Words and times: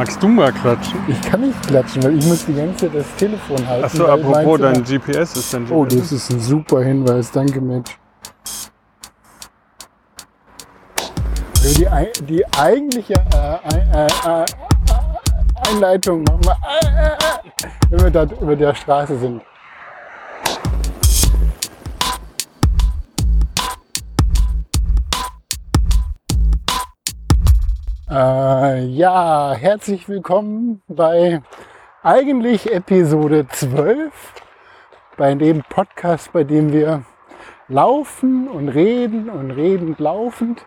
Magst 0.00 0.22
du 0.22 0.28
mal 0.28 0.50
klatschen? 0.50 0.98
Ich 1.08 1.20
kann 1.20 1.42
nicht 1.42 1.62
klatschen, 1.66 2.02
weil 2.02 2.18
ich 2.18 2.24
muss 2.24 2.46
die 2.46 2.54
ganze 2.54 2.86
Zeit 2.86 2.94
das 2.94 3.16
Telefon 3.18 3.68
halten. 3.68 3.84
Achso, 3.84 4.06
apropos, 4.06 4.58
dein 4.58 4.82
GPS 4.82 5.36
ist 5.36 5.52
dein 5.52 5.66
GPS. 5.66 5.72
Oh, 5.74 5.84
das 5.84 6.10
ist 6.10 6.30
ein 6.30 6.40
super 6.40 6.82
Hinweis. 6.82 7.30
Danke, 7.30 7.60
Mitch. 7.60 7.98
Also 11.58 11.74
die, 11.74 12.24
die 12.24 12.46
eigentliche 12.54 13.12
äh, 13.12 13.58
äh, 13.94 14.06
äh, 14.06 14.46
Einleitung 15.68 16.24
machen 16.24 16.44
wir, 16.44 16.56
äh, 16.80 16.86
äh, 16.86 17.66
äh, 17.66 17.70
wenn 17.90 18.00
wir 18.04 18.10
da 18.10 18.22
über 18.40 18.56
der 18.56 18.74
Straße 18.74 19.18
sind. 19.18 19.42
Äh, 28.10 28.86
ja, 28.86 29.52
herzlich 29.52 30.08
willkommen 30.08 30.82
bei 30.88 31.42
eigentlich 32.02 32.72
Episode 32.72 33.46
12, 33.46 34.12
bei 35.16 35.32
dem 35.36 35.62
Podcast, 35.68 36.32
bei 36.32 36.42
dem 36.42 36.72
wir 36.72 37.04
laufen 37.68 38.48
und 38.48 38.68
reden 38.68 39.30
und 39.30 39.52
redend 39.52 40.00
laufend. 40.00 40.66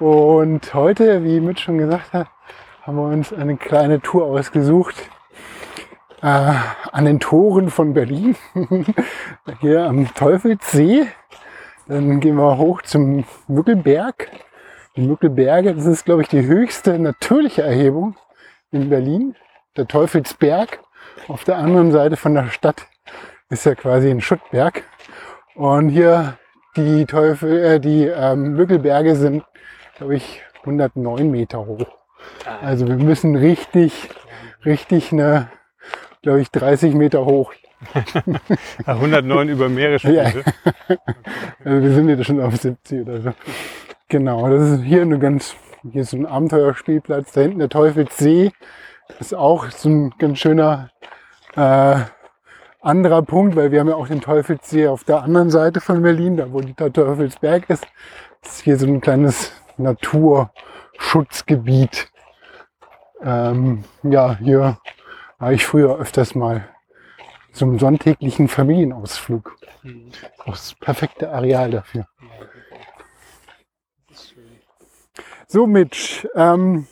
Und 0.00 0.74
heute, 0.74 1.22
wie 1.22 1.38
Mitch 1.38 1.62
schon 1.62 1.78
gesagt 1.78 2.12
hat, 2.12 2.26
haben 2.82 2.96
wir 2.96 3.04
uns 3.04 3.32
eine 3.32 3.56
kleine 3.56 4.00
Tour 4.00 4.24
ausgesucht 4.24 4.96
äh, 6.20 6.52
an 6.90 7.04
den 7.04 7.20
Toren 7.20 7.70
von 7.70 7.94
Berlin, 7.94 8.34
hier 9.60 9.84
am 9.84 10.12
Teufelssee. 10.14 11.06
Dann 11.86 12.18
gehen 12.18 12.34
wir 12.34 12.58
hoch 12.58 12.82
zum 12.82 13.22
Mückelberg. 13.46 14.32
Die 14.96 15.02
Mückelberge, 15.02 15.74
das 15.74 15.84
ist, 15.84 16.06
glaube 16.06 16.22
ich, 16.22 16.28
die 16.28 16.46
höchste 16.46 16.98
natürliche 16.98 17.62
Erhebung 17.62 18.16
in 18.70 18.88
Berlin. 18.88 19.34
Der 19.76 19.86
Teufelsberg. 19.86 20.80
Auf 21.28 21.44
der 21.44 21.58
anderen 21.58 21.92
Seite 21.92 22.16
von 22.16 22.34
der 22.34 22.48
Stadt 22.48 22.86
ist 23.50 23.66
ja 23.66 23.74
quasi 23.74 24.10
ein 24.10 24.22
Schuttberg. 24.22 24.84
Und 25.54 25.90
hier 25.90 26.38
die 26.76 27.04
Teufel, 27.04 27.62
äh, 27.62 27.80
die 27.80 28.04
ähm, 28.04 28.54
Mückelberge 28.54 29.16
sind, 29.16 29.44
glaube 29.96 30.16
ich, 30.16 30.42
109 30.60 31.30
Meter 31.30 31.66
hoch. 31.66 31.86
Also 32.62 32.88
wir 32.88 32.96
müssen 32.96 33.36
richtig, 33.36 34.08
richtig 34.64 35.12
eine, 35.12 35.48
glaube 36.22 36.40
ich, 36.40 36.50
30 36.50 36.94
Meter 36.94 37.24
hoch. 37.26 37.52
Ah, 38.86 38.94
109 38.94 39.48
über 39.50 39.68
Meere 39.68 39.98
Ja. 40.10 40.32
Also 41.64 41.82
wir 41.82 41.92
sind 41.92 42.08
jetzt 42.08 42.24
schon 42.24 42.40
auf 42.40 42.56
70 42.56 43.02
oder 43.02 43.20
so. 43.20 43.32
Genau, 44.08 44.48
das 44.48 44.70
ist 44.70 44.84
hier 44.84 45.02
eine 45.02 45.18
ganz, 45.18 45.56
hier 45.82 46.02
ist 46.02 46.10
so 46.10 46.16
ein 46.16 46.26
Abenteuerspielplatz. 46.26 47.32
Da 47.32 47.40
hinten 47.40 47.58
der 47.58 47.68
Teufelssee 47.68 48.52
ist 49.18 49.34
auch 49.34 49.68
so 49.70 49.88
ein 49.88 50.14
ganz 50.18 50.38
schöner 50.38 50.90
äh, 51.56 51.96
anderer 52.80 53.22
Punkt, 53.22 53.56
weil 53.56 53.72
wir 53.72 53.80
haben 53.80 53.88
ja 53.88 53.96
auch 53.96 54.06
den 54.06 54.20
Teufelssee 54.20 54.86
auf 54.86 55.02
der 55.02 55.24
anderen 55.24 55.50
Seite 55.50 55.80
von 55.80 56.02
Berlin, 56.02 56.36
da 56.36 56.52
wo 56.52 56.60
der 56.60 56.92
Teufelsberg 56.92 57.68
ist. 57.68 57.84
Das 58.42 58.52
ist 58.52 58.62
hier 58.62 58.78
so 58.78 58.86
ein 58.86 59.00
kleines 59.00 59.50
Naturschutzgebiet. 59.76 62.08
Ähm, 63.24 63.82
ja, 64.04 64.38
hier 64.38 64.78
war 65.38 65.52
ich 65.52 65.66
früher 65.66 65.98
öfters 65.98 66.36
mal 66.36 66.68
zum 67.52 67.80
sonntäglichen 67.80 68.46
Familienausflug. 68.46 69.56
Auch 70.44 70.52
das 70.52 70.74
perfekte 70.74 71.32
Areal 71.32 71.72
dafür. 71.72 72.06
So, 75.48 75.68
Mitch, 75.68 76.26
ähm, 76.34 76.88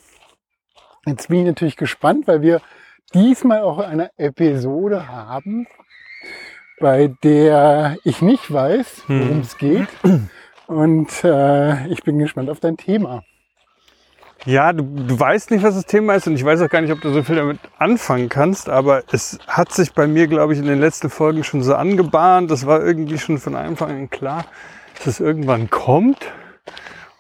jetzt 1.07 1.29
bin 1.29 1.41
ich 1.41 1.47
natürlich 1.47 1.77
gespannt, 1.77 2.29
weil 2.29 2.41
wir 2.41 2.61
diesmal 3.13 3.63
auch 3.63 3.79
eine 3.79 4.11
Episode 4.17 5.09
haben, 5.09 5.67
bei 6.79 7.13
der 7.25 7.97
ich 8.05 8.23
nicht 8.23 8.53
weiß, 8.53 9.03
worum 9.09 9.41
es 9.41 9.59
geht. 9.59 9.89
Und 10.69 11.25
äh, 11.25 11.89
ich 11.89 12.05
bin 12.05 12.21
gespannt 12.21 12.49
auf 12.49 12.61
dein 12.61 12.77
Thema. 12.77 13.25
Ja, 14.45 14.73
du, 14.73 14.85
du 14.85 15.19
weißt 15.19 15.51
nicht, 15.51 15.65
was 15.65 15.75
das 15.75 15.87
Thema 15.87 16.15
ist 16.15 16.29
und 16.29 16.35
ich 16.35 16.45
weiß 16.45 16.63
auch 16.63 16.71
gar 16.71 16.81
nicht, 16.81 16.93
ob 16.93 17.01
du 17.01 17.13
so 17.13 17.25
viel 17.25 17.37
damit 17.37 17.59
anfangen 17.79 18.29
kannst, 18.29 18.69
aber 18.69 19.03
es 19.11 19.41
hat 19.49 19.73
sich 19.73 19.95
bei 19.95 20.07
mir, 20.07 20.29
glaube 20.29 20.53
ich, 20.53 20.61
in 20.61 20.67
den 20.67 20.79
letzten 20.79 21.11
Folgen 21.11 21.43
schon 21.43 21.65
so 21.65 21.75
angebahnt. 21.75 22.53
Das 22.53 22.67
war 22.67 22.85
irgendwie 22.85 23.19
schon 23.19 23.39
von 23.39 23.57
Anfang 23.57 23.91
an 23.91 24.11
klar, 24.11 24.45
dass 24.95 25.09
es 25.09 25.21
irgendwann 25.21 25.71
kommt. 25.71 26.33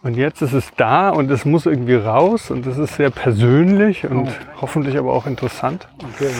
Und 0.04 0.18
jetzt 0.18 0.42
ist 0.42 0.52
es 0.52 0.66
da 0.76 1.08
und 1.08 1.30
es 1.30 1.46
muss 1.46 1.64
irgendwie 1.64 1.94
raus 1.94 2.50
und 2.50 2.66
es 2.66 2.76
ist 2.76 2.96
sehr 2.96 3.08
persönlich 3.08 4.04
und 4.04 4.28
hoffentlich 4.60 4.98
aber 4.98 5.14
auch 5.14 5.26
interessant. 5.26 5.88
Okay. 5.98 6.30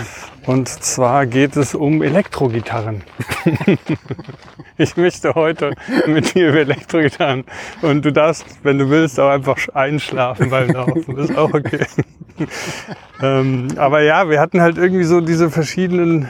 Und 0.45 0.69
zwar 0.69 1.25
geht 1.25 1.57
es 1.57 1.75
um 1.75 2.03
Elektrogitarren. 2.03 3.05
ich 4.77 4.99
möchte 4.99 5.35
heute 5.35 5.73
mit 6.07 6.35
dir 6.35 6.51
über 6.51 6.59
Elektrogitarren. 6.59 7.45
Und 7.81 8.05
du 8.05 8.13
darfst, 8.13 8.45
wenn 8.65 8.77
du 8.77 8.91
willst, 8.91 9.19
auch 9.19 9.31
einfach 9.31 9.57
einschlafen 9.73 10.51
beim 10.51 10.69
Laufen. 10.69 11.17
Ist 11.17 11.35
auch 11.35 11.55
okay. 11.55 11.87
ähm, 13.23 13.69
aber 13.77 14.03
ja, 14.03 14.29
wir 14.29 14.41
hatten 14.41 14.61
halt 14.61 14.77
irgendwie 14.77 15.05
so 15.05 15.23
diese 15.23 15.49
verschiedenen, 15.49 16.29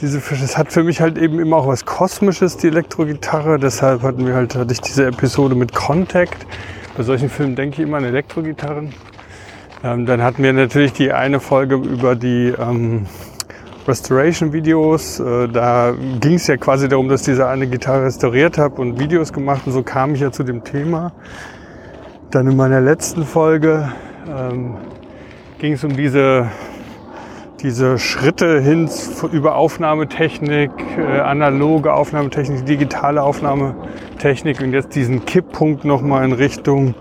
diese, 0.00 0.20
das 0.20 0.56
hat 0.56 0.72
für 0.72 0.84
mich 0.84 1.00
halt 1.00 1.18
eben 1.18 1.38
immer 1.38 1.56
auch 1.56 1.66
was 1.66 1.84
Kosmisches, 1.84 2.56
die 2.56 2.68
Elektrogitarre. 2.68 3.58
Deshalb 3.58 4.02
hatten 4.02 4.26
wir 4.26 4.34
halt, 4.34 4.54
hatte 4.54 4.72
ich 4.72 4.80
diese 4.80 5.06
Episode 5.06 5.54
mit 5.54 5.74
Contact. 5.74 6.46
Bei 6.96 7.02
solchen 7.02 7.28
Filmen 7.28 7.56
denke 7.56 7.82
ich 7.82 7.88
immer 7.88 7.98
an 7.98 8.04
Elektrogitarren. 8.04 8.92
Ähm, 9.84 10.06
dann 10.06 10.22
hatten 10.22 10.42
wir 10.42 10.52
natürlich 10.52 10.92
die 10.92 11.12
eine 11.12 11.40
Folge 11.40 11.76
über 11.76 12.16
die 12.16 12.52
ähm, 12.58 13.06
Restoration-Videos. 13.86 15.20
Äh, 15.20 15.48
da 15.48 15.94
ging 16.20 16.34
es 16.34 16.46
ja 16.46 16.56
quasi 16.56 16.88
darum, 16.88 17.08
dass 17.08 17.22
ich 17.22 17.26
diese 17.26 17.46
eine 17.46 17.66
Gitarre 17.66 18.04
restauriert 18.04 18.58
habe 18.58 18.80
und 18.80 18.98
Videos 18.98 19.32
gemacht 19.32 19.62
und 19.66 19.72
so 19.72 19.82
kam 19.82 20.14
ich 20.14 20.20
ja 20.20 20.32
zu 20.32 20.42
dem 20.42 20.64
Thema. 20.64 21.12
Dann 22.30 22.48
in 22.48 22.56
meiner 22.56 22.80
letzten 22.80 23.24
Folge 23.24 23.90
ähm, 24.28 24.76
ging 25.58 25.72
es 25.72 25.84
um 25.84 25.96
diese, 25.96 26.48
diese 27.62 27.98
Schritte 27.98 28.60
hin 28.60 28.88
über 29.32 29.56
Aufnahmetechnik, 29.56 30.70
äh, 30.96 31.20
analoge 31.20 31.92
Aufnahmetechnik, 31.92 32.64
digitale 32.66 33.22
Aufnahmetechnik 33.22 34.60
und 34.60 34.72
jetzt 34.72 34.94
diesen 34.94 35.24
Kipppunkt 35.24 35.84
nochmal 35.84 36.24
in 36.24 36.32
Richtung 36.32 36.94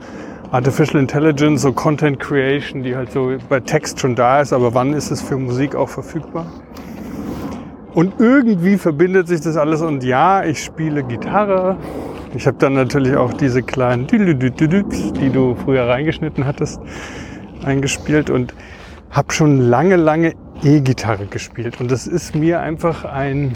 Artificial 0.51 1.01
Intelligence, 1.01 1.61
so 1.61 1.73
Content 1.73 2.19
Creation, 2.19 2.81
die 2.81 2.95
halt 2.95 3.11
so 3.11 3.33
bei 3.49 3.59
Text 3.59 3.99
schon 3.99 4.15
da 4.15 4.41
ist, 4.41 4.53
aber 4.53 4.73
wann 4.73 4.93
ist 4.93 5.11
es 5.11 5.21
für 5.21 5.37
Musik 5.37 5.75
auch 5.75 5.89
verfügbar? 5.89 6.47
Und 7.93 8.19
irgendwie 8.19 8.77
verbindet 8.77 9.27
sich 9.27 9.41
das 9.41 9.57
alles 9.57 9.81
und 9.81 10.03
ja, 10.03 10.43
ich 10.43 10.63
spiele 10.63 11.03
Gitarre. 11.03 11.77
Ich 12.35 12.47
habe 12.47 12.57
dann 12.59 12.73
natürlich 12.73 13.15
auch 13.15 13.33
diese 13.33 13.63
kleinen 13.63 14.07
Düdelüdüdüdüds, 14.07 15.13
die 15.13 15.29
du 15.29 15.55
früher 15.55 15.87
reingeschnitten 15.87 16.45
hattest, 16.45 16.79
eingespielt 17.63 18.29
und 18.29 18.53
habe 19.09 19.33
schon 19.33 19.59
lange, 19.59 19.95
lange 19.95 20.33
E-Gitarre 20.63 21.25
gespielt. 21.27 21.79
Und 21.79 21.91
das 21.91 22.07
ist 22.07 22.35
mir 22.35 22.59
einfach 22.59 23.05
ein 23.05 23.53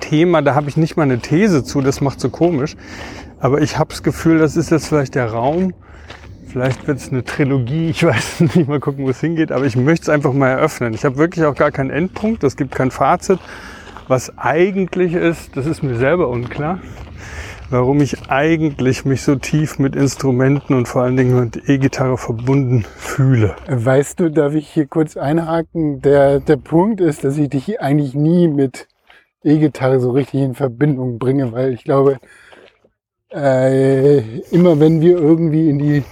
Thema, 0.00 0.42
da 0.42 0.54
habe 0.54 0.68
ich 0.68 0.76
nicht 0.76 0.96
mal 0.96 1.04
eine 1.04 1.18
These 1.18 1.64
zu, 1.64 1.80
das 1.80 2.00
macht 2.00 2.20
so 2.20 2.28
komisch. 2.28 2.76
Aber 3.40 3.60
ich 3.60 3.78
habe 3.78 3.90
das 3.90 4.02
Gefühl, 4.02 4.38
das 4.38 4.56
ist 4.56 4.70
jetzt 4.70 4.88
vielleicht 4.88 5.14
der 5.14 5.30
Raum. 5.32 5.74
Vielleicht 6.46 6.86
wird 6.86 6.98
es 6.98 7.10
eine 7.10 7.24
Trilogie, 7.24 7.90
ich 7.90 8.04
weiß 8.04 8.40
nicht, 8.40 8.68
mal 8.68 8.80
gucken, 8.80 9.04
wo 9.04 9.10
es 9.10 9.20
hingeht, 9.20 9.50
aber 9.50 9.64
ich 9.64 9.76
möchte 9.76 10.04
es 10.04 10.08
einfach 10.08 10.32
mal 10.32 10.48
eröffnen. 10.48 10.92
Ich 10.92 11.04
habe 11.04 11.16
wirklich 11.16 11.44
auch 11.46 11.54
gar 11.54 11.70
keinen 11.70 11.90
Endpunkt, 11.90 12.44
es 12.44 12.56
gibt 12.56 12.74
kein 12.74 12.90
Fazit. 12.90 13.38
Was 14.08 14.36
eigentlich 14.36 15.14
ist, 15.14 15.56
das 15.56 15.64
ist 15.64 15.82
mir 15.82 15.94
selber 15.94 16.28
unklar, 16.28 16.80
warum 17.72 18.00
ich 18.02 18.30
eigentlich 18.30 19.04
mich 19.04 19.22
so 19.22 19.34
tief 19.34 19.78
mit 19.78 19.96
Instrumenten 19.96 20.74
und 20.74 20.86
vor 20.86 21.02
allen 21.02 21.16
Dingen 21.16 21.40
mit 21.40 21.68
E-Gitarre 21.68 22.18
verbunden 22.18 22.84
fühle. 22.96 23.56
Weißt 23.66 24.20
du, 24.20 24.30
darf 24.30 24.54
ich 24.54 24.68
hier 24.68 24.86
kurz 24.86 25.16
einhaken? 25.16 26.02
Der, 26.02 26.40
der 26.40 26.58
Punkt 26.58 27.00
ist, 27.00 27.24
dass 27.24 27.38
ich 27.38 27.48
dich 27.48 27.80
eigentlich 27.80 28.14
nie 28.14 28.46
mit 28.46 28.88
E-Gitarre 29.42 30.00
so 30.00 30.10
richtig 30.10 30.42
in 30.42 30.54
Verbindung 30.54 31.18
bringe, 31.18 31.52
weil 31.52 31.72
ich 31.72 31.82
glaube, 31.82 32.18
äh, 33.32 34.18
immer 34.50 34.78
wenn 34.78 35.00
wir 35.00 35.18
irgendwie 35.18 35.70
in 35.70 35.78
die 35.78 36.04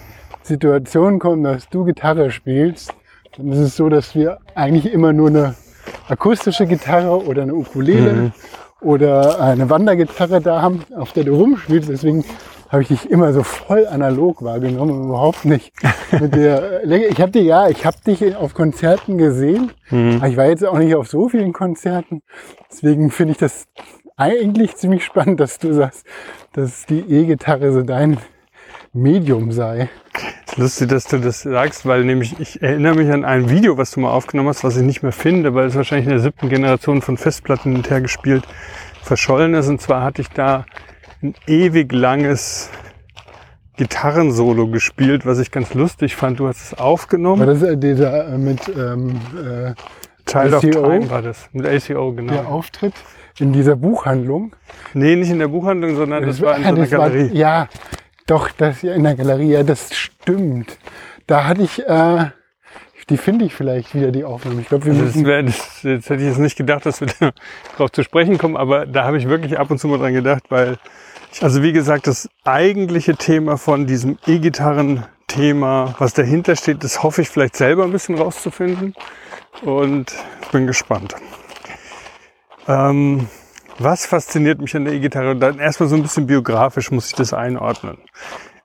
Situation 0.43 1.19
kommen, 1.19 1.45
dass 1.45 1.69
du 1.69 1.85
Gitarre 1.85 2.31
spielst, 2.31 2.95
dann 3.37 3.53
ist 3.53 3.59
es 3.59 3.77
so, 3.77 3.91
dass 3.91 4.15
wir 4.15 4.39
eigentlich 4.55 4.91
immer 4.93 5.13
nur 5.13 5.29
eine 5.29 5.55
akustische 6.09 6.67
Gitarre 6.67 7.25
oder 7.25 7.43
eine 7.43 7.55
Ukulele 7.55 8.33
oder 8.81 9.41
eine 9.41 9.71
Wandergitarre 9.71 10.41
da 10.41 10.62
haben, 10.62 10.85
auf 10.97 11.12
der 11.12 11.25
du 11.25 11.35
rumspielst. 11.35 11.88
Deswegen 11.88 12.25
habe 12.69 12.82
ich 12.82 12.88
dich 12.88 13.11
immer 13.11 13.32
so 13.32 13.43
voll 13.43 13.87
analog 13.87 14.43
wahrgenommen 14.43 14.93
und 14.93 15.09
überhaupt 15.09 15.44
nicht 15.44 15.73
mit 16.19 16.35
der. 16.35 16.82
Ich 17.11 17.21
habe 17.21 17.32
dich 17.32 17.44
ja, 17.44 17.69
ich 17.69 17.85
habe 17.85 17.97
dich 18.06 18.37
auf 18.37 18.55
Konzerten 18.55 19.19
gesehen, 19.19 19.73
aber 19.91 20.29
ich 20.29 20.37
war 20.37 20.47
jetzt 20.47 20.65
auch 20.65 20.79
nicht 20.79 20.94
auf 20.94 21.09
so 21.09 21.29
vielen 21.29 21.53
Konzerten. 21.53 22.23
Deswegen 22.71 23.11
finde 23.11 23.32
ich 23.32 23.38
das 23.38 23.67
eigentlich 24.17 24.77
ziemlich 24.77 25.05
spannend, 25.05 25.41
dass 25.41 25.59
du 25.59 25.73
sagst, 25.73 26.06
dass 26.53 26.87
die 26.87 27.00
E-Gitarre 27.00 27.73
so 27.73 27.82
dein 27.82 28.19
Medium 28.93 29.53
sei. 29.53 29.89
Lustig, 30.57 30.89
dass 30.89 31.05
du 31.05 31.19
das 31.19 31.43
sagst, 31.43 31.87
weil 31.87 32.05
nämlich 32.05 32.39
ich 32.41 32.61
erinnere 32.61 32.97
mich 32.97 33.11
an 33.11 33.25
ein 33.25 33.49
Video, 33.49 33.79
was 33.79 33.93
du 33.93 34.01
mal 34.01 34.11
aufgenommen 34.11 34.49
hast, 34.49 34.65
was 34.65 34.77
ich 34.77 34.83
nicht 34.83 35.03
mehr 35.03 35.13
finde, 35.13 35.55
weil 35.55 35.67
es 35.67 35.77
wahrscheinlich 35.77 36.07
in 36.07 36.13
der 36.13 36.21
siebten 36.21 36.49
Generation 36.49 37.01
von 37.01 37.17
Festplatten 37.17 37.73
hinterher 37.73 38.01
gespielt 38.01 38.45
verschollen 39.03 39.55
ist. 39.55 39.69
Und 39.69 39.81
zwar 39.81 40.03
hatte 40.03 40.23
ich 40.23 40.29
da 40.29 40.67
ein 41.23 41.35
ewig 41.47 41.93
langes 41.93 42.71
Gitarrensolo 43.77 44.67
gespielt, 44.67 45.25
was 45.25 45.39
ich 45.39 45.53
ganz 45.53 45.73
lustig 45.75 46.17
fand. 46.17 46.41
Du 46.41 46.49
hast 46.49 46.73
es 46.73 46.79
aufgenommen. 46.79 47.41
War 47.41 47.47
das 47.47 47.63
äh, 47.63 47.77
dieser 47.77 48.35
äh, 48.35 48.39
mit 48.39 48.69
ähm, 48.69 49.21
äh, 49.37 49.75
Child 50.29 50.55
of 50.55 50.65
ACO? 50.65 50.83
Time 50.83 51.11
war 51.11 51.23
das. 51.23 51.49
Mit 51.53 51.67
ACO, 51.67 52.13
genau. 52.13 52.33
der 52.33 52.49
Auftritt 52.49 52.95
in 53.39 53.53
dieser 53.53 53.77
Buchhandlung? 53.77 54.53
Nee, 54.95 55.17
nicht 55.17 55.31
in 55.31 55.39
der 55.39 55.49
Buchhandlung, 55.49 55.97
sondern 55.97 56.27
das, 56.27 56.41
war 56.41 56.57
in 56.57 56.63
so 56.63 56.69
ah, 56.69 56.73
einer 56.73 56.81
das 56.83 56.91
war- 56.93 56.99
Galerie. 57.11 57.31
ja, 57.33 57.69
doch, 58.31 58.50
das 58.53 58.82
ja 58.82 58.94
in 58.94 59.03
der 59.03 59.17
Galerie, 59.17 59.53
ja, 59.53 59.62
das 59.62 59.93
stimmt. 59.94 60.79
Da 61.27 61.47
hatte 61.47 61.62
ich, 61.62 61.81
äh, 61.87 62.31
die 63.09 63.17
finde 63.17 63.44
ich 63.44 63.55
vielleicht 63.55 63.93
wieder, 63.94 64.12
die 64.12 64.25
Aufnahme. 64.25 64.61
Ich 64.61 64.69
glaube, 64.69 64.85
wir 64.87 64.93
Also 64.93 65.05
das 65.05 65.15
müssen. 65.17 65.27
wär, 65.27 65.43
das, 65.43 65.82
jetzt 65.82 66.11
hätte 66.11 66.23
ich 66.23 66.29
jetzt 66.29 66.38
nicht 66.38 66.56
gedacht, 66.56 66.87
dass 66.87 67.00
wir 67.00 67.09
da 67.19 67.32
drauf 67.77 67.91
zu 67.91 68.05
sprechen 68.05 68.38
kommen, 68.38 68.56
aber 68.56 68.87
da 68.87 69.05
habe 69.05 69.19
ich 69.19 69.29
wirklich 69.29 69.59
ab 69.59 69.71
und 69.71 69.79
zu 69.79 69.88
mal 69.88 69.99
dran 69.99 70.15
gedacht, 70.15 70.44
weil, 70.49 70.79
also 71.41 71.62
wie 71.62 71.73
gesagt, 71.73 72.06
das 72.06 72.29
eigentliche 72.44 73.17
Thema 73.17 73.56
von 73.56 73.87
diesem 73.87 74.17
E-Gitarren-Thema, 74.27 75.97
was 75.99 76.15
dahinter 76.15 76.55
steht, 76.55 76.85
das 76.85 77.03
hoffe 77.03 77.23
ich 77.23 77.29
vielleicht 77.29 77.56
selber 77.56 77.82
ein 77.85 77.93
bisschen 77.93 78.17
rauszufinden 78.17 78.94
und 79.62 80.15
bin 80.53 80.69
gespannt. 80.69 81.17
Ähm, 82.69 83.27
was 83.82 84.06
fasziniert 84.06 84.61
mich 84.61 84.77
an 84.77 84.85
der 84.85 84.94
E-Gitarre? 84.94 85.35
Dann 85.37 85.59
erstmal 85.59 85.88
so 85.88 85.97
ein 85.97 86.03
bisschen 86.03 86.27
biografisch 86.27 86.91
muss 86.91 87.09
ich 87.09 87.15
das 87.15 87.32
einordnen. 87.32 87.99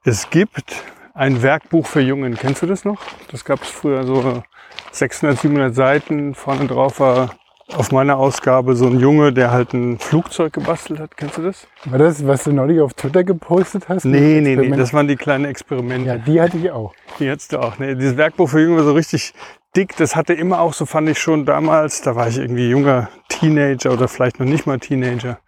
Es 0.04 0.30
gibt 0.30 0.76
ein 1.14 1.42
Werkbuch 1.42 1.88
für 1.88 2.02
Jungen. 2.02 2.36
Kennst 2.36 2.62
du 2.62 2.66
das 2.66 2.84
noch? 2.84 3.02
Das 3.32 3.46
gab 3.46 3.64
es 3.64 3.70
früher 3.70 4.04
so 4.04 4.44
600, 4.92 5.40
700 5.40 5.74
Seiten. 5.74 6.36
Vorne 6.36 6.68
drauf 6.68 7.00
war 7.00 7.36
auf 7.74 7.92
meiner 7.92 8.18
Ausgabe 8.18 8.76
so 8.76 8.88
ein 8.88 9.00
Junge, 9.00 9.34
der 9.34 9.52
halt 9.52 9.74
ein 9.74 9.98
Flugzeug 9.98 10.54
gebastelt 10.54 11.00
hat. 11.00 11.18
Kennst 11.18 11.38
du 11.38 11.42
das? 11.42 11.68
War 11.86 11.98
das, 11.98 12.28
was 12.28 12.44
du 12.44 12.52
neulich 12.52 12.82
auf 12.82 12.94
Twitter 12.94 13.24
gepostet 13.24 13.90
hast? 13.90 14.06
Nee, 14.06 14.42
nee, 14.42 14.56
nee. 14.56 14.76
Das 14.76 14.94
waren 14.94 15.08
die 15.08 15.16
kleinen 15.16 15.46
Experimente. 15.46 16.08
ja, 16.08 16.18
die 16.18 16.40
hatte 16.42 16.58
ich 16.58 16.70
auch. 16.70 16.94
Die 17.20 17.28
hättest 17.28 17.54
du 17.54 17.60
auch. 17.60 17.80
Nee, 17.80 17.96
dieses 17.96 18.18
Werkbuch 18.18 18.50
für 18.50 18.62
Jungen 18.62 18.78
war 18.78 18.84
so 18.84 18.94
richtig 18.94 19.34
dick. 19.76 19.96
Das 19.98 20.16
hatte 20.16 20.34
immer 20.34 20.60
auch, 20.60 20.74
so 20.74 20.86
fand 20.86 21.10
ich 21.10 21.20
schon 21.20 21.46
damals, 21.46 22.02
da 22.02 22.16
war 22.16 22.28
ich 22.28 22.38
irgendwie 22.38 22.70
junger 22.70 23.10
Teenager 23.30 23.92
oder 23.92 24.08
vielleicht 24.08 24.40
noch 24.40 24.46
nicht 24.46 24.66
mal 24.66 24.80
Teenager, 24.80 25.40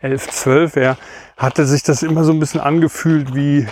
11, 0.00 0.28
12, 0.28 0.76
ja, 0.76 0.96
hatte 1.36 1.66
sich 1.66 1.82
das 1.82 2.02
immer 2.02 2.24
so 2.24 2.32
ein 2.32 2.40
bisschen 2.40 2.60
angefühlt 2.60 3.34
wie, 3.34 3.66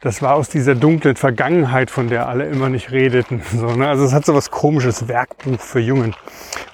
das 0.00 0.22
war 0.22 0.34
aus 0.34 0.48
dieser 0.48 0.74
dunklen 0.74 1.16
Vergangenheit, 1.16 1.90
von 1.90 2.08
der 2.08 2.28
alle 2.28 2.46
immer 2.46 2.68
nicht 2.68 2.92
redeten. 2.92 3.42
So, 3.56 3.74
ne? 3.74 3.88
Also 3.88 4.04
es 4.04 4.12
hat 4.12 4.26
so 4.26 4.34
was 4.34 4.50
komisches, 4.50 5.08
Werkbuch 5.08 5.60
für 5.60 5.80
Jungen. 5.80 6.14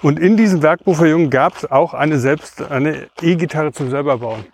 Und 0.01 0.19
in 0.19 0.37
diesem 0.37 0.61
Werkbuch 0.61 0.97
für 0.97 1.07
Jungen 1.07 1.29
gab 1.29 1.55
es 1.57 1.71
auch 1.71 1.93
eine 1.93 2.19
selbst, 2.19 2.61
eine 2.61 3.07
E-Gitarre 3.21 3.71
zum 3.71 3.89
selber 3.89 4.17
bauen. 4.17 4.45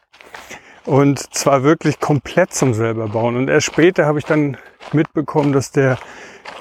Und 0.86 1.34
zwar 1.34 1.64
wirklich 1.64 2.00
komplett 2.00 2.54
zum 2.54 2.74
selber 2.74 3.10
bauen. 3.10 3.36
Und 3.36 3.50
erst 3.50 3.68
später 3.68 4.06
habe 4.06 4.20
ich 4.20 4.26
dann 4.26 4.58
mitbekommen, 4.94 5.52
dass 5.52 5.72
der 5.72 5.98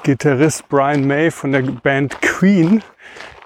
Gitarrist 0.03 0.69
Brian 0.69 1.05
May 1.05 1.31
von 1.31 1.51
der 1.51 1.61
Band 1.61 2.21
Queen, 2.21 2.83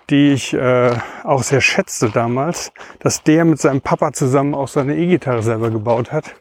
die 0.10 0.32
ich 0.32 0.54
äh, 0.54 0.96
auch 1.24 1.44
sehr 1.44 1.62
schätzte 1.62 2.10
damals, 2.10 2.72
dass 3.00 3.24
der 3.24 3.46
mit 3.46 3.60
seinem 3.60 3.82
Papa 3.82 4.14
zusammen 4.14 4.54
auch 4.54 4.68
seine 4.68 4.96
E-Gitarre 4.96 5.42
selber 5.42 5.70
gebaut 5.70 6.12
hat. 6.12 6.36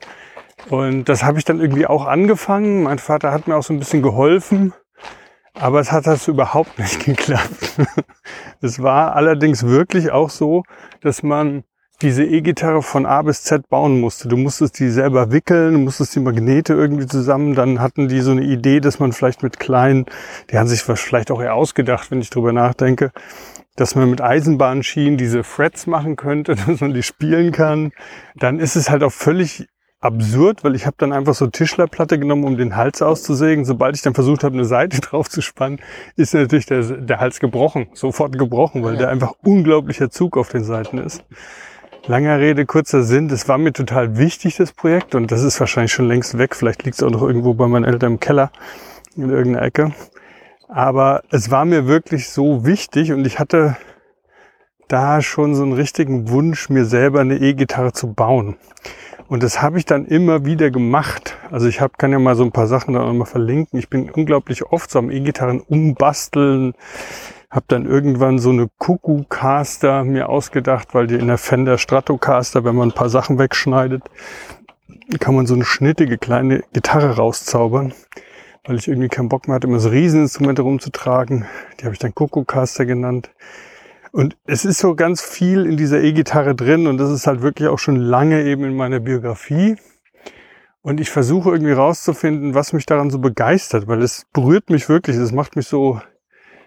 Und 0.69 1.09
das 1.09 1.25
habe 1.25 1.39
ich 1.39 1.45
dann 1.45 1.61
irgendwie 1.61 1.87
auch 1.87 2.07
angefangen. 2.07 2.83
Mein 2.85 2.99
Vater 2.99 3.33
hat 3.33 3.49
mir 3.49 3.57
auch 3.57 3.63
so 3.63 3.73
ein 3.73 3.79
bisschen 3.79 4.03
geholfen, 4.03 4.73
aber 5.55 5.81
es 5.81 5.93
hat 5.93 6.07
das 6.07 6.29
überhaupt 6.29 6.79
nicht 6.79 7.01
geklappt. 7.05 7.81
es 8.61 8.83
war 8.83 9.17
allerdings 9.17 9.67
wirklich 9.67 10.11
auch 10.13 10.31
so, 10.31 10.63
dass 11.01 11.23
man 11.23 11.65
diese 12.03 12.25
E-Gitarre 12.25 12.83
von 12.83 13.07
A 13.07 13.23
bis 13.23 13.45
Z 13.45 13.69
bauen 13.69 14.01
musste. 14.01 14.29
Du 14.29 14.37
musstest 14.37 14.79
die 14.79 14.91
selber 14.91 15.31
wickeln, 15.31 15.73
du 15.73 15.79
musstest 15.79 16.15
die 16.15 16.21
Magnete 16.21 16.75
irgendwie 16.75 17.07
zusammen. 17.07 17.55
Dann 17.55 17.81
hatten 17.81 18.09
die 18.09 18.21
so 18.21 18.33
eine 18.33 18.43
Idee, 18.43 18.81
dass 18.81 18.99
man 18.99 19.13
vielleicht 19.13 19.43
mit 19.43 19.61
kleinen, 19.61 20.07
die 20.51 20.59
haben 20.59 20.67
sich 20.67 20.83
vielleicht 20.83 21.31
auch 21.31 21.41
eher 21.41 21.55
ausgedacht, 21.55 22.11
wenn 22.11 22.21
ich 22.21 22.31
drüber 22.31 22.53
nachdenke, 22.53 23.13
dass 23.77 23.95
man 23.95 24.11
mit 24.11 24.21
Eisenbahnschienen 24.21 25.17
diese 25.17 25.45
Frets 25.45 25.87
machen 25.87 26.17
könnte, 26.17 26.55
dass 26.67 26.81
man 26.81 26.93
die 26.93 27.03
spielen 27.03 27.53
kann. 27.53 27.93
Dann 28.35 28.59
ist 28.59 28.77
es 28.77 28.91
halt 28.91 29.03
auch 29.03 29.13
völlig 29.13 29.69
absurd, 30.01 30.65
weil 30.65 30.75
ich 30.75 30.85
habe 30.85 30.97
dann 30.99 31.13
einfach 31.13 31.35
so 31.35 31.47
Tischlerplatte 31.47 32.19
genommen, 32.19 32.45
um 32.45 32.57
den 32.57 32.77
Hals 32.77 33.01
auszusägen. 33.01 33.65
Sobald 33.65 33.95
ich 33.95 34.03
dann 34.03 34.15
versucht 34.15 34.45
habe, 34.45 34.55
eine 34.55 34.65
Seite 34.65 35.01
drauf 35.03 35.31
zu 35.31 35.41
spannen, 35.41 35.81
ist 36.17 36.35
natürlich 36.35 36.67
der, 36.67 36.83
der 36.83 37.21
Hals 37.21 37.41
gebrochen, 37.41 37.87
sofort 37.95 38.37
gebrochen, 38.37 38.83
weil 38.83 38.97
der 38.97 39.09
einfach 39.09 39.35
unglaublicher 39.43 40.11
Zug 40.11 40.37
auf 40.37 40.49
den 40.49 40.65
Seiten 40.65 40.99
ist. 40.99 41.25
Langer 42.07 42.41
Rede, 42.41 42.67
kurzer 42.67 43.05
Sinn. 43.05 43.29
Das 43.29 43.49
war 43.49 43.59
mir 43.59 43.73
total 43.73 44.19
wichtig, 44.19 44.57
das 44.57 44.73
Projekt. 44.73 45.15
Und 45.15 45.31
das 45.31 45.43
ist 45.43 45.61
wahrscheinlich 45.61 45.93
schon 45.93 46.09
längst 46.09 46.37
weg. 46.37 46.57
Vielleicht 46.57 46.83
liegt 46.83 46.97
es 46.97 47.03
auch 47.03 47.11
noch 47.11 47.23
irgendwo 47.23 47.55
bei 47.55 47.69
meinen 47.69 47.85
Eltern 47.85 48.15
im 48.15 48.21
Keller 48.21 48.51
in 49.17 49.31
irgendeiner 49.31 49.65
Ecke. 49.65 49.93
Aber 50.69 51.23
es 51.31 51.53
war 51.53 51.65
mir 51.65 51.87
wirklich 51.87 52.29
so 52.29 52.67
wichtig 52.67 53.13
und 53.13 53.25
ich 53.25 53.39
hatte 53.39 53.77
da 54.89 55.23
schon 55.23 55.55
so 55.55 55.63
einen 55.63 55.75
richtigen 55.75 56.29
Wunsch, 56.29 56.69
mir 56.69 56.87
selber 56.87 57.21
eine 57.21 57.37
E-Gitarre 57.37 57.93
zu 57.93 58.13
bauen. 58.13 58.57
Und 59.29 59.45
das 59.45 59.63
habe 59.63 59.79
ich 59.79 59.87
dann 59.87 60.05
immer 60.05 60.45
wieder 60.45 60.71
gemacht. 60.71 61.37
Also 61.53 61.69
ich 61.69 61.81
hab, 61.81 61.99
kann 61.99 62.11
ja 62.11 62.19
mal 62.19 62.35
so 62.35 62.43
ein 62.43 62.53
paar 62.53 62.67
Sachen 62.67 62.95
da 62.95 63.13
mal 63.13 63.27
verlinken. 63.27 63.79
Ich 63.79 63.89
bin 63.89 64.11
unglaublich 64.11 64.65
oft 64.65 64.91
so 64.91 64.99
am 64.99 65.11
E-Gitarren 65.11 65.61
umbasteln. 65.61 66.75
Habe 67.53 67.67
dann 67.69 67.85
irgendwann 67.85 68.39
so 68.39 68.49
eine 68.49 68.69
Kuckuck-Caster 68.79 70.05
mir 70.05 70.31
ausgedacht, 70.31 70.95
weil 70.95 71.07
die 71.07 71.17
in 71.17 71.27
der 71.27 71.37
Fender 71.37 71.77
Stratocaster, 71.77 72.65
wenn 72.65 72.75
man 72.75 72.89
ein 72.89 72.95
paar 72.95 73.11
Sachen 73.11 73.39
wegschneidet, 73.39 74.03
kann 75.21 75.35
man 75.35 75.45
so 75.45 75.53
eine 75.53 75.67
schnittige 75.67 76.17
kleine 76.17 76.65
Gitarre 76.73 77.17
rauszaubern. 77.17 77.93
Weil 78.65 78.77
ich 78.77 78.89
irgendwie 78.89 79.09
keinen 79.09 79.29
Bock 79.29 79.49
mehr 79.49 79.57
hatte, 79.57 79.67
immer 79.67 79.81
so 79.81 79.91
Rieseninstrumente 79.91 80.63
rumzutragen. 80.63 81.45
Die 81.79 81.85
habe 81.85 81.93
ich 81.93 81.99
dann 81.99 82.15
Kuckuck-Caster 82.15 82.87
genannt. 82.87 83.31
Und 84.13 84.39
es 84.47 84.65
ist 84.65 84.79
so 84.79 84.95
ganz 84.95 85.21
viel 85.21 85.67
in 85.67 85.77
dieser 85.77 86.01
E-Gitarre 86.01 86.55
drin 86.55 86.87
und 86.87 86.97
das 86.97 87.11
ist 87.11 87.27
halt 87.27 87.43
wirklich 87.43 87.69
auch 87.69 87.79
schon 87.79 87.97
lange 87.97 88.45
eben 88.45 88.65
in 88.65 88.77
meiner 88.77 89.01
Biografie. 89.01 89.77
Und 90.81 91.01
ich 91.01 91.11
versuche 91.11 91.51
irgendwie 91.51 91.73
rauszufinden, 91.73 92.55
was 92.55 92.73
mich 92.73 92.87
daran 92.87 93.11
so 93.11 93.19
begeistert, 93.19 93.89
weil 93.89 94.01
es 94.01 94.25
berührt 94.33 94.71
mich 94.71 94.89
wirklich, 94.89 95.17
es 95.17 95.33
macht 95.33 95.55
mich 95.55 95.67
so 95.67 96.01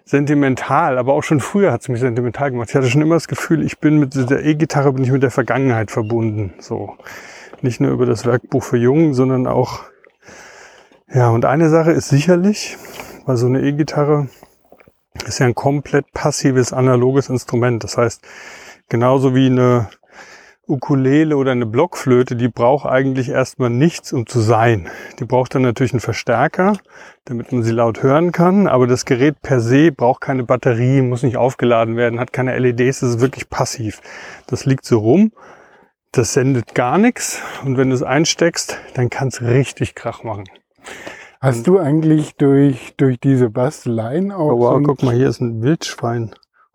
sentimental, 0.05 0.97
aber 0.97 1.13
auch 1.13 1.23
schon 1.23 1.39
früher 1.39 1.71
hat 1.71 1.81
es 1.81 1.89
mich 1.89 1.99
sentimental 1.99 2.51
gemacht. 2.51 2.69
Ich 2.69 2.75
hatte 2.75 2.89
schon 2.89 3.01
immer 3.01 3.15
das 3.15 3.27
Gefühl, 3.27 3.63
ich 3.63 3.79
bin 3.79 3.97
mit 3.97 4.13
dieser 4.13 4.43
E-Gitarre 4.43 4.93
bin 4.93 5.03
ich 5.03 5.11
mit 5.11 5.23
der 5.23 5.31
Vergangenheit 5.31 5.91
verbunden. 5.91 6.53
So 6.59 6.95
nicht 7.61 7.81
nur 7.81 7.91
über 7.91 8.05
das 8.05 8.25
Werkbuch 8.25 8.63
für 8.63 8.77
Jungen, 8.77 9.13
sondern 9.13 9.47
auch 9.47 9.83
ja. 11.13 11.29
Und 11.29 11.45
eine 11.45 11.69
Sache 11.69 11.91
ist 11.91 12.09
sicherlich, 12.09 12.77
weil 13.25 13.37
so 13.37 13.47
eine 13.47 13.61
E-Gitarre 13.61 14.27
ist 15.25 15.39
ja 15.39 15.45
ein 15.45 15.55
komplett 15.55 16.11
passives 16.13 16.73
analoges 16.73 17.29
Instrument. 17.29 17.83
Das 17.83 17.97
heißt, 17.97 18.21
genauso 18.89 19.33
wie 19.33 19.47
eine 19.47 19.89
Ukulele 20.67 21.37
oder 21.37 21.51
eine 21.51 21.65
Blockflöte, 21.65 22.35
die 22.35 22.47
braucht 22.47 22.85
eigentlich 22.85 23.29
erstmal 23.29 23.69
nichts, 23.69 24.13
um 24.13 24.25
zu 24.25 24.39
sein. 24.39 24.89
Die 25.19 25.25
braucht 25.25 25.55
dann 25.55 25.61
natürlich 25.61 25.93
einen 25.93 25.99
Verstärker, 25.99 26.77
damit 27.25 27.51
man 27.51 27.63
sie 27.63 27.71
laut 27.71 28.03
hören 28.03 28.31
kann. 28.31 28.67
Aber 28.67 28.87
das 28.87 29.05
Gerät 29.05 29.41
per 29.41 29.59
se 29.59 29.91
braucht 29.91 30.21
keine 30.21 30.43
Batterie, 30.43 31.01
muss 31.01 31.23
nicht 31.23 31.37
aufgeladen 31.37 31.97
werden, 31.97 32.19
hat 32.19 32.33
keine 32.33 32.57
LEDs, 32.57 33.01
das 33.01 33.09
ist 33.11 33.19
wirklich 33.21 33.49
passiv. 33.49 34.01
Das 34.47 34.65
liegt 34.65 34.85
so 34.85 34.99
rum, 34.99 35.31
das 36.11 36.33
sendet 36.33 36.73
gar 36.73 36.97
nichts. 36.97 37.41
Und 37.63 37.77
wenn 37.77 37.89
du 37.89 37.95
es 37.95 38.03
einsteckst, 38.03 38.79
dann 38.93 39.09
kann 39.09 39.27
es 39.27 39.41
richtig 39.41 39.95
Krach 39.95 40.23
machen. 40.23 40.45
Hast 41.41 41.67
du 41.67 41.77
eigentlich 41.77 42.35
durch, 42.37 42.95
durch 42.97 43.19
diese 43.19 43.49
Basteleien 43.49 44.31
auch 44.31 44.53
Oh, 44.53 44.59
wow, 44.59 44.77
so 44.77 44.83
guck 44.83 45.03
mal, 45.03 45.13
hier 45.13 45.29
ist 45.29 45.41
ein 45.41 45.61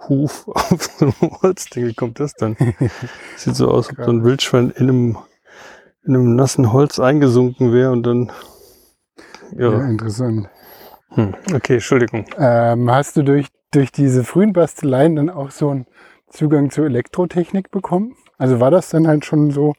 Wildschweinhuf 0.08 0.48
auf 0.48 0.82
so 0.82 1.06
einem 1.06 1.42
Holzding. 1.42 1.86
Wie 1.86 1.94
kommt 1.94 2.20
das 2.20 2.34
denn? 2.34 2.56
Sieht 3.36 3.56
so 3.56 3.68
aus, 3.70 3.88
als 3.88 3.98
ob 3.98 4.04
so 4.04 4.10
ein 4.12 4.24
Wildschwein 4.24 4.70
in 4.70 4.88
einem, 4.88 5.18
in 6.04 6.14
einem 6.14 6.36
nassen 6.36 6.72
Holz 6.72 6.98
eingesunken 6.98 7.72
wäre 7.72 7.92
und 7.92 8.04
dann. 8.04 8.32
ja, 9.56 9.70
Ja. 9.70 9.88
interessant. 9.88 10.48
Hm. 11.10 11.34
Okay, 11.54 11.74
Entschuldigung. 11.74 12.24
Ähm, 12.38 12.90
hast 12.90 13.16
du 13.16 13.22
durch, 13.22 13.48
durch 13.72 13.90
diese 13.90 14.22
frühen 14.24 14.52
Basteleien 14.52 15.16
dann 15.16 15.30
auch 15.30 15.50
so 15.50 15.70
einen 15.70 15.86
Zugang 16.28 16.70
zur 16.70 16.86
Elektrotechnik 16.86 17.70
bekommen? 17.70 18.14
Also 18.38 18.60
war 18.60 18.70
das 18.70 18.90
dann 18.90 19.08
halt 19.08 19.24
schon 19.24 19.50
so, 19.50 19.74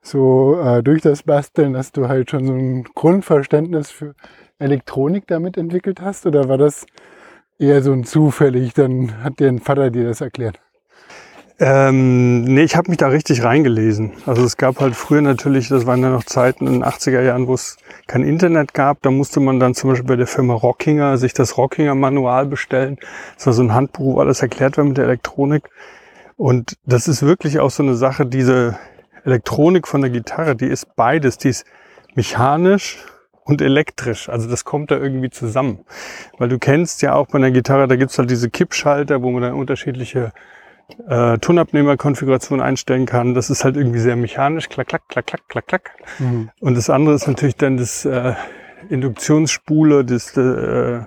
so 0.00 0.60
äh, 0.60 0.82
durch 0.82 1.02
das 1.02 1.24
Basteln, 1.24 1.72
dass 1.72 1.90
du 1.90 2.08
halt 2.08 2.30
schon 2.30 2.46
so 2.46 2.52
ein 2.52 2.84
Grundverständnis 2.84 3.90
für 3.90 4.14
Elektronik 4.60 5.26
damit 5.26 5.56
entwickelt 5.56 6.00
hast? 6.00 6.24
Oder 6.24 6.48
war 6.48 6.56
das 6.56 6.86
eher 7.60 7.82
so 7.82 7.92
ein 7.92 8.04
zufällig, 8.04 8.74
dann 8.74 9.22
hat 9.22 9.34
dein 9.36 9.58
Vater 9.58 9.90
dir 9.90 10.04
das 10.04 10.20
erklärt? 10.20 10.58
Ähm, 11.62 12.44
nee, 12.44 12.62
ich 12.62 12.74
habe 12.74 12.88
mich 12.88 12.96
da 12.96 13.08
richtig 13.08 13.44
reingelesen. 13.44 14.12
Also 14.24 14.42
es 14.44 14.56
gab 14.56 14.80
halt 14.80 14.96
früher 14.96 15.20
natürlich, 15.20 15.68
das 15.68 15.84
waren 15.84 16.02
ja 16.02 16.08
noch 16.08 16.24
Zeiten 16.24 16.66
in 16.66 16.72
den 16.72 16.84
80er 16.84 17.20
Jahren, 17.20 17.48
wo 17.48 17.52
es 17.52 17.76
kein 18.06 18.22
Internet 18.22 18.72
gab. 18.72 19.02
Da 19.02 19.10
musste 19.10 19.40
man 19.40 19.60
dann 19.60 19.74
zum 19.74 19.90
Beispiel 19.90 20.08
bei 20.08 20.16
der 20.16 20.26
Firma 20.26 20.54
Rockinger 20.54 21.18
sich 21.18 21.34
das 21.34 21.58
Rockinger 21.58 21.94
Manual 21.94 22.46
bestellen. 22.46 22.96
Das 23.36 23.46
war 23.46 23.52
so 23.52 23.62
ein 23.62 23.74
Handbuch, 23.74 24.14
wo 24.14 24.20
alles 24.20 24.40
erklärt 24.40 24.78
wird 24.78 24.88
mit 24.88 24.96
der 24.96 25.04
Elektronik. 25.04 25.68
Und 26.38 26.78
das 26.86 27.08
ist 27.08 27.22
wirklich 27.22 27.60
auch 27.60 27.70
so 27.70 27.82
eine 27.82 27.94
Sache, 27.94 28.24
diese 28.24 28.78
Elektronik 29.24 29.86
von 29.86 30.00
der 30.00 30.08
Gitarre, 30.08 30.56
die 30.56 30.68
ist 30.68 30.96
beides. 30.96 31.36
Die 31.36 31.50
ist 31.50 31.66
mechanisch 32.14 33.04
und 33.50 33.60
elektrisch. 33.60 34.28
Also 34.28 34.48
das 34.48 34.64
kommt 34.64 34.90
da 34.90 34.96
irgendwie 34.96 35.30
zusammen. 35.30 35.80
Weil 36.38 36.48
du 36.48 36.58
kennst 36.58 37.02
ja 37.02 37.14
auch 37.14 37.26
bei 37.26 37.38
einer 37.38 37.50
Gitarre, 37.50 37.88
da 37.88 37.96
gibt's 37.96 38.18
halt 38.18 38.30
diese 38.30 38.48
Kippschalter, 38.48 39.22
wo 39.22 39.30
man 39.30 39.42
dann 39.42 39.54
unterschiedliche 39.54 40.32
äh, 41.08 41.38
Tonabnehmerkonfiguration 41.38 42.60
einstellen 42.60 43.06
kann. 43.06 43.34
Das 43.34 43.50
ist 43.50 43.64
halt 43.64 43.76
irgendwie 43.76 43.98
sehr 43.98 44.16
mechanisch, 44.16 44.68
klack, 44.68 44.88
klack, 44.88 45.02
klack, 45.08 45.26
klack, 45.26 45.48
klack, 45.48 45.66
klack. 45.66 45.90
Mhm. 46.18 46.50
Und 46.60 46.76
das 46.76 46.88
andere 46.88 47.14
ist 47.14 47.26
natürlich 47.26 47.56
dann 47.56 47.76
das 47.76 48.04
äh, 48.04 48.34
Induktionsspule, 48.88 50.04
das, 50.04 50.36
äh, 50.36 51.00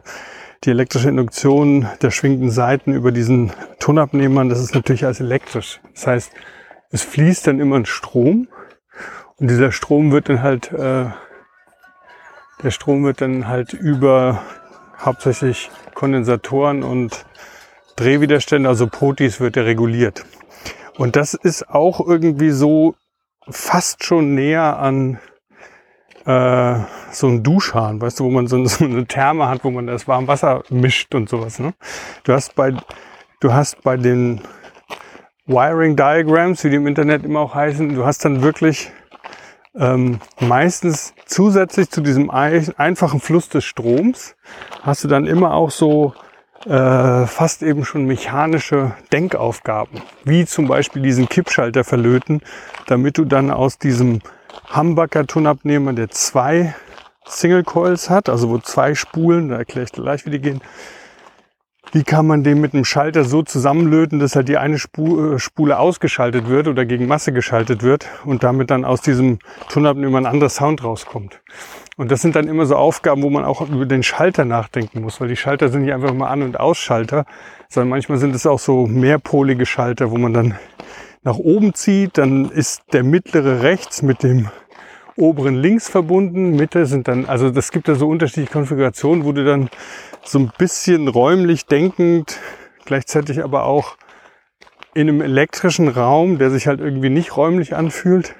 die 0.63 0.69
elektrische 0.69 1.09
Induktion 1.09 1.88
der 2.01 2.12
schwingenden 2.12 2.51
Seiten 2.51 2.93
über 2.93 3.12
diesen 3.12 3.51
Tonabnehmern. 3.79 4.50
Das 4.50 4.59
ist 4.59 4.75
natürlich 4.75 5.05
alles 5.05 5.19
elektrisch. 5.19 5.81
Das 5.93 6.07
heißt, 6.07 6.31
es 6.91 7.01
fließt 7.01 7.47
dann 7.47 7.59
immer 7.59 7.77
ein 7.77 7.85
Strom 7.85 8.47
und 9.38 9.50
dieser 9.50 9.71
Strom 9.71 10.12
wird 10.12 10.29
dann 10.29 10.41
halt, 10.41 10.71
äh, 10.71 11.05
der 12.63 12.72
Strom 12.72 13.03
wird 13.03 13.22
dann 13.22 13.48
halt 13.48 13.74
über 13.74 14.41
hauptsächlich 15.00 15.70
Kondensatoren 15.93 16.84
und 16.84 17.25
Drehwiderstände, 17.98 18.70
also 18.70 18.88
Potis, 18.88 19.39
wird 19.39 19.58
er 19.58 19.65
reguliert. 19.65 20.25
Und 20.98 21.15
das 21.15 21.34
ist 21.34 21.70
auch 21.70 22.05
irgendwie 22.05 22.51
so 22.51 22.96
fast 23.50 24.03
schon 24.03 24.34
näher 24.34 24.79
an 24.79 25.20
äh, 26.25 26.75
so 27.12 27.27
ein 27.27 27.43
Duschhahn, 27.43 28.01
weißt 28.01 28.20
du, 28.20 28.25
wo 28.25 28.29
man 28.29 28.48
so, 28.48 28.65
so 28.65 28.86
eine 28.86 29.05
Therme 29.05 29.50
hat, 29.50 29.63
wo 29.63 29.72
man 29.72 29.88
das 29.88 30.08
warme 30.08 30.27
Wasser 30.27 30.63
mischt 30.70 31.13
und 31.13 31.29
sowas. 31.29 31.60
Ne? 31.60 31.74
Du 32.24 32.34
hast 32.34 32.55
bei, 32.55 32.74
du 33.41 33.53
hast 33.53 33.84
bei 33.84 33.98
den 33.98 34.41
Wiring 35.46 35.98
Diagrams, 35.98 36.63
wie 36.63 36.70
die 36.70 36.77
im 36.77 36.88
Internet 36.88 37.25
immer 37.25 37.41
auch 37.41 37.53
heißen, 37.53 37.93
du 37.96 38.05
hast 38.05 38.24
dann 38.24 38.41
wirklich 38.41 38.91
ähm, 39.75 40.19
meistens 40.39 41.13
zusätzlich 41.25 41.89
zu 41.89 42.01
diesem 42.01 42.29
einfachen 42.29 43.19
Fluss 43.19 43.49
des 43.49 43.65
Stroms 43.65 44.35
hast 44.81 45.03
du 45.03 45.07
dann 45.07 45.25
immer 45.25 45.53
auch 45.53 45.71
so 45.71 46.13
äh, 46.65 47.25
fast 47.25 47.63
eben 47.63 47.83
schon 47.83 48.05
mechanische 48.05 48.93
Denkaufgaben, 49.11 50.01
wie 50.23 50.45
zum 50.45 50.67
Beispiel 50.67 51.01
diesen 51.01 51.27
Kippschalter 51.27 51.83
verlöten, 51.83 52.41
damit 52.87 53.17
du 53.17 53.25
dann 53.25 53.51
aus 53.51 53.77
diesem 53.77 54.21
Humbucker 54.75 55.25
Tonabnehmer, 55.27 55.93
der 55.93 56.09
zwei 56.09 56.75
Single 57.25 57.63
Coils 57.63 58.09
hat, 58.09 58.29
also 58.29 58.49
wo 58.49 58.59
zwei 58.59 58.95
Spulen, 58.95 59.49
da 59.49 59.57
erkläre 59.57 59.85
ich 59.85 59.91
gleich, 59.91 60.25
wie 60.25 60.31
die 60.31 60.39
gehen, 60.39 60.61
wie 61.93 62.03
kann 62.03 62.25
man 62.25 62.43
den 62.43 62.59
mit 62.59 62.73
einem 62.73 62.85
Schalter 62.85 63.23
so 63.23 63.43
zusammenlöten, 63.43 64.19
dass 64.19 64.35
halt 64.35 64.47
die 64.50 64.57
eine 64.57 64.75
äh, 64.77 65.39
Spule 65.39 65.79
ausgeschaltet 65.79 66.50
wird 66.50 66.67
oder 66.67 66.85
gegen 66.85 67.07
Masse 67.07 67.31
geschaltet 67.31 67.83
wird 67.83 68.07
und 68.25 68.43
damit 68.43 68.71
dann 68.71 68.83
aus 68.83 69.01
diesem 69.01 69.38
Tonabnehmer 69.69 70.17
ein 70.17 70.25
anderer 70.25 70.50
Sound 70.50 70.83
rauskommt. 70.83 71.41
Und 71.95 72.09
das 72.09 72.23
sind 72.23 72.35
dann 72.35 72.47
immer 72.47 72.65
so 72.65 72.75
Aufgaben, 72.75 73.21
wo 73.21 73.29
man 73.29 73.45
auch 73.45 73.62
über 73.69 73.85
den 73.85 74.01
Schalter 74.01 74.43
nachdenken 74.43 75.01
muss, 75.01 75.21
weil 75.21 75.27
die 75.27 75.35
Schalter 75.35 75.69
sind 75.69 75.83
nicht 75.83 75.93
einfach 75.93 76.13
mal 76.13 76.29
An- 76.29 76.41
und 76.41 76.59
Ausschalter, 76.59 77.25
sondern 77.69 77.89
manchmal 77.89 78.17
sind 78.17 78.33
es 78.33 78.47
auch 78.47 78.59
so 78.59 78.88
mehrpolige 78.88 79.67
Schalter, 79.67 80.09
wo 80.09 80.17
man 80.17 80.33
dann 80.33 80.55
nach 81.21 81.38
oben 81.38 81.75
zieht, 81.75 82.17
dann 82.17 82.50
ist 82.50 82.81
der 82.91 83.03
mittlere 83.03 83.62
rechts 83.62 84.01
mit 84.01 84.23
dem 84.23 84.50
oberen 85.15 85.55
links 85.55 85.89
verbunden, 85.89 86.55
Mitte 86.55 86.88
sind 86.88 87.07
dann, 87.07 87.25
also 87.25 87.51
das 87.51 87.71
gibt 87.71 87.88
da 87.88 87.93
so 87.93 88.07
unterschiedliche 88.07 88.51
Konfigurationen, 88.51 89.25
wo 89.25 89.31
du 89.31 89.45
dann 89.45 89.69
so 90.25 90.39
ein 90.39 90.51
bisschen 90.57 91.07
räumlich 91.07 91.65
denkend, 91.65 92.39
gleichzeitig 92.85 93.43
aber 93.43 93.63
auch 93.65 93.97
in 94.93 95.09
einem 95.09 95.21
elektrischen 95.21 95.87
Raum, 95.87 96.37
der 96.37 96.51
sich 96.51 96.67
halt 96.67 96.79
irgendwie 96.79 97.09
nicht 97.09 97.35
räumlich 97.35 97.75
anfühlt, 97.75 98.35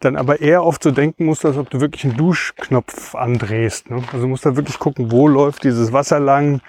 dann 0.00 0.16
aber 0.16 0.40
eher 0.40 0.64
oft 0.64 0.82
so 0.82 0.90
denken 0.90 1.24
musst, 1.24 1.44
als 1.44 1.56
ob 1.56 1.70
du 1.70 1.80
wirklich 1.80 2.04
einen 2.04 2.16
Duschknopf 2.16 3.14
andrehst. 3.14 3.90
Ne? 3.90 4.02
Also 4.12 4.28
musst 4.28 4.44
da 4.44 4.56
wirklich 4.56 4.78
gucken, 4.78 5.10
wo 5.10 5.28
läuft 5.28 5.64
dieses 5.64 5.92
Wasser 5.92 6.20
lang, 6.20 6.60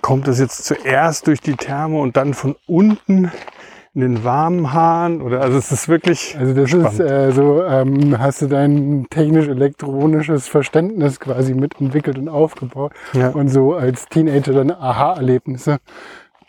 kommt 0.00 0.28
es 0.28 0.38
jetzt 0.38 0.64
zuerst 0.64 1.26
durch 1.26 1.40
die 1.40 1.56
Therme 1.56 1.98
und 1.98 2.16
dann 2.16 2.34
von 2.34 2.56
unten 2.66 3.30
in 3.94 4.00
den 4.00 4.24
warmen 4.24 4.72
Haaren 4.72 5.22
oder 5.22 5.40
also 5.40 5.56
es 5.56 5.70
ist 5.70 5.88
wirklich 5.88 6.36
also 6.36 6.52
das 6.52 6.70
spannend. 6.70 6.92
ist 6.92 7.00
äh, 7.00 7.30
so 7.30 7.64
ähm, 7.64 8.18
hast 8.18 8.42
du 8.42 8.46
dein 8.46 9.06
technisch-elektronisches 9.08 10.48
Verständnis 10.48 11.20
quasi 11.20 11.54
mitentwickelt 11.54 12.18
und 12.18 12.28
aufgebaut 12.28 12.92
ja. 13.12 13.28
und 13.28 13.48
so 13.48 13.74
als 13.74 14.06
Teenager 14.06 14.52
dann 14.52 14.72
Aha-Erlebnisse 14.72 15.78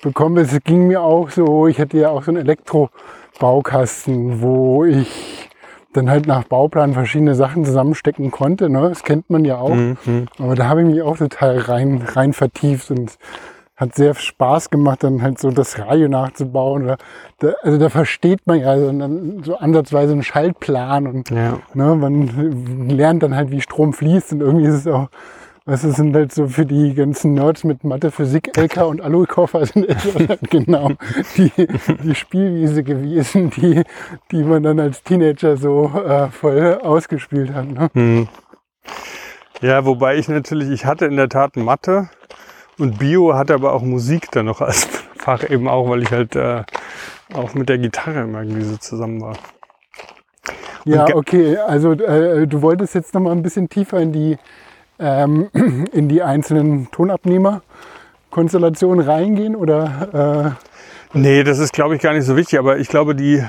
bekommen. 0.02 0.38
Es 0.38 0.58
ging 0.64 0.88
mir 0.88 1.02
auch 1.02 1.30
so, 1.30 1.68
ich 1.68 1.80
hatte 1.80 2.00
ja 2.00 2.10
auch 2.10 2.24
so 2.24 2.32
einen 2.32 2.42
Elektrobaukasten, 2.42 4.42
wo 4.42 4.84
ich 4.84 5.50
dann 5.94 6.10
halt 6.10 6.28
nach 6.28 6.44
Bauplan 6.46 6.94
verschiedene 6.94 7.36
Sachen 7.36 7.64
zusammenstecken 7.64 8.32
konnte. 8.32 8.70
Ne? 8.70 8.90
Das 8.90 9.04
kennt 9.04 9.30
man 9.30 9.46
ja 9.46 9.58
auch. 9.58 9.76
Mhm. 9.76 10.26
Aber 10.40 10.56
da 10.56 10.68
habe 10.68 10.82
ich 10.82 10.88
mich 10.88 11.02
auch 11.02 11.18
total 11.18 11.60
rein, 11.60 12.04
rein 12.06 12.34
vertieft 12.34 12.92
und 12.92 13.18
hat 13.76 13.94
sehr 13.96 14.16
Spaß 14.16 14.70
gemacht, 14.70 15.04
dann 15.04 15.22
halt 15.22 15.40
so 15.40 15.52
das 15.52 15.78
Radio 15.80 16.08
nachzubauen. 16.08 16.84
Oder 16.84 16.98
da, 17.40 17.54
also 17.62 17.78
da 17.78 17.90
versteht 17.90 18.46
man 18.46 18.60
ja 18.60 18.68
also 18.68 18.92
dann 18.92 19.44
so 19.44 19.58
ansatzweise 19.58 20.14
einen 20.14 20.24
Schaltplan 20.24 21.08
und 21.08 21.30
ja. 21.30 21.60
ne, 21.74 21.96
man 21.96 22.90
lernt 22.90 23.24
dann 23.24 23.36
halt, 23.36 23.52
wie 23.52 23.62
Strom 23.62 23.94
fließt 23.94 24.34
und 24.34 24.42
irgendwie 24.42 24.66
ist 24.66 24.76
es 24.76 24.88
auch, 24.88 25.10
was 25.66 25.84
es 25.84 25.96
sind 25.96 26.16
halt 26.16 26.32
so 26.32 26.48
für 26.48 26.66
die 26.66 26.94
ganzen 26.94 27.34
Nerds 27.34 27.64
mit 27.64 27.84
Mathe, 27.84 28.12
Physik, 28.12 28.56
LK 28.56 28.86
und 28.86 29.02
Alu-Koffer 29.02 29.66
sind 29.66 29.88
halt 30.30 30.40
genau 30.52 30.92
die, 31.36 31.52
die 32.04 32.16
Spielwiese 32.16 32.84
gewesen, 32.84 33.50
die, 33.50 33.84
die 34.32 34.44
man 34.44 34.64
dann 34.64 34.80
als 34.80 35.04
Teenager 35.04 35.58
so 35.58 35.92
äh, 36.06 36.28
voll 36.30 36.76
ausgespielt 36.82 37.54
hat. 37.54 37.66
Ne? 37.66 37.90
Hm. 37.94 38.28
Ja, 39.62 39.86
wobei 39.86 40.18
ich 40.18 40.28
natürlich, 40.28 40.70
ich 40.70 40.86
hatte 40.86 41.06
in 41.06 41.16
der 41.16 41.30
Tat 41.30 41.56
Mathe, 41.56 42.10
und 42.78 43.00
Bio 43.00 43.34
hat 43.36 43.52
aber 43.52 43.74
auch 43.74 43.82
Musik 43.82 44.32
dann 44.32 44.46
noch 44.46 44.62
als 44.62 44.86
Fach 45.18 45.50
eben 45.50 45.68
auch, 45.68 45.90
weil 45.90 46.04
ich 46.04 46.12
halt 46.12 46.36
äh, 46.36 46.64
auch 47.34 47.56
mit 47.56 47.70
der 47.70 47.80
Gitarre 47.80 48.22
immer 48.22 48.42
irgendwie 48.42 48.64
so 48.64 48.78
zusammen 48.78 49.22
war. 49.22 49.36
Ja, 50.86 51.08
okay. 51.16 51.58
Also 51.58 51.94
äh, 51.94 52.48
du 52.48 52.62
wolltest 52.62 52.94
jetzt 52.94 53.16
noch 53.16 53.22
mal 53.22 53.32
ein 53.32 53.42
bisschen 53.42 53.70
tiefer 53.70 54.00
in 54.00 54.12
die 54.12 54.38
ähm, 55.00 55.50
in 55.92 56.10
die 56.10 56.22
einzelnen 56.22 56.92
Tonabnehmer-Konstellationen 56.92 59.04
reingehen 59.04 59.56
oder? 59.56 60.58
Äh? 61.14 61.18
Nee, 61.18 61.44
das 61.44 61.58
ist 61.60 61.74
glaube 61.74 61.96
ich 61.96 62.02
gar 62.02 62.14
nicht 62.14 62.26
so 62.26 62.38
wichtig. 62.38 62.60
Aber 62.60 62.78
ich 62.78 62.88
glaube 62.88 63.16
die 63.16 63.44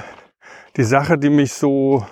die 0.77 0.85
Sache, 0.85 1.19
die 1.19 1.31
mich 1.31 1.53
so 1.53 2.07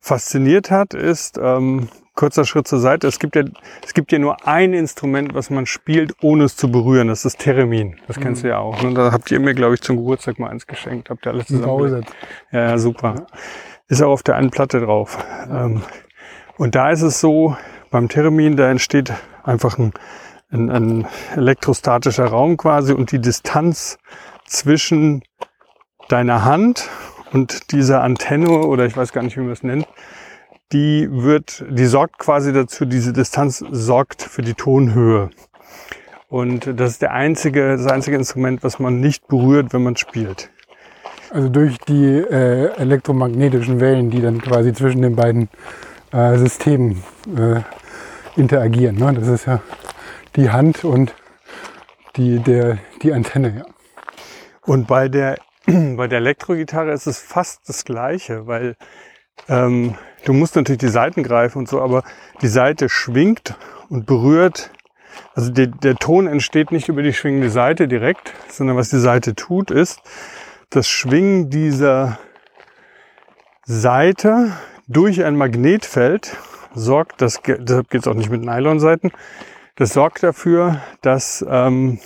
fasziniert 0.00 0.70
hat, 0.70 0.94
ist 0.94 1.38
ähm, 1.38 1.88
kurzer 2.14 2.44
Schritt 2.44 2.68
zur 2.68 2.78
Seite. 2.78 3.06
Es 3.06 3.18
gibt 3.18 3.36
ja, 3.36 3.44
es 3.84 3.94
gibt 3.94 4.12
ja 4.12 4.18
nur 4.18 4.46
ein 4.46 4.72
Instrument, 4.72 5.34
was 5.34 5.50
man 5.50 5.66
spielt, 5.66 6.14
ohne 6.22 6.44
es 6.44 6.56
zu 6.56 6.70
berühren. 6.70 7.08
Das 7.08 7.24
ist 7.24 7.38
Theremin. 7.38 7.96
Das 8.06 8.16
mhm. 8.18 8.22
kennst 8.22 8.44
du 8.44 8.48
ja 8.48 8.58
auch. 8.58 8.82
Ne? 8.82 8.94
Da 8.94 9.12
habt 9.12 9.30
ihr 9.30 9.40
mir, 9.40 9.54
glaube 9.54 9.74
ich, 9.74 9.80
zum 9.80 9.96
Geburtstag 9.96 10.38
mal 10.38 10.50
eins 10.50 10.66
geschenkt. 10.66 11.10
Habt 11.10 11.26
ihr 11.26 11.32
alles 11.32 11.46
zusammen? 11.46 12.04
Ja, 12.50 12.60
ja, 12.60 12.78
super. 12.78 13.26
Ist 13.88 14.02
auch 14.02 14.10
auf 14.10 14.22
der 14.22 14.36
einen 14.36 14.50
Platte 14.50 14.80
drauf. 14.80 15.18
Ja. 15.48 15.64
Ähm, 15.64 15.82
und 16.58 16.74
da 16.74 16.90
ist 16.90 17.02
es 17.02 17.20
so, 17.20 17.56
beim 17.90 18.08
Theremin, 18.08 18.56
da 18.56 18.70
entsteht 18.70 19.12
einfach 19.42 19.78
ein, 19.78 19.92
ein, 20.50 20.70
ein 20.70 21.06
elektrostatischer 21.34 22.26
Raum 22.26 22.56
quasi 22.56 22.92
und 22.92 23.10
die 23.10 23.20
Distanz 23.20 23.98
zwischen 24.46 25.22
deiner 26.08 26.44
Hand 26.44 26.88
und 27.32 27.72
dieser 27.72 28.02
Antenne 28.02 28.50
oder 28.50 28.84
ich 28.86 28.96
weiß 28.96 29.12
gar 29.12 29.22
nicht, 29.22 29.36
wie 29.36 29.40
man 29.40 29.52
es 29.52 29.62
nennt, 29.62 29.86
die 30.72 31.08
wird, 31.10 31.64
die 31.68 31.86
sorgt 31.86 32.18
quasi 32.18 32.52
dazu, 32.52 32.84
diese 32.84 33.12
Distanz 33.12 33.64
sorgt 33.70 34.22
für 34.22 34.42
die 34.42 34.54
Tonhöhe. 34.54 35.30
Und 36.28 36.80
das 36.80 36.92
ist 36.92 37.02
der 37.02 37.12
einzige, 37.12 37.76
das 37.76 37.86
einzige 37.86 38.16
Instrument, 38.16 38.62
was 38.62 38.78
man 38.78 39.00
nicht 39.00 39.28
berührt, 39.28 39.72
wenn 39.74 39.82
man 39.82 39.96
spielt. 39.96 40.50
Also 41.30 41.48
durch 41.48 41.78
die 41.78 42.06
äh, 42.06 42.74
elektromagnetischen 42.76 43.80
Wellen, 43.80 44.10
die 44.10 44.22
dann 44.22 44.40
quasi 44.40 44.72
zwischen 44.72 45.02
den 45.02 45.14
beiden 45.16 45.48
äh, 46.12 46.36
Systemen 46.38 47.02
äh, 47.36 47.60
interagieren. 48.36 48.96
Ne? 48.96 49.12
Das 49.14 49.28
ist 49.28 49.46
ja 49.46 49.60
die 50.36 50.50
Hand 50.50 50.84
und 50.84 51.14
die, 52.16 52.38
der, 52.38 52.78
die 53.02 53.12
Antenne. 53.12 53.56
Ja. 53.58 53.64
Und 54.62 54.86
bei 54.86 55.08
der, 55.08 55.38
bei 55.66 56.06
der 56.06 56.18
Elektrogitarre 56.18 56.92
ist 56.92 57.06
es 57.06 57.18
fast 57.18 57.68
das 57.68 57.84
Gleiche, 57.84 58.46
weil 58.46 58.76
ähm, 59.48 59.96
du 60.24 60.32
musst 60.32 60.56
natürlich 60.56 60.80
die 60.80 60.88
Seiten 60.88 61.22
greifen 61.22 61.58
und 61.58 61.68
so, 61.68 61.80
aber 61.80 62.02
die 62.40 62.48
Seite 62.48 62.88
schwingt 62.88 63.54
und 63.88 64.06
berührt. 64.06 64.70
Also 65.34 65.50
die, 65.50 65.70
der 65.70 65.96
Ton 65.96 66.26
entsteht 66.26 66.72
nicht 66.72 66.88
über 66.88 67.02
die 67.02 67.12
schwingende 67.12 67.50
Seite 67.50 67.88
direkt, 67.88 68.32
sondern 68.48 68.76
was 68.76 68.90
die 68.90 68.98
Seite 68.98 69.34
tut, 69.34 69.70
ist, 69.70 70.00
das 70.70 70.88
Schwingen 70.88 71.50
dieser 71.50 72.18
Seite 73.64 74.52
durch 74.88 75.24
ein 75.24 75.36
Magnetfeld 75.36 76.36
sorgt, 76.74 77.20
das, 77.20 77.40
deshalb 77.44 77.90
geht 77.90 78.02
es 78.02 78.08
auch 78.08 78.14
nicht 78.14 78.30
mit 78.30 78.42
Nylonseiten, 78.42 79.12
das 79.76 79.92
sorgt 79.92 80.22
dafür, 80.22 80.80
dass 81.02 81.44
ähm, 81.48 81.98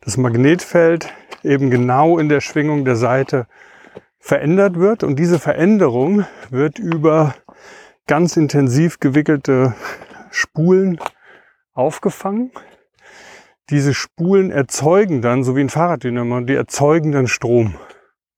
das 0.00 0.16
Magnetfeld 0.16 1.12
eben 1.42 1.70
genau 1.70 2.18
in 2.18 2.28
der 2.28 2.40
Schwingung 2.40 2.84
der 2.84 2.96
Seite 2.96 3.46
verändert 4.24 4.76
wird. 4.76 5.02
Und 5.02 5.18
diese 5.18 5.38
Veränderung 5.38 6.24
wird 6.48 6.78
über 6.78 7.34
ganz 8.06 8.38
intensiv 8.38 8.98
gewickelte 8.98 9.74
Spulen 10.30 10.98
aufgefangen. 11.74 12.50
Diese 13.68 13.92
Spulen 13.92 14.50
erzeugen 14.50 15.20
dann, 15.20 15.44
so 15.44 15.56
wie 15.56 15.60
ein 15.60 15.68
Fahrraddynamo, 15.68 16.40
die 16.40 16.54
erzeugen 16.54 17.12
dann 17.12 17.28
Strom. 17.28 17.74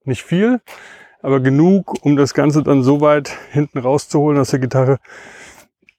Nicht 0.02 0.24
viel, 0.24 0.60
aber 1.22 1.38
genug, 1.38 2.04
um 2.04 2.16
das 2.16 2.34
Ganze 2.34 2.64
dann 2.64 2.82
so 2.82 3.00
weit 3.00 3.30
hinten 3.52 3.78
rauszuholen 3.78 4.40
aus 4.40 4.50
der 4.50 4.58
Gitarre, 4.58 4.98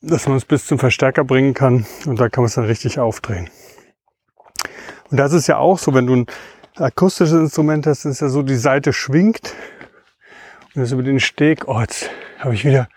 dass 0.02 0.28
man 0.28 0.36
es 0.36 0.44
bis 0.44 0.66
zum 0.66 0.80
Verstärker 0.80 1.24
bringen 1.24 1.54
kann 1.54 1.86
und 2.06 2.20
da 2.20 2.28
kann 2.28 2.42
man 2.42 2.48
es 2.48 2.56
dann 2.56 2.66
richtig 2.66 3.00
aufdrehen. 3.00 3.50
Und 5.10 5.18
das 5.18 5.32
ist 5.32 5.48
ja 5.48 5.58
auch 5.58 5.80
so, 5.80 5.94
wenn 5.94 6.08
du 6.08 6.16
ein 6.16 6.28
akustisches 6.76 7.40
Instrument 7.40 7.88
hast, 7.88 8.04
ist 8.04 8.20
ja 8.20 8.28
so, 8.28 8.44
die 8.44 8.56
Seite 8.56 8.92
schwingt 8.92 9.54
und 10.78 10.84
das 10.84 10.92
über 10.92 11.02
den 11.02 11.20
Steg, 11.20 11.68
oh, 11.68 11.80
jetzt 11.82 12.12
habe 12.38 12.54
ich 12.54 12.64
wieder, 12.64 12.88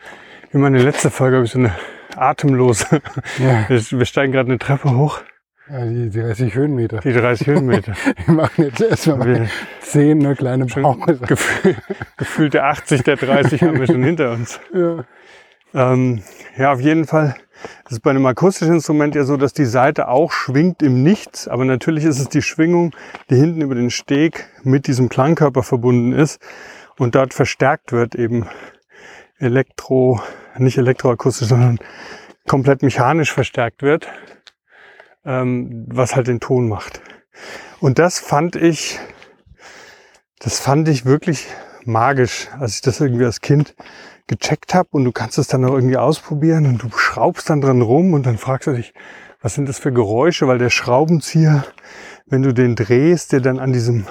wie 0.52 0.58
meine 0.58 0.82
letzte 0.82 1.10
Folge, 1.10 1.36
habe 1.36 1.46
ich 1.46 1.52
so 1.52 1.58
eine 1.58 1.74
atemlose, 2.14 3.00
ja. 3.38 3.66
wir 3.70 4.04
steigen 4.04 4.32
gerade 4.32 4.50
eine 4.50 4.58
Treppe 4.58 4.94
hoch. 4.94 5.22
Ja, 5.70 5.86
die 5.86 6.10
30 6.10 6.54
Höhenmeter. 6.54 6.98
Die 6.98 7.12
30 7.12 7.46
Höhenmeter. 7.46 7.94
wir 8.26 8.34
machen 8.34 8.64
jetzt 8.64 8.82
erstmal 8.82 9.16
mal 9.16 9.48
10 9.80 10.22
eine 10.22 10.36
kleine 10.36 10.66
Pause. 10.66 11.16
Gefühl, 11.26 11.76
gefühlte 12.18 12.64
80 12.64 13.02
der 13.02 13.16
30 13.16 13.62
haben 13.62 13.78
wir 13.78 13.86
schon 13.86 14.02
hinter 14.02 14.32
uns. 14.32 14.60
Ja. 14.74 15.04
Ähm, 15.72 16.22
ja, 16.58 16.72
auf 16.74 16.80
jeden 16.80 17.06
Fall 17.06 17.34
ist 17.86 17.92
es 17.92 18.00
bei 18.00 18.10
einem 18.10 18.26
akustischen 18.26 18.74
Instrument 18.74 19.14
ja 19.14 19.24
so, 19.24 19.38
dass 19.38 19.54
die 19.54 19.64
Seite 19.64 20.08
auch 20.08 20.32
schwingt 20.32 20.82
im 20.82 21.02
Nichts, 21.02 21.48
aber 21.48 21.64
natürlich 21.64 22.04
ist 22.04 22.18
es 22.18 22.28
die 22.28 22.42
Schwingung, 22.42 22.94
die 23.30 23.36
hinten 23.36 23.62
über 23.62 23.74
den 23.74 23.88
Steg 23.88 24.48
mit 24.64 24.86
diesem 24.86 25.08
Klangkörper 25.08 25.62
verbunden 25.62 26.12
ist 26.12 26.40
und 27.00 27.14
dort 27.14 27.32
verstärkt 27.32 27.92
wird 27.92 28.14
eben 28.14 28.46
elektro, 29.38 30.20
nicht 30.58 30.76
elektroakustisch, 30.76 31.48
sondern 31.48 31.78
komplett 32.46 32.82
mechanisch 32.82 33.32
verstärkt 33.32 33.82
wird, 33.82 34.06
ähm, 35.24 35.86
was 35.88 36.14
halt 36.14 36.26
den 36.26 36.40
Ton 36.40 36.68
macht. 36.68 37.00
Und 37.80 37.98
das 37.98 38.18
fand 38.18 38.54
ich, 38.54 39.00
das 40.40 40.60
fand 40.60 40.88
ich 40.88 41.06
wirklich 41.06 41.46
magisch, 41.86 42.48
als 42.58 42.74
ich 42.74 42.80
das 42.82 43.00
irgendwie 43.00 43.24
als 43.24 43.40
Kind 43.40 43.74
gecheckt 44.26 44.74
habe 44.74 44.90
und 44.92 45.04
du 45.04 45.12
kannst 45.12 45.38
es 45.38 45.46
dann 45.46 45.64
auch 45.64 45.72
irgendwie 45.72 45.96
ausprobieren 45.96 46.66
und 46.66 46.82
du 46.82 46.90
schraubst 46.98 47.48
dann 47.48 47.62
dran 47.62 47.80
rum 47.80 48.12
und 48.12 48.26
dann 48.26 48.36
fragst 48.36 48.66
du 48.66 48.72
dich, 48.72 48.92
was 49.40 49.54
sind 49.54 49.70
das 49.70 49.78
für 49.78 49.90
Geräusche, 49.90 50.46
weil 50.48 50.58
der 50.58 50.68
Schraubenzieher, 50.68 51.64
wenn 52.26 52.42
du 52.42 52.52
den 52.52 52.76
drehst, 52.76 53.32
der 53.32 53.40
dann 53.40 53.58
an 53.58 53.72
diesem 53.72 54.06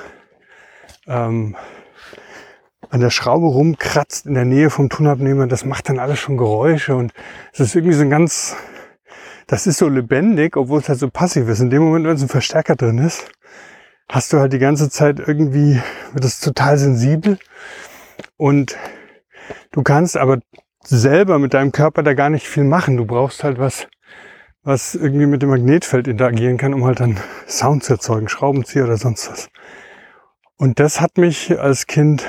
ähm, 1.05 1.55
an 2.89 2.99
der 3.01 3.09
Schraube 3.09 3.47
rumkratzt 3.47 4.25
in 4.25 4.33
der 4.33 4.45
Nähe 4.45 4.69
vom 4.69 4.89
Tonabnehmer, 4.89 5.47
das 5.47 5.65
macht 5.65 5.89
dann 5.89 5.99
alles 5.99 6.19
schon 6.19 6.37
Geräusche 6.37 6.95
und 6.95 7.13
es 7.53 7.59
ist 7.59 7.75
irgendwie 7.75 7.95
so 7.95 8.01
ein 8.01 8.09
ganz, 8.09 8.55
das 9.47 9.67
ist 9.67 9.77
so 9.77 9.87
lebendig, 9.87 10.57
obwohl 10.57 10.79
es 10.79 10.89
halt 10.89 10.99
so 10.99 11.09
passiv 11.09 11.47
ist. 11.49 11.59
In 11.59 11.69
dem 11.69 11.83
Moment, 11.83 12.05
wenn 12.05 12.17
so 12.17 12.25
ein 12.25 12.29
Verstärker 12.29 12.75
drin 12.75 12.97
ist, 12.97 13.29
hast 14.09 14.33
du 14.33 14.39
halt 14.39 14.53
die 14.53 14.59
ganze 14.59 14.89
Zeit 14.89 15.19
irgendwie, 15.19 15.81
wird 16.13 16.23
das 16.23 16.39
total 16.39 16.77
sensibel 16.77 17.37
und 18.37 18.77
Du 19.71 19.83
kannst 19.83 20.17
aber 20.17 20.39
selber 20.83 21.37
mit 21.39 21.53
deinem 21.53 21.71
Körper 21.71 22.03
da 22.03 22.13
gar 22.13 22.29
nicht 22.29 22.47
viel 22.47 22.63
machen. 22.63 22.97
Du 22.97 23.05
brauchst 23.05 23.43
halt 23.43 23.59
was, 23.59 23.87
was 24.63 24.95
irgendwie 24.95 25.27
mit 25.27 25.41
dem 25.41 25.49
Magnetfeld 25.49 26.07
interagieren 26.07 26.57
kann, 26.57 26.73
um 26.73 26.85
halt 26.85 26.99
dann 26.99 27.19
Sound 27.47 27.83
zu 27.83 27.93
erzeugen, 27.93 28.29
Schraubenzieher 28.29 28.85
oder 28.85 28.97
sonst 28.97 29.29
was. 29.29 29.49
Und 30.57 30.79
das 30.79 30.99
hat 30.99 31.17
mich 31.17 31.59
als 31.59 31.87
Kind, 31.87 32.25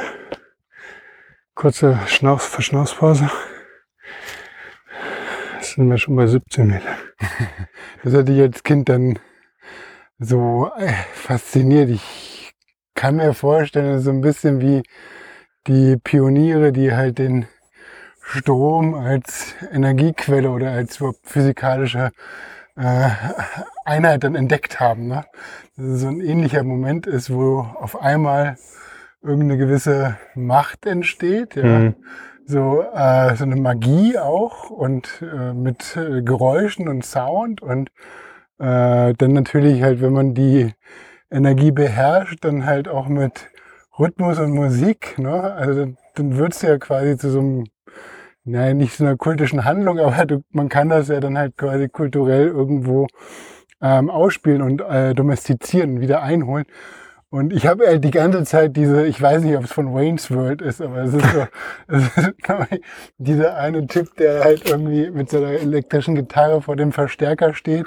kurze 1.60 1.98
Schnauf, 2.06 2.40
Verschnaufspause, 2.40 3.30
sind 5.60 5.90
wir 5.90 5.98
schon 5.98 6.16
bei 6.16 6.26
17 6.26 6.66
Meter. 6.66 6.96
Das 8.02 8.14
hat 8.14 8.28
dich 8.28 8.40
als 8.40 8.62
Kind 8.62 8.88
dann 8.88 9.18
so 10.18 10.70
äh, 10.78 10.90
fasziniert. 11.12 11.90
Ich 11.90 12.54
kann 12.94 13.16
mir 13.16 13.34
vorstellen, 13.34 14.00
so 14.00 14.08
ein 14.08 14.22
bisschen 14.22 14.62
wie 14.62 14.82
die 15.66 15.98
Pioniere, 15.98 16.72
die 16.72 16.94
halt 16.94 17.18
den 17.18 17.46
Strom 18.22 18.94
als 18.94 19.54
Energiequelle 19.70 20.50
oder 20.50 20.70
als 20.70 20.98
physikalische 21.24 22.10
äh, 22.76 23.10
Einheit 23.84 24.24
dann 24.24 24.34
entdeckt 24.34 24.80
haben. 24.80 25.08
Ne? 25.08 25.26
Dass 25.76 25.84
es 25.84 26.00
so 26.00 26.08
ein 26.08 26.22
ähnlicher 26.22 26.62
Moment 26.62 27.06
ist, 27.06 27.30
wo 27.30 27.58
auf 27.58 28.00
einmal 28.00 28.56
irgendeine 29.22 29.58
gewisse 29.58 30.16
Macht 30.34 30.86
entsteht, 30.86 31.56
ja. 31.56 31.64
Mhm. 31.64 31.94
So, 32.46 32.82
äh, 32.82 33.36
so 33.36 33.44
eine 33.44 33.54
Magie 33.54 34.18
auch 34.18 34.70
und 34.70 35.22
äh, 35.22 35.52
mit 35.52 35.96
äh, 35.96 36.22
Geräuschen 36.22 36.88
und 36.88 37.04
Sound 37.04 37.62
und 37.62 37.90
äh, 38.58 39.14
dann 39.14 39.32
natürlich 39.32 39.82
halt, 39.82 40.00
wenn 40.00 40.12
man 40.12 40.34
die 40.34 40.74
Energie 41.30 41.70
beherrscht, 41.70 42.44
dann 42.44 42.66
halt 42.66 42.88
auch 42.88 43.06
mit 43.06 43.48
Rhythmus 43.98 44.38
und 44.38 44.52
Musik, 44.52 45.18
ne? 45.18 45.54
Also 45.54 45.92
dann 46.14 46.36
wird 46.36 46.54
es 46.54 46.62
ja 46.62 46.78
quasi 46.78 47.16
zu 47.16 47.30
so 47.30 47.38
einem, 47.38 47.64
naja, 48.44 48.74
nicht 48.74 48.96
so 48.96 49.04
einer 49.04 49.16
kultischen 49.16 49.64
Handlung, 49.64 49.98
aber 50.00 50.26
du, 50.26 50.42
man 50.50 50.68
kann 50.68 50.88
das 50.88 51.08
ja 51.08 51.20
dann 51.20 51.38
halt 51.38 51.56
quasi 51.56 51.88
kulturell 51.88 52.48
irgendwo 52.48 53.06
ähm, 53.80 54.10
ausspielen 54.10 54.62
und 54.62 54.80
äh, 54.82 55.14
domestizieren, 55.14 56.00
wieder 56.00 56.22
einholen. 56.22 56.66
Und 57.32 57.52
ich 57.52 57.64
habe 57.64 57.86
halt 57.86 58.04
die 58.04 58.10
ganze 58.10 58.42
Zeit 58.42 58.76
diese, 58.76 59.06
ich 59.06 59.22
weiß 59.22 59.44
nicht, 59.44 59.56
ob 59.56 59.62
es 59.62 59.72
von 59.72 59.94
Wayne's 59.94 60.32
World 60.32 60.60
ist, 60.62 60.82
aber 60.82 60.96
es 61.04 61.14
ist 61.14 61.30
so, 61.30 61.46
es 61.86 62.16
ist 62.16 62.32
dieser 63.18 63.56
eine 63.56 63.86
Typ, 63.86 64.16
der 64.16 64.42
halt 64.42 64.68
irgendwie 64.68 65.10
mit 65.10 65.30
seiner 65.30 65.50
elektrischen 65.50 66.16
Gitarre 66.16 66.60
vor 66.60 66.74
dem 66.74 66.90
Verstärker 66.90 67.54
steht 67.54 67.86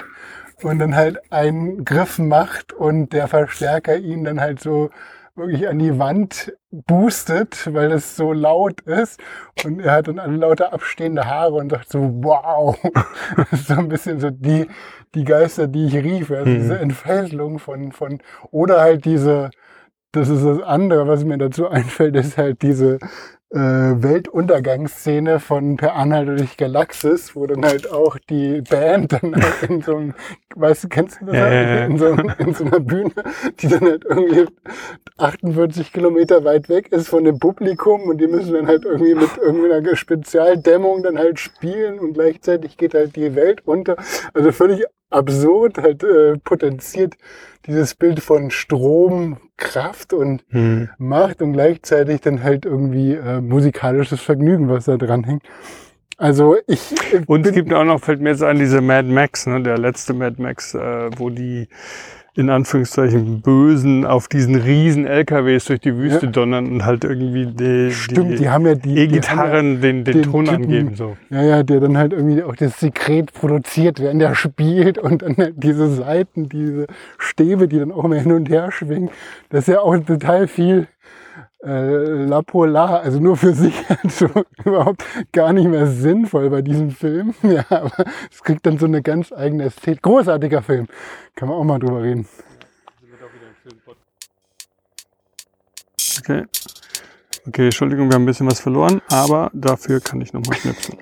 und 0.62 0.78
dann 0.78 0.96
halt 0.96 1.30
einen 1.30 1.84
Griff 1.84 2.18
macht 2.18 2.72
und 2.72 3.12
der 3.12 3.28
Verstärker 3.28 3.96
ihn 3.98 4.24
dann 4.24 4.40
halt 4.40 4.60
so 4.60 4.88
wirklich 5.36 5.68
an 5.68 5.78
die 5.78 5.98
Wand 5.98 6.52
boostet, 6.70 7.72
weil 7.72 7.92
es 7.92 8.16
so 8.16 8.32
laut 8.32 8.80
ist. 8.82 9.20
Und 9.64 9.80
er 9.80 9.92
hat 9.92 10.08
dann 10.08 10.18
alle 10.18 10.36
lauter 10.36 10.72
abstehende 10.72 11.26
Haare 11.26 11.54
und 11.54 11.70
sagt 11.70 11.90
so, 11.90 12.00
wow. 12.22 12.78
Das 13.36 13.52
ist 13.60 13.66
so 13.68 13.74
ein 13.74 13.88
bisschen 13.88 14.20
so 14.20 14.30
die, 14.30 14.66
die 15.14 15.24
Geister, 15.24 15.66
die 15.66 15.86
ich 15.86 15.94
rief. 15.94 16.30
Also 16.30 16.50
mhm. 16.50 16.54
diese 16.54 16.78
Entfesselung 16.78 17.58
von, 17.58 17.92
von, 17.92 18.20
oder 18.50 18.80
halt 18.80 19.04
diese, 19.04 19.50
das 20.12 20.28
ist 20.28 20.44
das 20.44 20.60
andere, 20.60 21.08
was 21.08 21.24
mir 21.24 21.38
dazu 21.38 21.68
einfällt, 21.68 22.16
ist 22.16 22.38
halt 22.38 22.62
diese 22.62 22.98
äh, 23.54 24.02
Weltuntergangsszene 24.02 25.38
von 25.38 25.76
Per 25.76 25.94
Anhalt 25.94 26.28
durch 26.28 26.56
Galaxis, 26.56 27.36
wo 27.36 27.46
dann 27.46 27.64
halt 27.64 27.90
auch 27.90 28.18
die 28.18 28.62
Band 28.62 29.12
dann 29.12 29.36
halt 29.36 29.70
in 29.70 29.80
so 29.80 29.96
einem, 29.96 30.14
weißt 30.56 30.84
du, 30.84 30.88
kennst 30.88 31.20
du 31.20 31.26
das? 31.26 31.36
Ja, 31.36 31.44
halt? 31.44 31.90
in, 31.90 31.98
so, 31.98 32.06
in 32.38 32.54
so 32.54 32.64
einer 32.64 32.80
Bühne, 32.80 33.12
die 33.60 33.68
dann 33.68 33.82
halt 33.82 34.04
irgendwie 34.04 34.46
48 35.18 35.92
Kilometer 35.92 36.44
weit 36.44 36.68
weg 36.68 36.90
ist 36.90 37.08
von 37.08 37.24
dem 37.24 37.38
Publikum 37.38 38.02
und 38.08 38.18
die 38.20 38.26
müssen 38.26 38.54
dann 38.54 38.66
halt 38.66 38.84
irgendwie 38.84 39.14
mit 39.14 39.36
irgendeiner 39.38 39.94
Spezialdämmung 39.94 41.04
dann 41.04 41.18
halt 41.18 41.38
spielen 41.38 42.00
und 42.00 42.14
gleichzeitig 42.14 42.76
geht 42.76 42.94
halt 42.94 43.14
die 43.14 43.36
Welt 43.36 43.62
unter. 43.66 43.96
Also 44.32 44.50
völlig 44.50 44.84
absurd, 45.10 45.78
halt 45.78 46.02
äh, 46.02 46.38
potenziert 46.38 47.14
dieses 47.66 47.94
Bild 47.94 48.20
von 48.20 48.50
Strom, 48.50 49.38
Kraft 49.56 50.12
und 50.12 50.44
hm. 50.50 50.90
Macht 50.98 51.42
und 51.42 51.52
gleichzeitig 51.52 52.20
dann 52.20 52.42
halt 52.42 52.64
irgendwie 52.64 53.12
äh, 53.14 53.40
musikalisches 53.40 54.20
Vergnügen, 54.20 54.68
was 54.68 54.86
da 54.86 54.96
dran 54.96 55.24
hängt. 55.24 55.42
Also 56.16 56.56
ich. 56.66 56.92
Äh, 57.12 57.22
und 57.26 57.46
es 57.46 57.52
gibt 57.52 57.72
auch 57.72 57.84
noch, 57.84 58.00
fällt 58.00 58.20
mir 58.20 58.30
jetzt 58.30 58.42
an, 58.42 58.58
diese 58.58 58.80
Mad 58.80 59.08
Max, 59.08 59.46
ne, 59.46 59.62
der 59.62 59.78
letzte 59.78 60.14
Mad 60.14 60.40
Max, 60.40 60.74
äh, 60.74 61.10
wo 61.16 61.30
die 61.30 61.68
in 62.36 62.50
Anführungszeichen 62.50 63.42
Bösen 63.42 64.04
auf 64.04 64.26
diesen 64.26 64.56
riesen 64.56 65.06
LKWs 65.06 65.66
durch 65.66 65.80
die 65.80 65.96
Wüste 65.96 66.26
ja. 66.26 66.32
donnern 66.32 66.66
und 66.66 66.84
halt 66.84 67.04
irgendwie 67.04 67.46
die, 67.46 67.92
Stimmt, 67.92 68.32
die, 68.32 68.36
die 68.36 68.48
haben 68.48 68.66
ja 68.66 68.74
die 68.74 68.96
E-Gitarren 68.96 69.74
ja 69.74 69.80
den, 69.80 70.04
den, 70.04 70.04
den, 70.04 70.22
Ton 70.24 70.44
Typen, 70.46 70.64
angeben. 70.64 70.94
So. 70.96 71.16
Ja, 71.30 71.42
ja, 71.42 71.62
der 71.62 71.80
dann 71.80 71.96
halt 71.96 72.12
irgendwie 72.12 72.42
auch 72.42 72.56
das 72.56 72.80
Sekret 72.80 73.32
produziert, 73.32 74.00
während 74.00 74.20
er 74.20 74.34
spielt 74.34 74.98
und 74.98 75.22
dann 75.22 75.36
halt 75.36 75.54
diese 75.56 75.88
Seiten, 75.88 76.48
diese 76.48 76.86
Stäbe, 77.18 77.68
die 77.68 77.78
dann 77.78 77.92
auch 77.92 78.04
immer 78.04 78.16
hin 78.16 78.32
und 78.32 78.48
her 78.48 78.72
schwingen. 78.72 79.10
Das 79.50 79.68
ist 79.68 79.74
ja 79.74 79.80
auch 79.80 79.96
total 79.98 80.48
viel 80.48 80.88
äh, 81.64 82.24
La 82.26 82.42
Polar, 82.42 83.00
also 83.00 83.20
nur 83.20 83.36
für 83.36 83.54
sich 83.54 83.74
überhaupt 84.64 85.04
gar 85.32 85.52
nicht 85.52 85.68
mehr 85.68 85.86
sinnvoll 85.86 86.50
bei 86.50 86.62
diesem 86.62 86.90
Film. 86.90 87.34
Ja, 87.42 87.64
aber 87.70 88.04
es 88.30 88.42
kriegt 88.42 88.64
dann 88.66 88.78
so 88.78 88.86
eine 88.86 89.02
ganz 89.02 89.32
eigene 89.32 89.64
Ästhetik. 89.64 90.02
Großartiger 90.02 90.62
Film. 90.62 90.86
Kann 91.34 91.48
man 91.48 91.58
auch 91.58 91.64
mal 91.64 91.78
drüber 91.78 92.02
reden. 92.02 92.26
Okay. 96.20 96.44
Okay, 97.46 97.64
Entschuldigung, 97.66 98.08
wir 98.08 98.14
haben 98.14 98.22
ein 98.22 98.26
bisschen 98.26 98.46
was 98.46 98.60
verloren, 98.60 99.02
aber 99.10 99.50
dafür 99.52 100.00
kann 100.00 100.20
ich 100.22 100.32
nochmal 100.32 100.56
schnipsen. 100.58 100.96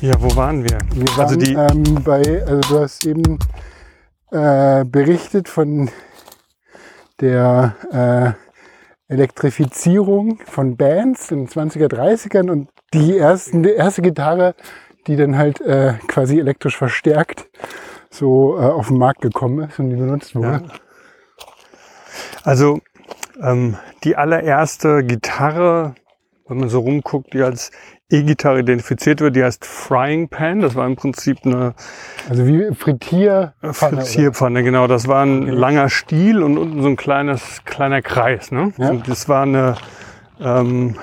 Ja, 0.00 0.14
wo 0.20 0.34
waren 0.36 0.62
wir? 0.64 0.78
Wir 0.94 1.06
waren 1.16 1.20
Also 1.20 1.36
die- 1.36 1.52
ähm, 1.54 2.02
bei, 2.04 2.42
also 2.46 2.60
du 2.60 2.80
hast 2.80 3.04
eben 3.06 3.38
äh, 4.32 4.84
berichtet 4.84 5.48
von 5.48 5.90
der 7.20 8.36
äh, 9.08 9.12
Elektrifizierung 9.12 10.40
von 10.46 10.76
Bands 10.76 11.30
in 11.30 11.46
den 11.46 11.48
20er, 11.48 11.88
30ern 11.88 12.50
und 12.50 12.68
die, 12.94 13.16
ersten, 13.16 13.62
die 13.62 13.70
erste 13.70 14.02
Gitarre, 14.02 14.54
die 15.06 15.16
dann 15.16 15.36
halt 15.36 15.60
äh, 15.60 15.94
quasi 16.08 16.38
elektrisch 16.38 16.76
verstärkt 16.76 17.46
so 18.10 18.58
äh, 18.58 18.64
auf 18.64 18.88
den 18.88 18.98
Markt 18.98 19.20
gekommen 19.22 19.68
ist 19.68 19.78
und 19.78 19.90
die 19.90 19.96
benutzt 19.96 20.34
wurde. 20.34 20.64
Also 22.44 22.80
ähm, 23.40 23.76
die 24.04 24.16
allererste 24.16 25.04
Gitarre, 25.04 25.94
wenn 26.48 26.58
man 26.58 26.68
so 26.68 26.80
rumguckt, 26.80 27.32
die 27.34 27.42
als 27.42 27.70
E-Gitarre 28.10 28.60
identifiziert 28.60 29.20
wird, 29.20 29.36
die 29.36 29.44
heißt 29.44 29.64
Frying 29.64 30.28
Pan. 30.28 30.60
Das 30.60 30.74
war 30.74 30.86
im 30.86 30.96
Prinzip 30.96 31.38
eine 31.44 31.74
Also 32.28 32.46
wie 32.46 32.74
Frittier. 32.74 33.54
Frittierpfanne, 33.62 34.62
genau. 34.62 34.86
Das 34.86 35.08
war 35.08 35.24
ein 35.24 35.46
langer 35.46 35.88
Stiel 35.88 36.42
und 36.42 36.58
unten 36.58 36.82
so 36.82 36.88
ein 36.88 36.96
kleines, 36.96 37.64
kleiner 37.64 38.02
Kreis. 38.02 38.50
Ne? 38.52 38.72
Ja. 38.76 38.90
Und 38.90 39.08
das 39.08 39.28
war 39.28 39.42
eine, 39.42 39.76
ähm, 40.40 40.96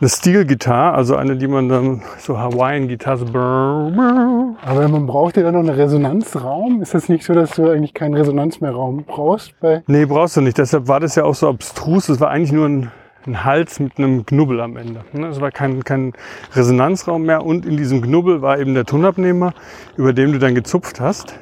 eine 0.00 0.08
Steel-Gitarre, 0.08 0.94
also 0.94 1.16
eine, 1.16 1.36
die 1.36 1.46
man 1.46 1.68
dann 1.68 2.02
so 2.18 2.38
Hawaiian-Gitarre 2.38 3.18
so. 3.18 3.26
Aber 3.26 4.88
man 4.88 5.06
braucht 5.06 5.36
ja 5.36 5.42
dann 5.42 5.54
noch 5.54 5.60
einen 5.60 5.68
Resonanzraum. 5.68 6.80
Ist 6.80 6.94
das 6.94 7.08
nicht 7.08 7.24
so, 7.24 7.34
dass 7.34 7.50
du 7.52 7.68
eigentlich 7.68 7.94
keinen 7.94 8.14
Resonanz 8.14 8.60
mehr 8.60 8.72
Raum 8.72 9.04
brauchst? 9.06 9.58
Bei 9.60 9.82
Nee, 9.86 10.06
brauchst 10.06 10.36
du 10.36 10.40
nicht. 10.40 10.58
Deshalb 10.58 10.88
war 10.88 11.00
das 11.00 11.14
ja 11.16 11.24
auch 11.24 11.34
so 11.34 11.48
abstrus. 11.48 12.06
Das 12.06 12.18
war 12.20 12.30
eigentlich 12.30 12.52
nur 12.52 12.66
ein, 12.66 12.92
ein 13.26 13.44
Hals 13.44 13.80
mit 13.80 13.98
einem 13.98 14.26
Knubbel 14.26 14.60
am 14.60 14.76
Ende. 14.76 15.04
Ne, 15.12 15.28
Es 15.28 15.40
war 15.40 15.50
kein, 15.50 15.84
kein 15.84 16.12
Resonanzraum 16.54 17.22
mehr 17.22 17.44
und 17.44 17.66
in 17.66 17.76
diesem 17.76 18.02
Knubbel 18.02 18.42
war 18.42 18.58
eben 18.58 18.74
der 18.74 18.84
Tonabnehmer, 18.84 19.54
über 19.96 20.12
dem 20.12 20.32
du 20.32 20.38
dann 20.38 20.54
gezupft 20.54 21.00
hast. 21.00 21.38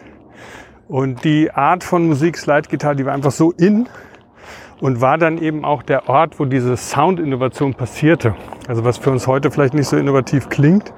Und 0.88 1.24
die 1.24 1.50
Art 1.50 1.84
von 1.84 2.06
Musik, 2.06 2.36
Slide-Gitarre, 2.36 2.96
die 2.96 3.06
war 3.06 3.14
einfach 3.14 3.30
so 3.30 3.52
in 3.52 3.88
und 4.80 5.00
war 5.00 5.16
dann 5.16 5.38
eben 5.38 5.64
auch 5.64 5.82
der 5.82 6.08
Ort, 6.08 6.38
wo 6.38 6.44
diese 6.44 6.76
Sound-Innovation 6.76 7.74
passierte. 7.74 8.34
Also 8.68 8.84
was 8.84 8.98
für 8.98 9.10
uns 9.10 9.26
heute 9.26 9.50
vielleicht 9.50 9.74
nicht 9.74 9.88
so 9.88 9.96
innovativ 9.96 10.48
klingt, 10.48 10.92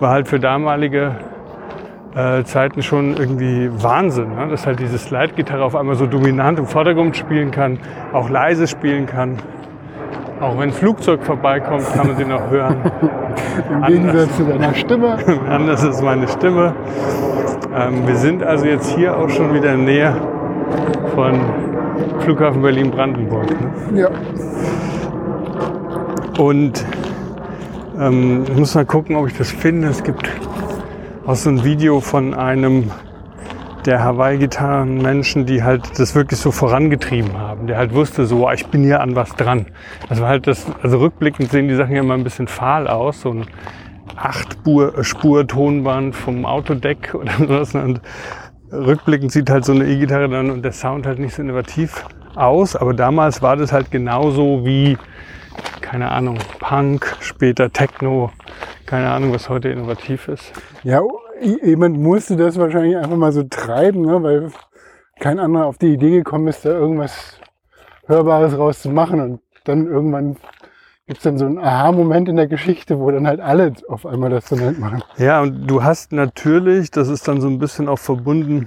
war 0.00 0.10
halt 0.10 0.26
für 0.26 0.40
damalige 0.40 1.16
äh, 2.14 2.44
Zeiten 2.44 2.82
schon 2.82 3.14
irgendwie 3.16 3.70
Wahnsinn, 3.82 4.34
ne? 4.34 4.48
dass 4.48 4.66
halt 4.66 4.80
diese 4.80 4.96
Slide-Gitarre 4.96 5.62
auf 5.62 5.76
einmal 5.76 5.96
so 5.96 6.06
dominant 6.06 6.58
im 6.58 6.66
Vordergrund 6.66 7.16
spielen 7.16 7.50
kann, 7.50 7.78
auch 8.12 8.30
leise 8.30 8.66
spielen 8.66 9.04
kann. 9.04 9.36
Auch 10.40 10.58
wenn 10.58 10.68
ein 10.68 10.72
Flugzeug 10.72 11.24
vorbeikommt, 11.24 11.86
kann 11.94 12.08
man 12.08 12.16
sie 12.16 12.24
noch 12.24 12.50
hören. 12.50 12.76
Im. 13.70 13.82
Gegensatz 13.86 14.36
zu 14.36 14.44
deiner 14.44 14.74
Stimme. 14.74 15.16
Anders 15.48 15.82
ist 15.82 16.02
meine 16.02 16.28
Stimme. 16.28 16.74
Ähm, 17.74 18.06
wir 18.06 18.16
sind 18.16 18.42
also 18.42 18.66
jetzt 18.66 18.94
hier 18.94 19.16
auch 19.16 19.30
schon 19.30 19.54
wieder 19.54 19.72
in 19.72 19.86
der 19.86 19.94
Nähe 19.94 20.16
von 21.14 21.40
Flughafen 22.20 22.60
Berlin-Brandenburg. 22.60 23.46
Ne? 23.92 24.00
Ja. 24.00 24.08
Und 26.38 26.84
ähm, 27.98 28.44
ich 28.46 28.56
muss 28.56 28.74
mal 28.74 28.84
gucken, 28.84 29.16
ob 29.16 29.28
ich 29.28 29.36
das 29.38 29.50
finde. 29.50 29.88
Es 29.88 30.02
gibt 30.02 30.30
auch 31.26 31.34
so 31.34 31.48
ein 31.48 31.64
Video 31.64 32.00
von 32.00 32.34
einem 32.34 32.90
der 33.86 34.02
Hawaii-Gitarren-Menschen, 34.02 35.46
die 35.46 35.62
halt 35.62 35.98
das 35.98 36.14
wirklich 36.14 36.40
so 36.40 36.50
vorangetrieben 36.50 37.38
haben. 37.38 37.66
Der 37.66 37.78
halt 37.78 37.94
wusste 37.94 38.26
so, 38.26 38.46
"Ah, 38.46 38.52
ich 38.52 38.66
bin 38.66 38.82
hier 38.82 39.00
an 39.00 39.16
was 39.16 39.34
dran. 39.36 39.66
Das 40.08 40.20
war 40.20 40.28
halt 40.28 40.46
das, 40.46 40.66
also 40.82 40.98
rückblickend 40.98 41.50
sehen 41.50 41.68
die 41.68 41.74
Sachen 41.74 41.94
ja 41.94 42.00
immer 42.00 42.14
ein 42.14 42.24
bisschen 42.24 42.48
fahl 42.48 42.88
aus. 42.88 43.20
So 43.22 43.30
ein 43.30 43.46
Acht-Spur-Tonband 44.16 46.14
vom 46.14 46.44
Autodeck 46.44 47.14
oder 47.18 47.32
sowas. 47.38 47.74
Und 47.74 48.00
rückblickend 48.72 49.32
sieht 49.32 49.48
halt 49.50 49.64
so 49.64 49.72
eine 49.72 49.86
E-Gitarre 49.86 50.28
dann 50.28 50.50
und 50.50 50.62
der 50.62 50.72
Sound 50.72 51.06
halt 51.06 51.18
nicht 51.18 51.34
so 51.34 51.42
innovativ 51.42 52.04
aus. 52.34 52.76
Aber 52.76 52.92
damals 52.94 53.40
war 53.42 53.56
das 53.56 53.72
halt 53.72 53.90
genauso 53.90 54.64
wie 54.64 54.98
keine 55.80 56.10
Ahnung, 56.10 56.38
Punk, 56.58 57.16
später 57.20 57.72
Techno, 57.72 58.30
keine 58.86 59.10
Ahnung, 59.10 59.32
was 59.32 59.48
heute 59.48 59.68
innovativ 59.68 60.28
ist. 60.28 60.52
Ja, 60.82 61.00
jemand 61.40 61.98
musste 61.98 62.36
das 62.36 62.58
wahrscheinlich 62.58 62.96
einfach 62.96 63.16
mal 63.16 63.32
so 63.32 63.42
treiben, 63.42 64.02
ne? 64.02 64.22
weil 64.22 64.50
kein 65.20 65.38
anderer 65.38 65.66
auf 65.66 65.78
die 65.78 65.92
Idee 65.92 66.10
gekommen 66.10 66.48
ist, 66.48 66.64
da 66.64 66.70
irgendwas 66.70 67.38
Hörbares 68.06 68.56
rauszumachen. 68.56 69.20
Und 69.20 69.40
dann 69.64 69.86
irgendwann 69.86 70.36
gibt 71.06 71.18
es 71.18 71.22
dann 71.22 71.38
so 71.38 71.46
einen 71.46 71.58
Aha-Moment 71.58 72.28
in 72.28 72.36
der 72.36 72.48
Geschichte, 72.48 72.98
wo 72.98 73.10
dann 73.10 73.26
halt 73.26 73.40
alle 73.40 73.72
auf 73.88 74.06
einmal 74.06 74.30
das 74.30 74.48
so 74.48 74.56
nett 74.56 74.78
machen. 74.78 75.02
Ja, 75.18 75.42
und 75.42 75.66
du 75.66 75.82
hast 75.82 76.12
natürlich, 76.12 76.90
das 76.90 77.08
ist 77.08 77.28
dann 77.28 77.40
so 77.40 77.48
ein 77.48 77.58
bisschen 77.58 77.88
auch 77.88 77.98
verbunden 77.98 78.66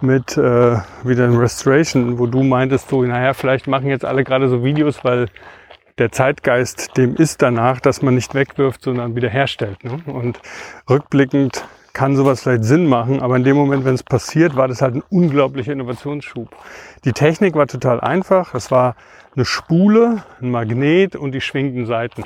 mit 0.00 0.36
äh, 0.36 0.76
wieder 1.04 1.38
Restoration, 1.38 2.18
wo 2.18 2.26
du 2.26 2.42
meintest, 2.42 2.88
so, 2.88 3.02
naja, 3.02 3.34
vielleicht 3.34 3.66
machen 3.66 3.88
jetzt 3.88 4.04
alle 4.04 4.24
gerade 4.24 4.48
so 4.48 4.62
Videos, 4.64 5.04
weil 5.04 5.26
der 6.00 6.10
Zeitgeist 6.10 6.96
dem 6.96 7.14
ist 7.14 7.42
danach, 7.42 7.78
dass 7.78 8.02
man 8.02 8.14
nicht 8.14 8.34
wegwirft, 8.34 8.82
sondern 8.82 9.14
wiederherstellt. 9.14 9.84
Ne? 9.84 10.00
Und 10.06 10.40
rückblickend 10.88 11.64
kann 11.92 12.16
sowas 12.16 12.42
vielleicht 12.42 12.64
Sinn 12.64 12.86
machen, 12.86 13.20
aber 13.20 13.36
in 13.36 13.44
dem 13.44 13.56
Moment, 13.56 13.84
wenn 13.84 13.94
es 13.94 14.02
passiert, 14.02 14.56
war 14.56 14.68
das 14.68 14.80
halt 14.80 14.94
ein 14.94 15.02
unglaublicher 15.10 15.72
Innovationsschub. 15.72 16.48
Die 17.04 17.12
Technik 17.12 17.54
war 17.54 17.66
total 17.66 18.00
einfach. 18.00 18.54
Es 18.54 18.70
war 18.70 18.96
eine 19.36 19.44
Spule, 19.44 20.22
ein 20.40 20.50
Magnet 20.50 21.16
und 21.16 21.32
die 21.32 21.40
schwingenden 21.40 21.86
Seiten. 21.86 22.24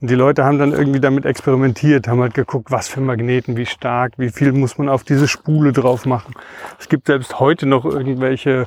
Und 0.00 0.10
die 0.10 0.14
Leute 0.14 0.44
haben 0.44 0.58
dann 0.58 0.72
irgendwie 0.72 1.00
damit 1.00 1.24
experimentiert, 1.24 2.06
haben 2.06 2.20
halt 2.20 2.34
geguckt, 2.34 2.70
was 2.70 2.88
für 2.88 3.00
Magneten, 3.00 3.56
wie 3.56 3.66
stark, 3.66 4.12
wie 4.18 4.30
viel 4.30 4.52
muss 4.52 4.78
man 4.78 4.88
auf 4.88 5.02
diese 5.02 5.26
Spule 5.26 5.72
drauf 5.72 6.06
machen. 6.06 6.34
Es 6.78 6.88
gibt 6.88 7.06
selbst 7.06 7.40
heute 7.40 7.66
noch 7.66 7.84
irgendwelche 7.84 8.66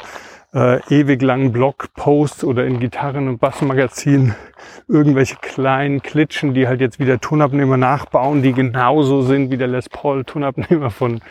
äh, 0.57 0.79
ewig 0.89 1.21
langen 1.21 1.51
Blogposts 1.51 2.43
oder 2.43 2.65
in 2.65 2.79
Gitarren- 2.79 3.27
und 3.27 3.37
Bassmagazinen 3.37 4.33
irgendwelche 4.87 5.35
kleinen 5.35 6.01
Klitschen, 6.01 6.55
die 6.55 6.67
halt 6.67 6.81
jetzt 6.81 6.99
wieder 6.99 7.19
Tonabnehmer 7.19 7.77
nachbauen, 7.77 8.41
die 8.41 8.53
genauso 8.53 9.21
sind 9.21 9.51
wie 9.51 9.57
der 9.57 9.67
Les 9.67 9.87
Paul 9.87 10.23
Tonabnehmer 10.23 10.89
von 10.89 11.21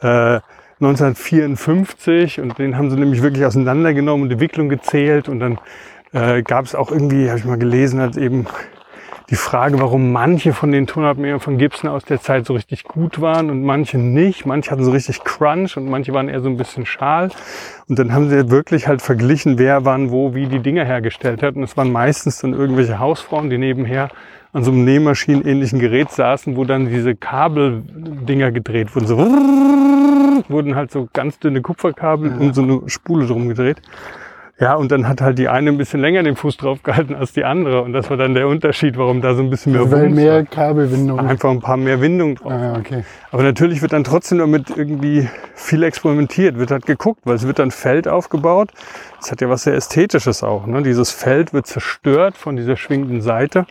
äh, 0.00 0.40
1954 0.80 2.40
und 2.40 2.58
den 2.58 2.76
haben 2.76 2.90
sie 2.90 2.96
nämlich 2.96 3.22
wirklich 3.22 3.44
auseinandergenommen 3.44 4.24
und 4.24 4.30
die 4.30 4.40
Wicklung 4.40 4.68
gezählt. 4.68 5.28
Und 5.28 5.38
dann 5.38 5.58
äh, 6.12 6.42
gab 6.42 6.64
es 6.64 6.74
auch 6.74 6.90
irgendwie, 6.90 7.28
habe 7.28 7.38
ich 7.38 7.44
mal 7.44 7.58
gelesen, 7.58 8.00
als 8.00 8.16
eben 8.16 8.46
die 9.32 9.36
Frage, 9.36 9.80
warum 9.80 10.12
manche 10.12 10.52
von 10.52 10.72
den 10.72 10.86
Tonabnehmern 10.86 11.40
von 11.40 11.56
Gibson 11.56 11.88
aus 11.88 12.04
der 12.04 12.20
Zeit 12.20 12.44
so 12.44 12.52
richtig 12.52 12.84
gut 12.84 13.22
waren 13.22 13.48
und 13.48 13.64
manche 13.64 13.96
nicht. 13.96 14.44
Manche 14.44 14.70
hatten 14.70 14.84
so 14.84 14.90
richtig 14.90 15.24
Crunch 15.24 15.78
und 15.78 15.88
manche 15.88 16.12
waren 16.12 16.28
eher 16.28 16.42
so 16.42 16.50
ein 16.50 16.58
bisschen 16.58 16.84
schal. 16.84 17.30
Und 17.88 17.98
dann 17.98 18.12
haben 18.12 18.28
sie 18.28 18.50
wirklich 18.50 18.88
halt 18.88 19.00
verglichen, 19.00 19.56
wer 19.56 19.86
wann 19.86 20.10
wo 20.10 20.34
wie 20.34 20.48
die 20.48 20.58
Dinger 20.58 20.84
hergestellt 20.84 21.42
hat. 21.42 21.56
Und 21.56 21.62
es 21.62 21.78
waren 21.78 21.90
meistens 21.90 22.40
dann 22.40 22.52
irgendwelche 22.52 22.98
Hausfrauen, 22.98 23.48
die 23.48 23.56
nebenher 23.56 24.10
an 24.52 24.64
so 24.64 24.70
einem 24.70 24.84
Nähmaschinenähnlichen 24.84 25.78
Gerät 25.78 26.10
saßen, 26.10 26.54
wo 26.54 26.66
dann 26.66 26.90
diese 26.90 27.14
Kabeldinger 27.14 28.52
gedreht 28.52 28.94
wurden. 28.94 29.06
So 29.06 29.16
wurden 29.16 30.76
halt 30.76 30.90
so 30.90 31.08
ganz 31.10 31.38
dünne 31.38 31.62
Kupferkabel 31.62 32.36
um 32.38 32.52
so 32.52 32.60
eine 32.60 32.82
Spule 32.86 33.26
drum 33.26 33.48
gedreht. 33.48 33.80
Ja, 34.58 34.74
und 34.74 34.92
dann 34.92 35.08
hat 35.08 35.20
halt 35.20 35.38
die 35.38 35.48
eine 35.48 35.70
ein 35.70 35.78
bisschen 35.78 36.00
länger 36.00 36.22
den 36.22 36.36
Fuß 36.36 36.56
drauf 36.56 36.82
gehalten 36.82 37.14
als 37.14 37.32
die 37.32 37.44
andere. 37.44 37.82
Und 37.82 37.92
das 37.92 38.10
war 38.10 38.16
dann 38.16 38.34
der 38.34 38.46
Unterschied, 38.46 38.96
warum 38.96 39.20
da 39.20 39.34
so 39.34 39.42
ein 39.42 39.50
bisschen 39.50 39.72
mehr 39.72 39.90
Weil 39.90 40.04
Wumms 40.04 40.14
mehr 40.14 40.34
war. 40.34 40.42
Kabelwindung. 40.44 41.18
Einfach 41.18 41.50
ein 41.50 41.60
paar 41.60 41.76
mehr 41.76 42.00
Windungen 42.00 42.36
drauf. 42.36 42.52
Ah, 42.52 42.76
okay. 42.78 43.02
Aber 43.30 43.42
natürlich 43.42 43.82
wird 43.82 43.92
dann 43.92 44.04
trotzdem 44.04 44.38
damit 44.38 44.70
irgendwie 44.70 45.28
viel 45.54 45.82
experimentiert, 45.82 46.58
wird 46.58 46.70
halt 46.70 46.86
geguckt, 46.86 47.22
weil 47.24 47.34
es 47.34 47.46
wird 47.46 47.58
dann 47.58 47.70
Feld 47.70 48.06
aufgebaut. 48.06 48.70
Das 49.18 49.32
hat 49.32 49.40
ja 49.40 49.48
was 49.48 49.64
sehr 49.64 49.74
Ästhetisches 49.74 50.42
auch. 50.42 50.66
Ne? 50.66 50.82
Dieses 50.82 51.10
Feld 51.10 51.52
wird 51.52 51.66
zerstört 51.66 52.36
von 52.36 52.56
dieser 52.56 52.76
schwingenden 52.76 53.20
Seite. 53.20 53.66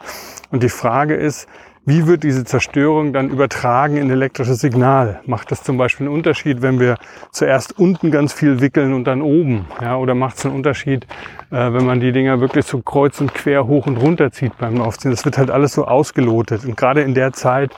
Und 0.50 0.64
die 0.64 0.70
Frage 0.70 1.16
ist, 1.16 1.48
wie 1.84 2.06
wird 2.06 2.22
diese 2.22 2.44
Zerstörung 2.44 3.12
dann 3.12 3.30
übertragen 3.30 3.98
in 3.98 4.12
elektrisches 4.12 4.60
Signal? 4.60 5.22
Macht 5.26 5.52
das 5.52 5.64
zum 5.64 5.78
Beispiel 5.78 6.06
einen 6.06 6.16
Unterschied, 6.16 6.62
wenn 6.62 6.80
wir 6.80 6.98
zuerst 7.32 7.80
unten 7.80 8.12
ganz 8.12 8.34
viel 8.34 8.62
wickeln 8.62 8.94
und 8.94 9.06
dann 9.06 9.24
oben? 9.24 9.66
Ja, 9.82 9.98
oder 9.98 10.14
macht 10.14 10.38
es 10.38 10.46
einen 10.46 10.54
Unterschied, 10.54 11.08
äh, 11.50 11.74
wenn 11.74 11.86
man 11.86 12.00
die 12.00 12.12
Dinger 12.12 12.40
wirklich 12.40 12.68
so 12.68 12.82
kreuz 12.82 13.20
und 13.20 13.34
quer 13.34 13.66
hoch 13.66 13.88
und 13.88 13.98
runter 13.98 14.32
zieht 14.32 14.56
beim 14.60 14.80
Aufziehen? 14.80 15.10
Das 15.10 15.26
wird 15.26 15.40
halt 15.40 15.50
alles 15.50 15.74
so 15.74 15.86
ausgelotet. 15.86 16.66
Und 16.66 16.78
gerade 16.78 17.02
in 17.02 17.16
der 17.16 17.34
Zeit 17.34 17.72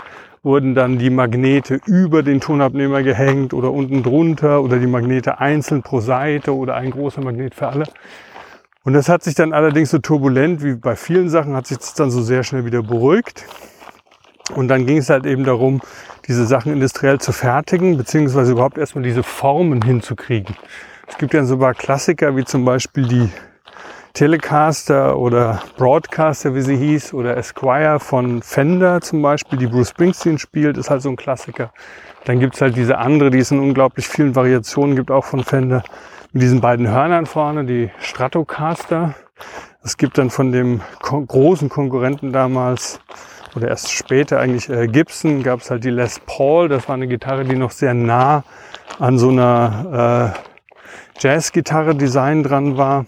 wurden 0.44 0.76
dann 0.76 0.98
die 0.98 1.10
Magnete 1.10 1.80
über 1.86 2.24
den 2.24 2.42
Tonabnehmer 2.42 3.04
gehängt 3.04 3.54
oder 3.54 3.72
unten 3.72 4.04
drunter 4.04 4.62
oder 4.62 4.80
die 4.80 4.88
Magnete 4.88 5.40
einzeln 5.40 5.82
pro 5.82 6.02
Seite 6.02 6.54
oder 6.54 6.76
ein 6.76 6.92
großer 6.92 7.22
Magnet 7.22 7.56
für 7.56 7.70
alle. 7.70 7.86
Und 8.84 8.92
das 8.92 9.08
hat 9.08 9.24
sich 9.24 9.36
dann 9.36 9.54
allerdings 9.54 9.92
so 9.92 10.00
turbulent 10.00 10.62
wie 10.62 10.74
bei 10.74 10.98
vielen 10.98 11.30
Sachen, 11.30 11.56
hat 11.56 11.68
sich 11.68 11.78
das 11.78 11.94
dann 11.94 12.12
so 12.12 12.22
sehr 12.22 12.44
schnell 12.44 12.66
wieder 12.66 12.84
beruhigt. 12.84 13.46
Und 14.56 14.68
dann 14.68 14.86
ging 14.86 14.98
es 14.98 15.10
halt 15.10 15.26
eben 15.26 15.44
darum, 15.44 15.82
diese 16.28 16.46
Sachen 16.46 16.72
industriell 16.72 17.20
zu 17.20 17.32
fertigen, 17.32 17.98
beziehungsweise 17.98 18.52
überhaupt 18.52 18.78
erstmal 18.78 19.04
diese 19.04 19.24
Formen 19.24 19.82
hinzukriegen. 19.82 20.56
Es 21.08 21.18
gibt 21.18 21.34
ja 21.34 21.44
so 21.44 21.56
ein 21.56 21.60
paar 21.60 21.74
Klassiker, 21.74 22.36
wie 22.36 22.46
zum 22.46 22.64
Beispiel 22.64 23.08
die 23.08 23.30
Telecaster 24.14 25.18
oder 25.18 25.64
Broadcaster, 25.76 26.54
wie 26.54 26.62
sie 26.62 26.78
hieß, 26.78 27.16
oder 27.16 27.36
Esquire 27.36 28.00
von 28.00 28.44
Fender 28.44 29.02
zum 29.02 29.24
Beispiel, 29.24 29.58
die 29.58 29.66
Bruce 29.66 29.90
Springsteen 29.90 30.38
spielt, 30.38 30.78
ist 30.78 30.92
halt 30.92 31.02
so 31.02 31.10
ein 31.10 31.16
Klassiker. 31.16 31.74
Dann 32.26 32.40
gibt's 32.40 32.62
halt 32.62 32.78
diese 32.78 33.00
andere, 33.00 33.32
die 33.32 33.40
es 33.40 33.50
in 33.50 33.60
unglaublich 33.60 34.08
vielen 34.08 34.36
Variationen 34.36 34.96
gibt, 34.96 35.10
auch 35.10 35.26
von 35.26 35.44
Fender, 35.44 35.84
mit 36.32 36.44
diesen 36.44 36.62
beiden 36.62 36.88
Hörnern 36.88 37.26
vorne, 37.26 37.66
die 37.66 37.90
Stratocaster. 38.00 39.16
Es 39.84 39.98
gibt 39.98 40.18
dann 40.18 40.30
von 40.30 40.52
dem 40.52 40.82
großen 41.02 41.70
Konkurrenten 41.70 42.32
damals, 42.32 43.00
oder 43.56 43.68
erst 43.68 43.92
später 43.92 44.40
eigentlich 44.40 44.70
äh, 44.70 44.88
Gibson, 44.88 45.44
gab's 45.44 45.70
halt 45.70 45.84
die 45.84 45.90
Les 45.90 46.20
Paul. 46.26 46.70
Das 46.70 46.88
war 46.88 46.96
eine 46.96 47.08
Gitarre, 47.08 47.46
die 47.46 47.56
noch 47.56 47.72
sehr 47.72 47.94
nah 47.94 48.44
an 49.00 49.18
so 49.18 49.30
einer 49.30 50.34
äh, 50.34 51.20
Jazz-Gitarre-Design 51.20 52.44
dran 52.44 52.78
war. 52.78 53.06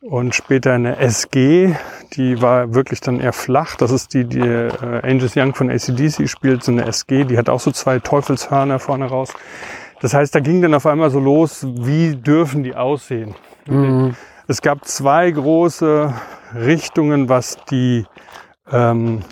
Und 0.00 0.34
später 0.34 0.72
eine 0.72 0.98
SG, 0.98 1.74
die 2.12 2.40
war 2.40 2.74
wirklich 2.74 3.00
dann 3.00 3.18
eher 3.18 3.32
flach. 3.32 3.76
Das 3.76 3.90
ist 3.90 4.14
die, 4.14 4.24
die 4.24 4.38
äh, 4.38 4.70
Angus 5.02 5.36
Young 5.36 5.54
von 5.54 5.68
ACDC 5.68 6.28
spielt, 6.28 6.62
so 6.62 6.70
eine 6.70 6.86
SG, 6.86 7.24
die 7.24 7.36
hat 7.36 7.48
auch 7.48 7.60
so 7.60 7.72
zwei 7.72 7.98
Teufelshörner 7.98 8.78
vorne 8.78 9.06
raus. 9.06 9.32
Das 10.00 10.14
heißt, 10.14 10.34
da 10.34 10.40
ging 10.40 10.62
dann 10.62 10.74
auf 10.74 10.86
einmal 10.86 11.10
so 11.10 11.18
los, 11.18 11.66
wie 11.66 12.14
dürfen 12.14 12.62
die 12.62 12.76
aussehen? 12.76 13.34
Mhm. 13.66 14.14
Es 14.46 14.62
gab 14.62 14.84
zwei 14.84 15.30
große 15.30 16.14
Richtungen, 16.54 17.28
was 17.28 17.56
die 17.70 18.06
ähm, 18.70 19.22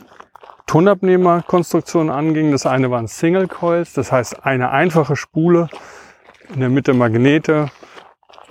Tonabnehmerkonstruktion 0.67 2.11
anging. 2.11 2.51
Das 2.53 2.67
eine 2.67 2.91
waren 2.91 3.07
Single 3.07 3.49
Coils, 3.49 3.93
das 3.93 4.13
heißt 4.13 4.45
eine 4.45 4.71
einfache 4.71 5.17
Spule, 5.17 5.69
in 6.53 6.61
der 6.61 6.69
Mitte 6.69 6.95
Magnete 6.95 7.71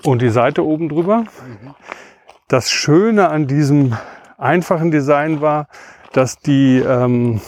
und 0.03 0.21
die 0.21 0.29
Seite 0.29 0.65
oben 0.65 0.89
drüber. 0.89 1.25
Das 2.47 2.69
Schöne 2.69 3.29
an 3.29 3.47
diesem 3.47 3.97
einfachen 4.37 4.91
Design 4.91 5.41
war, 5.41 5.67
dass 6.11 6.37
die, 6.37 6.79
ähm, 6.79 7.41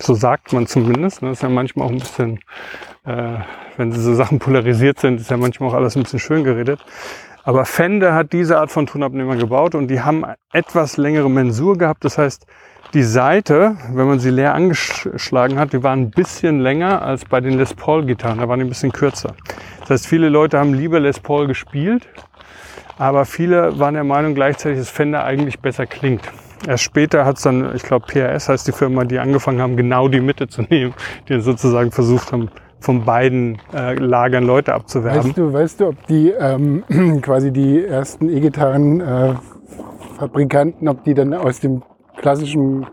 so 0.00 0.14
sagt 0.14 0.52
man 0.52 0.66
zumindest, 0.66 1.22
ne, 1.22 1.30
ist 1.30 1.42
ja 1.42 1.48
manchmal 1.48 1.86
auch 1.86 1.92
ein 1.92 1.98
bisschen, 1.98 2.40
äh, 3.04 3.38
wenn 3.76 3.92
so 3.92 4.14
Sachen 4.14 4.38
polarisiert 4.38 5.00
sind, 5.00 5.20
ist 5.20 5.30
ja 5.30 5.36
manchmal 5.36 5.70
auch 5.70 5.74
alles 5.74 5.96
ein 5.96 6.02
bisschen 6.02 6.18
schön 6.18 6.44
geredet. 6.44 6.84
Aber 7.44 7.64
Fender 7.64 8.14
hat 8.14 8.32
diese 8.32 8.58
Art 8.58 8.70
von 8.70 8.86
Tonabnehmer 8.86 9.36
gebaut 9.36 9.74
und 9.74 9.88
die 9.88 10.02
haben 10.02 10.24
etwas 10.52 10.98
längere 10.98 11.30
Mensur 11.30 11.78
gehabt. 11.78 12.04
Das 12.04 12.18
heißt, 12.18 12.46
die 12.94 13.02
Seite, 13.02 13.76
wenn 13.92 14.06
man 14.06 14.18
sie 14.18 14.30
leer 14.30 14.54
angeschlagen 14.54 15.58
hat, 15.58 15.72
die 15.72 15.82
waren 15.82 16.02
ein 16.02 16.10
bisschen 16.10 16.60
länger 16.60 17.02
als 17.02 17.24
bei 17.24 17.40
den 17.40 17.58
Les 17.58 17.74
Paul 17.74 18.06
Gitarren. 18.06 18.38
Da 18.38 18.48
waren 18.48 18.60
die 18.60 18.64
ein 18.64 18.70
bisschen 18.70 18.92
kürzer. 18.92 19.34
Das 19.80 19.90
heißt, 19.90 20.06
viele 20.06 20.30
Leute 20.30 20.58
haben 20.58 20.72
lieber 20.72 20.98
Les 20.98 21.20
Paul 21.20 21.46
gespielt, 21.46 22.08
aber 22.96 23.26
viele 23.26 23.78
waren 23.78 23.94
der 23.94 24.04
Meinung 24.04 24.34
gleichzeitig, 24.34 24.78
dass 24.78 24.90
Fender 24.90 25.24
eigentlich 25.24 25.60
besser 25.60 25.86
klingt. 25.86 26.22
Erst 26.66 26.82
später 26.82 27.24
hat 27.24 27.36
es 27.36 27.42
dann, 27.42 27.74
ich 27.76 27.82
glaube 27.82 28.06
PRS 28.06 28.48
heißt 28.48 28.66
die 28.66 28.72
Firma, 28.72 29.04
die 29.04 29.18
angefangen 29.18 29.60
haben, 29.60 29.76
genau 29.76 30.08
die 30.08 30.20
Mitte 30.20 30.48
zu 30.48 30.62
nehmen, 30.68 30.94
die 31.28 31.40
sozusagen 31.40 31.92
versucht 31.92 32.32
haben, 32.32 32.50
von 32.80 33.04
beiden 33.04 33.58
äh, 33.74 33.94
Lagern 33.94 34.44
Leute 34.44 34.72
abzuwerben. 34.72 35.24
Weißt 35.24 35.38
du, 35.38 35.52
weißt 35.52 35.80
du, 35.80 35.86
ob 35.88 36.06
die 36.06 36.30
ähm, 36.30 36.84
quasi 37.22 37.52
die 37.52 37.84
ersten 37.84 38.28
E-Gitarren 38.28 39.00
äh, 39.00 39.34
Fabrikanten, 40.18 40.88
ob 40.88 41.04
die 41.04 41.14
dann 41.14 41.34
aus 41.34 41.60
dem 41.60 41.82
klassischen 42.18 42.86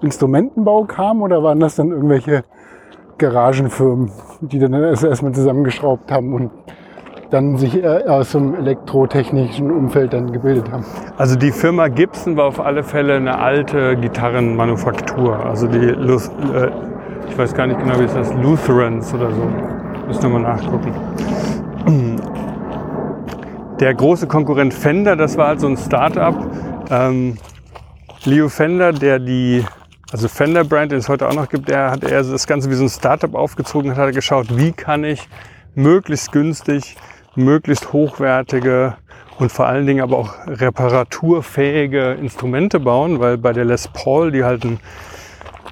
Instrumentenbau 0.00 0.84
kamen 0.84 1.22
oder 1.22 1.42
waren 1.42 1.60
das 1.60 1.76
dann 1.76 1.90
irgendwelche 1.90 2.44
Garagenfirmen, 3.18 4.10
die 4.40 4.58
dann 4.58 4.72
erst 4.72 5.04
erstmal 5.04 5.32
zusammengeschraubt 5.32 6.10
haben 6.10 6.34
und 6.34 6.50
dann 7.30 7.56
sich 7.56 7.82
äh, 7.82 8.04
aus 8.06 8.32
dem 8.32 8.54
elektrotechnischen 8.54 9.70
Umfeld 9.70 10.12
dann 10.12 10.32
gebildet 10.32 10.70
haben? 10.70 10.84
Also 11.16 11.36
die 11.36 11.52
Firma 11.52 11.88
Gibson 11.88 12.36
war 12.36 12.46
auf 12.46 12.60
alle 12.60 12.82
Fälle 12.82 13.14
eine 13.14 13.38
alte 13.38 13.96
Gitarrenmanufaktur. 13.96 15.44
Also 15.44 15.66
die, 15.66 15.78
Luth 15.78 16.30
äh, 16.54 16.70
ich 17.28 17.38
weiß 17.38 17.54
gar 17.54 17.66
nicht 17.66 17.78
genau, 17.78 17.98
wie 17.98 18.04
es 18.04 18.14
heißt, 18.14 18.34
Lutherans 18.42 19.14
oder 19.14 19.30
so. 19.30 19.42
Müssen 20.06 20.22
wir 20.22 20.28
mal 20.38 20.42
nachgucken. 20.42 20.92
Der 23.80 23.94
große 23.94 24.26
Konkurrent 24.26 24.74
Fender, 24.74 25.16
das 25.16 25.38
war 25.38 25.48
halt 25.48 25.60
so 25.60 25.68
ein 25.68 25.78
Start-up. 25.78 26.36
Ähm, 26.90 27.38
Leo 28.24 28.48
Fender, 28.48 28.92
der 28.92 29.18
die, 29.18 29.64
also 30.12 30.28
Fender 30.28 30.62
Brand, 30.62 30.92
den 30.92 31.00
es 31.00 31.08
heute 31.08 31.28
auch 31.28 31.34
noch 31.34 31.48
gibt, 31.48 31.68
der 31.68 31.90
hat 31.90 32.04
eher 32.04 32.22
das 32.22 32.46
Ganze 32.46 32.70
wie 32.70 32.74
so 32.74 32.84
ein 32.84 32.88
Startup 32.88 33.34
aufgezogen 33.34 33.96
hat 33.96 34.14
geschaut, 34.14 34.56
wie 34.56 34.70
kann 34.70 35.02
ich 35.02 35.28
möglichst 35.74 36.30
günstig, 36.30 36.96
möglichst 37.34 37.92
hochwertige 37.92 38.96
und 39.38 39.50
vor 39.50 39.66
allen 39.66 39.88
Dingen 39.88 40.02
aber 40.02 40.18
auch 40.18 40.34
reparaturfähige 40.46 42.12
Instrumente 42.12 42.78
bauen, 42.78 43.18
weil 43.18 43.38
bei 43.38 43.52
der 43.52 43.64
Les 43.64 43.88
Paul, 43.88 44.30
die 44.30 44.44
halt 44.44 44.64
ein 44.64 44.78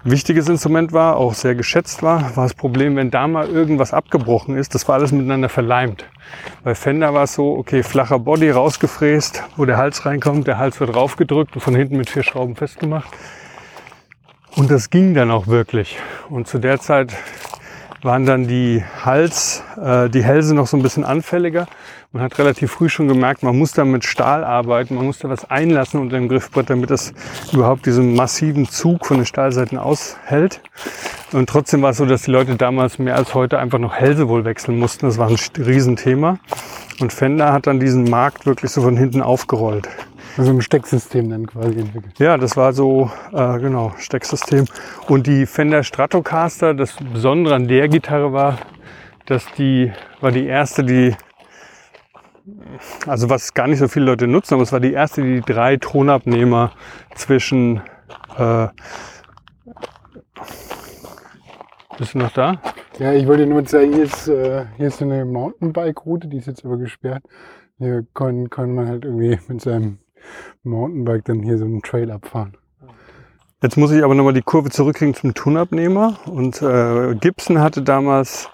wichtiges 0.04 0.48
Instrument 0.48 0.92
war, 0.92 1.16
auch 1.16 1.34
sehr 1.34 1.54
geschätzt 1.54 2.02
war, 2.02 2.36
war 2.36 2.44
das 2.44 2.54
Problem, 2.54 2.96
wenn 2.96 3.10
da 3.10 3.26
mal 3.26 3.48
irgendwas 3.48 3.92
abgebrochen 3.92 4.56
ist, 4.56 4.74
das 4.74 4.88
war 4.88 4.96
alles 4.96 5.12
miteinander 5.12 5.48
verleimt. 5.48 6.06
Bei 6.64 6.74
Fender 6.74 7.12
war 7.14 7.24
es 7.24 7.34
so, 7.34 7.56
okay, 7.56 7.82
flacher 7.82 8.18
Body 8.18 8.50
rausgefräst, 8.50 9.42
wo 9.56 9.64
der 9.64 9.76
Hals 9.76 10.06
reinkommt, 10.06 10.46
der 10.46 10.58
Hals 10.58 10.80
wird 10.80 10.94
raufgedrückt 10.94 11.54
und 11.54 11.60
von 11.60 11.74
hinten 11.74 11.96
mit 11.96 12.10
vier 12.10 12.22
Schrauben 12.22 12.56
festgemacht. 12.56 13.10
Und 14.56 14.70
das 14.70 14.90
ging 14.90 15.14
dann 15.14 15.30
auch 15.30 15.46
wirklich. 15.46 15.98
Und 16.28 16.48
zu 16.48 16.58
der 16.58 16.80
Zeit 16.80 17.14
waren 18.02 18.26
dann 18.26 18.46
die 18.46 18.82
Hals, 19.04 19.62
äh, 19.80 20.08
die 20.08 20.22
Hälse 20.22 20.54
noch 20.54 20.66
so 20.66 20.76
ein 20.76 20.82
bisschen 20.82 21.04
anfälliger. 21.04 21.66
Man 22.12 22.22
hat 22.22 22.38
relativ 22.38 22.72
früh 22.72 22.88
schon 22.88 23.06
gemerkt, 23.06 23.42
man 23.42 23.56
muss 23.56 23.72
da 23.72 23.84
mit 23.84 24.04
Stahl 24.04 24.42
arbeiten, 24.42 24.96
man 24.96 25.06
muss 25.06 25.18
da 25.18 25.28
was 25.28 25.48
einlassen 25.48 26.00
unter 26.00 26.16
dem 26.16 26.28
Griffbrett, 26.28 26.68
damit 26.68 26.90
das 26.90 27.12
überhaupt 27.52 27.86
diesen 27.86 28.14
massiven 28.14 28.68
Zug 28.68 29.06
von 29.06 29.18
den 29.18 29.26
Stahlseiten 29.26 29.78
aushält. 29.78 30.60
Und 31.32 31.48
trotzdem 31.48 31.82
war 31.82 31.90
es 31.90 31.98
so, 31.98 32.06
dass 32.06 32.22
die 32.22 32.32
Leute 32.32 32.56
damals 32.56 32.98
mehr 32.98 33.14
als 33.14 33.34
heute 33.34 33.58
einfach 33.58 33.78
noch 33.78 33.94
Hälse 33.94 34.28
wohl 34.28 34.44
wechseln 34.44 34.78
mussten. 34.78 35.06
Das 35.06 35.18
war 35.18 35.28
ein 35.28 35.36
Riesenthema. 35.56 36.38
Und 37.00 37.12
Fender 37.12 37.52
hat 37.52 37.66
dann 37.66 37.78
diesen 37.78 38.04
Markt 38.04 38.44
wirklich 38.44 38.72
so 38.72 38.82
von 38.82 38.96
hinten 38.96 39.22
aufgerollt. 39.22 39.88
Also 40.36 40.52
ein 40.52 40.62
Stecksystem 40.62 41.30
dann 41.30 41.46
quasi 41.46 41.80
entwickelt. 41.80 42.18
Ja, 42.18 42.36
das 42.36 42.56
war 42.56 42.72
so, 42.72 43.10
äh, 43.32 43.58
genau, 43.58 43.92
Stecksystem. 43.98 44.66
Und 45.08 45.26
die 45.26 45.46
Fender 45.46 45.82
Stratocaster, 45.82 46.74
das 46.74 46.96
Besondere 47.12 47.54
an 47.54 47.68
der 47.68 47.88
Gitarre 47.88 48.32
war, 48.32 48.58
dass 49.26 49.44
die, 49.58 49.92
war 50.20 50.32
die 50.32 50.46
erste, 50.46 50.84
die, 50.84 51.14
also 53.06 53.28
was 53.28 53.54
gar 53.54 53.66
nicht 53.66 53.78
so 53.78 53.88
viele 53.88 54.06
Leute 54.06 54.26
nutzen, 54.26 54.54
aber 54.54 54.62
es 54.62 54.72
war 54.72 54.80
die 54.80 54.92
erste, 54.92 55.22
die 55.22 55.40
drei 55.40 55.76
Tonabnehmer 55.76 56.72
zwischen, 57.14 57.82
äh, 58.38 58.68
bist 61.98 62.14
du 62.14 62.18
noch 62.18 62.32
da? 62.32 62.60
Ja, 62.98 63.12
ich 63.12 63.26
wollte 63.26 63.46
nur 63.46 63.66
sagen, 63.66 63.92
hier 63.92 64.04
ist, 64.04 64.28
äh, 64.28 64.66
hier 64.76 64.88
ist 64.88 64.98
so 64.98 65.04
eine 65.04 65.24
Mountainbike-Route, 65.24 66.28
die 66.28 66.38
ist 66.38 66.46
jetzt 66.46 66.64
aber 66.64 66.76
gesperrt. 66.76 67.22
Hier 67.78 68.06
kann, 68.14 68.50
kann 68.50 68.74
man 68.74 68.88
halt 68.88 69.04
irgendwie 69.04 69.38
mit 69.48 69.60
seinem 69.60 69.98
Mountainbike 70.62 71.24
dann 71.24 71.42
hier 71.42 71.58
so 71.58 71.64
einen 71.64 71.82
Trail 71.82 72.10
abfahren. 72.10 72.54
Jetzt 73.62 73.76
muss 73.76 73.90
ich 73.90 74.02
aber 74.02 74.14
nochmal 74.14 74.32
die 74.32 74.42
Kurve 74.42 74.70
zurückkriegen 74.70 75.14
zum 75.14 75.34
Tonabnehmer. 75.34 76.18
Und 76.26 76.62
äh, 76.62 77.14
Gibson 77.14 77.60
hatte 77.60 77.82
damals 77.82 78.48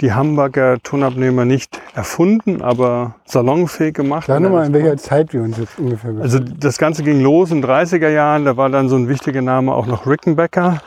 die 0.00 0.12
Hamburger 0.12 0.78
Tonabnehmer 0.82 1.44
nicht 1.44 1.80
erfunden, 1.94 2.62
aber 2.62 3.16
salonfähig 3.24 3.94
gemacht. 3.94 4.26
Sag 4.26 4.40
nochmal, 4.40 4.66
in 4.66 4.72
welcher 4.72 4.96
Zeit 4.96 5.32
wir 5.32 5.42
uns 5.42 5.58
jetzt 5.58 5.78
ungefähr 5.78 6.12
befinden. 6.12 6.22
Also 6.22 6.38
das 6.38 6.78
Ganze 6.78 7.02
ging 7.02 7.20
los 7.20 7.50
in 7.50 7.62
den 7.62 7.70
30er 7.70 8.08
Jahren. 8.08 8.44
Da 8.44 8.56
war 8.56 8.70
dann 8.70 8.88
so 8.88 8.96
ein 8.96 9.08
wichtiger 9.08 9.42
Name 9.42 9.74
auch 9.74 9.86
noch 9.86 10.06
Rickenbacker, 10.06 10.82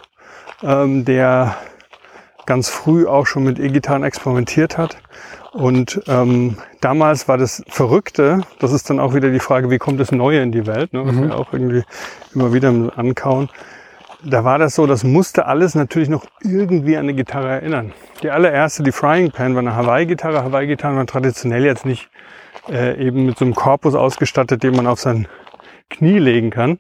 ähm, 0.64 1.04
der 1.04 1.58
ganz 2.46 2.70
früh 2.70 3.06
auch 3.06 3.28
schon 3.28 3.44
mit 3.44 3.60
E-Gitarren 3.60 4.04
experimentiert 4.04 4.78
hat. 4.78 4.98
Und 5.58 6.02
ähm, 6.08 6.58
damals 6.82 7.28
war 7.28 7.40
das 7.40 7.64
Verrückte, 7.68 8.42
das 8.60 8.72
ist 8.72 8.92
dann 8.92 9.00
auch 9.00 9.16
wieder 9.16 9.32
die 9.32 9.40
Frage, 9.40 9.72
wie 9.72 9.80
kommt 9.80 10.00
das 10.00 10.12
Neue 10.12 10.42
in 10.44 10.52
die 10.52 10.68
Welt, 10.68 10.94
ne, 10.94 11.04
was 11.04 11.16
Mhm. 11.16 11.30
wir 11.30 11.36
auch 11.40 11.52
irgendwie 11.52 11.82
immer 12.36 12.54
wieder 12.54 12.72
ankauen. 12.96 13.50
Da 14.24 14.44
war 14.44 14.60
das 14.60 14.76
so, 14.76 14.86
das 14.86 15.04
musste 15.04 15.48
alles 15.48 15.74
natürlich 15.74 16.10
noch 16.10 16.26
irgendwie 16.44 16.96
an 16.96 17.06
eine 17.06 17.16
Gitarre 17.16 17.50
erinnern. 17.50 17.92
Die 18.22 18.30
allererste, 18.30 18.84
die 18.84 18.92
Frying 18.92 19.32
Pan, 19.32 19.56
war 19.56 19.62
eine 19.62 19.76
Hawaii-Gitarre. 19.76 20.44
Hawaii-Gitarren 20.44 20.96
waren 20.96 21.08
traditionell 21.08 21.66
jetzt 21.66 21.86
nicht 21.88 22.08
äh, 22.70 22.96
eben 23.04 23.26
mit 23.26 23.40
so 23.40 23.46
einem 23.46 23.56
Korpus 23.56 23.96
ausgestattet, 23.96 24.62
den 24.62 24.76
man 24.76 24.86
auf 24.86 25.00
sein 25.00 25.28
Knie 25.90 26.20
legen 26.20 26.52
kann. 26.52 26.78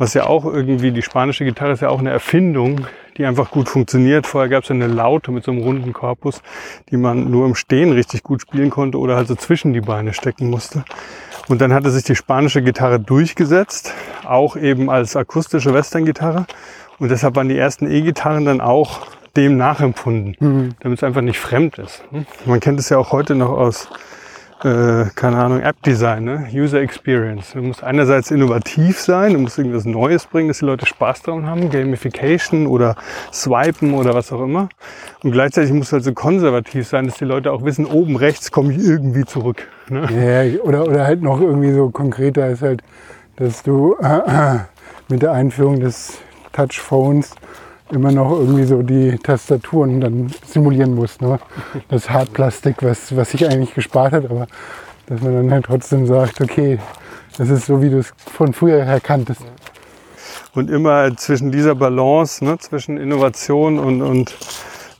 Was 0.00 0.14
ja 0.14 0.24
auch 0.24 0.46
irgendwie, 0.46 0.92
die 0.92 1.02
spanische 1.02 1.44
Gitarre 1.44 1.72
ist 1.72 1.82
ja 1.82 1.90
auch 1.90 1.98
eine 1.98 2.08
Erfindung, 2.08 2.86
die 3.18 3.26
einfach 3.26 3.50
gut 3.50 3.68
funktioniert. 3.68 4.26
Vorher 4.26 4.48
gab 4.48 4.62
es 4.62 4.70
ja 4.70 4.74
eine 4.74 4.86
Laute 4.86 5.30
mit 5.30 5.44
so 5.44 5.50
einem 5.50 5.60
runden 5.60 5.92
Korpus, 5.92 6.40
die 6.90 6.96
man 6.96 7.30
nur 7.30 7.44
im 7.44 7.54
Stehen 7.54 7.92
richtig 7.92 8.22
gut 8.22 8.40
spielen 8.40 8.70
konnte 8.70 8.96
oder 8.98 9.16
halt 9.16 9.28
so 9.28 9.34
zwischen 9.34 9.74
die 9.74 9.82
Beine 9.82 10.14
stecken 10.14 10.48
musste. 10.48 10.84
Und 11.48 11.60
dann 11.60 11.74
hatte 11.74 11.90
sich 11.90 12.02
die 12.04 12.16
spanische 12.16 12.62
Gitarre 12.62 12.98
durchgesetzt, 12.98 13.92
auch 14.24 14.56
eben 14.56 14.88
als 14.88 15.16
akustische 15.16 15.74
Western-Gitarre. 15.74 16.46
Und 16.98 17.10
deshalb 17.10 17.36
waren 17.36 17.50
die 17.50 17.58
ersten 17.58 17.86
E-Gitarren 17.90 18.46
dann 18.46 18.62
auch 18.62 19.00
dem 19.36 19.58
nachempfunden, 19.58 20.34
Mhm. 20.40 20.70
damit 20.80 20.98
es 20.98 21.04
einfach 21.04 21.20
nicht 21.20 21.38
fremd 21.38 21.76
ist. 21.78 22.02
ne? 22.10 22.24
Man 22.46 22.60
kennt 22.60 22.80
es 22.80 22.88
ja 22.88 22.96
auch 22.96 23.12
heute 23.12 23.34
noch 23.34 23.50
aus 23.50 23.88
äh, 24.64 25.06
keine 25.14 25.36
Ahnung, 25.36 25.60
App-Design, 25.60 26.24
ne? 26.24 26.48
User 26.52 26.80
Experience. 26.80 27.52
Du 27.52 27.62
musst 27.62 27.82
einerseits 27.82 28.30
innovativ 28.30 29.00
sein, 29.00 29.32
du 29.32 29.38
musst 29.38 29.58
irgendwas 29.58 29.84
Neues 29.84 30.26
bringen, 30.26 30.48
dass 30.48 30.58
die 30.58 30.66
Leute 30.66 30.86
Spaß 30.86 31.22
daran 31.22 31.46
haben, 31.46 31.70
Gamification 31.70 32.66
oder 32.66 32.96
Swipen 33.32 33.94
oder 33.94 34.14
was 34.14 34.32
auch 34.32 34.42
immer. 34.42 34.68
Und 35.22 35.32
gleichzeitig 35.32 35.72
musst 35.72 35.92
du 35.92 35.94
halt 35.94 36.04
so 36.04 36.12
konservativ 36.12 36.86
sein, 36.86 37.06
dass 37.06 37.16
die 37.16 37.24
Leute 37.24 37.52
auch 37.52 37.64
wissen, 37.64 37.86
oben 37.86 38.16
rechts 38.16 38.50
komme 38.50 38.72
ich 38.72 38.78
irgendwie 38.78 39.24
zurück. 39.24 39.66
Ne? 39.88 40.06
Ja, 40.12 40.60
oder, 40.62 40.86
oder 40.86 41.04
halt 41.04 41.22
noch 41.22 41.40
irgendwie 41.40 41.72
so 41.72 41.88
konkreter 41.90 42.48
ist 42.48 42.62
halt, 42.62 42.82
dass 43.36 43.62
du 43.62 43.96
äh, 44.02 44.58
mit 45.08 45.22
der 45.22 45.32
Einführung 45.32 45.80
des 45.80 46.18
Touchphones 46.52 47.34
immer 47.90 48.12
noch 48.12 48.30
irgendwie 48.30 48.64
so 48.64 48.82
die 48.82 49.18
Tastaturen 49.18 50.00
dann 50.00 50.32
simulieren 50.46 50.94
muss. 50.94 51.20
Ne? 51.20 51.38
Das 51.88 52.10
Hartplastik, 52.10 52.76
was, 52.82 53.14
was 53.16 53.30
sich 53.30 53.46
eigentlich 53.46 53.74
gespart 53.74 54.12
hat, 54.12 54.24
aber 54.24 54.46
dass 55.06 55.20
man 55.20 55.34
dann 55.34 55.50
halt 55.50 55.64
trotzdem 55.66 56.06
sagt, 56.06 56.40
okay, 56.40 56.78
das 57.36 57.48
ist 57.48 57.66
so, 57.66 57.82
wie 57.82 57.90
du 57.90 57.98
es 57.98 58.12
von 58.16 58.52
früher 58.52 58.84
her 58.84 59.00
kanntest. 59.00 59.42
Und 60.54 60.70
immer 60.70 61.16
zwischen 61.16 61.52
dieser 61.52 61.74
Balance, 61.74 62.44
ne, 62.44 62.58
zwischen 62.58 62.96
Innovation 62.96 63.78
und, 63.78 64.02
und 64.02 64.36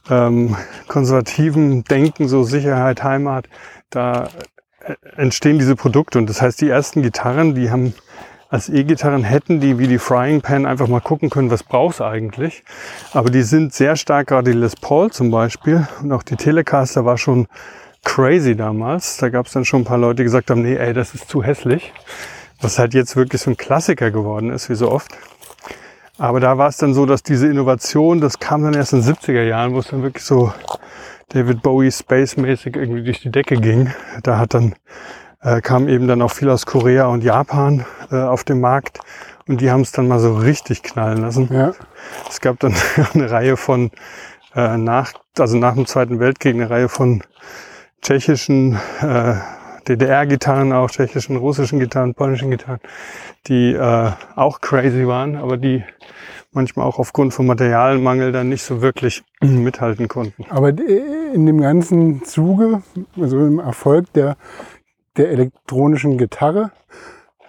ähm, 0.09 0.57
konservativem 0.89 1.85
Denken, 1.85 2.29
so 2.29 2.43
Sicherheit, 2.45 3.03
Heimat, 3.03 3.47
da 3.91 4.29
äh, 4.81 4.95
entstehen 5.17 5.59
diese 5.59 5.77
Produkte. 5.77 6.19
Und 6.19 6.29
das 6.29 6.41
heißt, 6.41 6.61
die 6.61 6.69
ersten 6.69 7.03
Gitarren, 7.03 7.55
die 7.55 7.71
haben 7.71 7.95
als 8.51 8.69
E-Gitarren 8.69 9.23
hätten 9.23 9.61
die 9.61 9.79
wie 9.79 9.87
die 9.87 9.99
Frying 9.99 10.41
Pan 10.41 10.67
einfach 10.67 10.89
mal 10.89 11.01
gucken 11.01 11.31
können, 11.31 11.53
was 11.53 11.63
brauchst 11.63 12.01
du 12.01 12.05
eigentlich. 12.05 12.65
Aber 13.13 13.31
die 13.31 13.43
sind 13.43 13.73
sehr 13.73 13.95
stark, 13.95 14.27
gerade 14.27 14.51
die 14.51 14.59
Les 14.59 14.75
Paul 14.75 15.13
zum 15.13 15.31
Beispiel 15.31 15.87
und 16.03 16.11
auch 16.13 16.25
die 16.25 16.35
Telecaster 16.35 17.05
war 17.05 17.17
schon 17.17 17.47
crazy 18.05 18.57
damals. 18.57 19.19
Da 19.19 19.29
gab 19.29 19.47
es 19.47 19.53
dann 19.53 19.65
schon 19.65 19.83
ein 19.83 19.85
paar 19.85 19.99
Leute, 19.99 20.17
die 20.17 20.25
gesagt 20.25 20.51
haben, 20.51 20.63
nee, 20.63 20.75
ey, 20.75 20.93
das 20.93 21.15
ist 21.15 21.29
zu 21.29 21.45
hässlich. 21.45 21.93
Was 22.61 22.79
halt 22.79 22.93
jetzt 22.93 23.15
wirklich 23.15 23.41
so 23.41 23.51
ein 23.51 23.57
Klassiker 23.57 24.11
geworden 24.11 24.51
ist, 24.51 24.69
wie 24.69 24.75
so 24.75 24.91
oft. 24.91 25.13
Aber 26.19 26.41
da 26.41 26.59
war 26.59 26.69
es 26.69 26.77
dann 26.77 26.93
so, 26.93 27.07
dass 27.07 27.23
diese 27.23 27.47
Innovation, 27.47 28.21
das 28.21 28.41
kam 28.41 28.65
dann 28.65 28.75
erst 28.75 28.93
in 28.93 29.03
den 29.03 29.15
70er 29.15 29.45
Jahren, 29.45 29.75
wo 29.75 29.79
es 29.79 29.87
dann 29.87 30.03
wirklich 30.03 30.25
so 30.25 30.53
David 31.29 31.63
Bowie 31.63 31.93
Space-mäßig 31.93 32.75
irgendwie 32.75 33.05
durch 33.05 33.21
die 33.21 33.31
Decke 33.31 33.57
ging. 33.57 33.95
Da 34.25 34.39
hat 34.39 34.55
dann 34.55 34.75
äh, 35.43 35.61
kam 35.61 35.89
eben 35.89 36.07
dann 36.07 36.23
auch 36.23 36.33
viel 36.33 36.51
aus 36.51 36.67
Korea 36.67 37.07
und 37.07 37.25
Japan 37.25 37.85
äh, 38.11 38.17
auf 38.17 38.45
den 38.45 38.61
Markt 38.61 39.01
und 39.49 39.61
die 39.61 39.71
haben 39.71 39.83
es 39.83 39.93
dann 39.93 40.09
mal 40.09 40.21
so 40.21 40.35
richtig 40.35 40.83
knallen 40.83 41.19
lassen. 41.19 41.49
Ja. 41.53 41.73
Es 42.29 42.41
gab 42.41 42.59
dann 42.61 42.75
eine 43.15 43.31
Reihe 43.31 43.57
von 43.57 43.91
äh, 44.55 44.77
nach, 44.77 45.13
also 45.39 45.57
nach 45.57 45.75
dem 45.75 45.87
Zweiten 45.87 46.21
Weltkrieg 46.21 46.55
eine 46.55 46.71
Reihe 46.71 46.89
von 46.89 47.23
tschechischen 48.03 48.79
äh, 49.01 49.35
DDR-Gitarren, 49.89 50.73
auch 50.73 50.91
tschechischen, 50.91 51.37
russischen 51.37 51.79
Gitarren, 51.79 52.15
polnischen 52.15 52.51
Gitarren, 52.51 52.81
die 53.47 53.73
äh, 53.73 54.11
auch 54.37 54.61
crazy 54.61 55.07
waren, 55.07 55.37
aber 55.37 55.57
die 55.57 55.83
manchmal 56.53 56.87
auch 56.87 56.99
aufgrund 56.99 57.33
von 57.33 57.47
Materialmangel 57.47 58.33
dann 58.33 58.49
nicht 58.49 58.63
so 58.63 58.83
wirklich 58.83 59.23
mithalten 59.41 60.09
konnten. 60.09 60.45
Aber 60.51 60.69
in 60.69 61.47
dem 61.47 61.61
ganzen 61.61 62.25
Zuge, 62.25 62.83
also 63.19 63.39
im 63.39 63.59
Erfolg 63.59 64.13
der 64.13 64.37
der 65.17 65.31
elektronischen 65.31 66.19
Gitarre, 66.19 66.71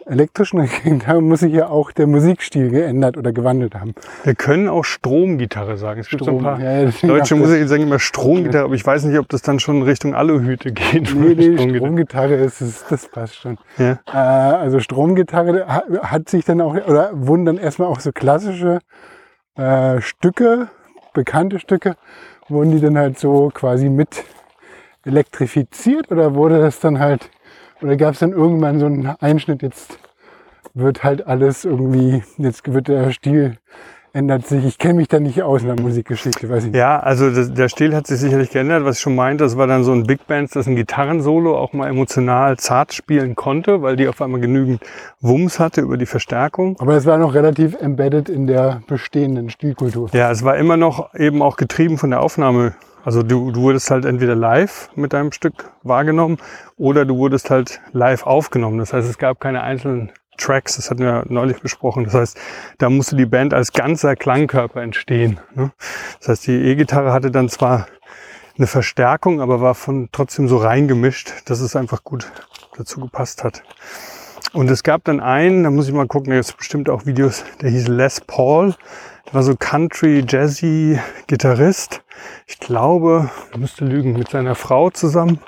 elektrischen 0.05 0.67
Gitarre 0.83 1.21
muss 1.21 1.41
sich 1.41 1.53
ja 1.53 1.67
auch 1.67 1.91
der 1.91 2.07
Musikstil 2.07 2.69
geändert 2.69 3.17
oder 3.17 3.31
gewandelt 3.31 3.75
haben. 3.75 3.93
Wir 4.23 4.35
können 4.35 4.67
auch 4.67 4.83
Stromgitarre 4.83 5.77
sagen. 5.77 6.01
Es 6.01 6.09
gibt 6.09 6.23
so 6.23 6.31
ein 6.31 6.43
paar 6.43 6.59
ja, 6.59 6.83
ja, 6.83 6.91
deutsche 7.01 7.35
Musiker, 7.35 7.59
die 7.59 7.67
sagen 7.67 7.83
immer 7.83 7.99
Stromgitarre, 7.99 8.65
aber 8.65 8.75
ich 8.75 8.85
weiß 8.85 9.05
nicht, 9.05 9.17
ob 9.19 9.29
das 9.29 9.41
dann 9.41 9.59
schon 9.59 9.83
Richtung 9.83 10.15
Aluhüte 10.15 10.71
geht. 10.71 11.13
Nee, 11.15 11.35
nee, 11.35 11.53
Stromgitarre, 11.53 11.77
Stromgitarre 11.77 12.35
ist 12.35 12.61
es, 12.61 12.85
das 12.89 13.07
passt 13.07 13.35
schon. 13.35 13.57
Ja. 13.77 13.99
Äh, 14.07 14.17
also 14.17 14.79
Stromgitarre 14.79 15.65
hat 15.67 16.29
sich 16.29 16.45
dann 16.45 16.61
auch, 16.61 16.75
oder 16.75 17.11
wurden 17.13 17.45
dann 17.45 17.57
erstmal 17.57 17.87
auch 17.87 17.99
so 17.99 18.11
klassische 18.11 18.79
äh, 19.55 20.01
Stücke, 20.01 20.69
bekannte 21.13 21.59
Stücke, 21.59 21.95
wurden 22.47 22.71
die 22.71 22.81
dann 22.81 22.97
halt 22.97 23.19
so 23.19 23.49
quasi 23.53 23.89
mit 23.89 24.23
elektrifiziert 25.05 26.11
oder 26.11 26.35
wurde 26.35 26.59
das 26.59 26.79
dann 26.79 26.99
halt 26.99 27.29
oder 27.81 27.97
gab 27.97 28.13
es 28.13 28.19
dann 28.19 28.31
irgendwann 28.31 28.79
so 28.79 28.85
einen 28.85 29.07
Einschnitt, 29.19 29.61
jetzt 29.61 29.99
wird 30.73 31.03
halt 31.03 31.27
alles 31.27 31.65
irgendwie, 31.65 32.23
jetzt 32.37 32.71
wird 32.71 32.87
der 32.87 33.11
Stil 33.11 33.57
ändert 34.13 34.45
sich. 34.45 34.65
Ich 34.65 34.77
kenne 34.77 34.95
mich 34.95 35.07
da 35.07 35.19
nicht 35.19 35.41
aus 35.41 35.61
in 35.61 35.67
der 35.67 35.79
Musikgeschichte, 35.79 36.49
weiß 36.49 36.65
ich 36.65 36.71
nicht. 36.71 36.79
Ja, 36.79 36.99
also 36.99 37.29
das, 37.29 37.53
der 37.53 37.69
Stil 37.69 37.95
hat 37.95 38.07
sich 38.07 38.19
sicherlich 38.19 38.49
geändert. 38.49 38.83
Was 38.83 38.97
ich 38.97 39.01
schon 39.01 39.15
meinte, 39.15 39.43
das 39.43 39.57
war 39.57 39.67
dann 39.67 39.83
so 39.83 39.93
ein 39.93 40.03
Big 40.03 40.27
Band, 40.27 40.55
das 40.55 40.67
ein 40.67 40.75
Gitarrensolo 40.75 41.57
auch 41.57 41.73
mal 41.73 41.87
emotional 41.87 42.57
zart 42.57 42.93
spielen 42.93 43.35
konnte, 43.35 43.81
weil 43.81 43.95
die 43.95 44.07
auf 44.07 44.21
einmal 44.21 44.41
genügend 44.41 44.81
Wumms 45.21 45.59
hatte 45.59 45.81
über 45.81 45.97
die 45.97 46.05
Verstärkung. 46.05 46.75
Aber 46.79 46.95
es 46.95 47.05
war 47.05 47.17
noch 47.17 47.33
relativ 47.33 47.75
embedded 47.79 48.29
in 48.29 48.47
der 48.47 48.81
bestehenden 48.87 49.49
Stilkultur. 49.49 50.09
Ja, 50.13 50.29
es 50.29 50.43
war 50.43 50.57
immer 50.57 50.77
noch 50.77 51.13
eben 51.15 51.41
auch 51.41 51.55
getrieben 51.55 51.97
von 51.97 52.09
der 52.09 52.21
Aufnahme 52.21 52.73
also 53.03 53.23
du, 53.23 53.51
du 53.51 53.61
wurdest 53.61 53.89
halt 53.91 54.05
entweder 54.05 54.35
live 54.35 54.89
mit 54.95 55.13
deinem 55.13 55.31
Stück 55.31 55.71
wahrgenommen 55.83 56.37
oder 56.77 57.05
du 57.05 57.17
wurdest 57.17 57.49
halt 57.49 57.81
live 57.91 58.25
aufgenommen. 58.25 58.77
Das 58.77 58.93
heißt, 58.93 59.09
es 59.09 59.17
gab 59.17 59.39
keine 59.39 59.63
einzelnen 59.63 60.11
Tracks, 60.37 60.75
das 60.75 60.89
hatten 60.89 61.03
wir 61.03 61.25
neulich 61.29 61.61
besprochen. 61.61 62.05
Das 62.05 62.13
heißt, 62.13 62.39
da 62.77 62.89
musste 62.89 63.15
die 63.15 63.25
Band 63.25 63.53
als 63.53 63.73
ganzer 63.73 64.15
Klangkörper 64.15 64.81
entstehen. 64.81 65.39
Ne? 65.55 65.71
Das 66.19 66.29
heißt, 66.29 66.47
die 66.47 66.53
E-Gitarre 66.53 67.13
hatte 67.13 67.31
dann 67.31 67.49
zwar 67.49 67.87
eine 68.57 68.67
Verstärkung, 68.67 69.41
aber 69.41 69.61
war 69.61 69.75
von 69.75 70.09
trotzdem 70.11 70.47
so 70.47 70.57
reingemischt, 70.57 71.33
dass 71.45 71.61
es 71.61 71.75
einfach 71.75 72.03
gut 72.03 72.31
dazu 72.77 72.99
gepasst 72.99 73.43
hat. 73.43 73.63
Und 74.53 74.69
es 74.69 74.83
gab 74.83 75.05
dann 75.05 75.21
einen, 75.21 75.63
da 75.63 75.71
muss 75.71 75.87
ich 75.87 75.93
mal 75.93 76.07
gucken, 76.07 76.31
da 76.31 76.35
gibt 76.35 76.45
es 76.45 76.53
bestimmt 76.53 76.89
auch 76.89 77.05
Videos, 77.05 77.45
der 77.61 77.69
hieß 77.69 77.87
Les 77.87 78.19
Paul. 78.19 78.75
Der 79.27 79.33
war 79.33 79.43
so 79.43 79.55
Country, 79.55 80.25
Jazzy 80.27 80.99
Gitarrist. 81.27 82.03
Ich 82.47 82.59
glaube, 82.59 83.29
müsste 83.57 83.85
lügen, 83.85 84.11
mit 84.13 84.29
seiner 84.29 84.55
Frau 84.55 84.89
zusammen. 84.89 85.39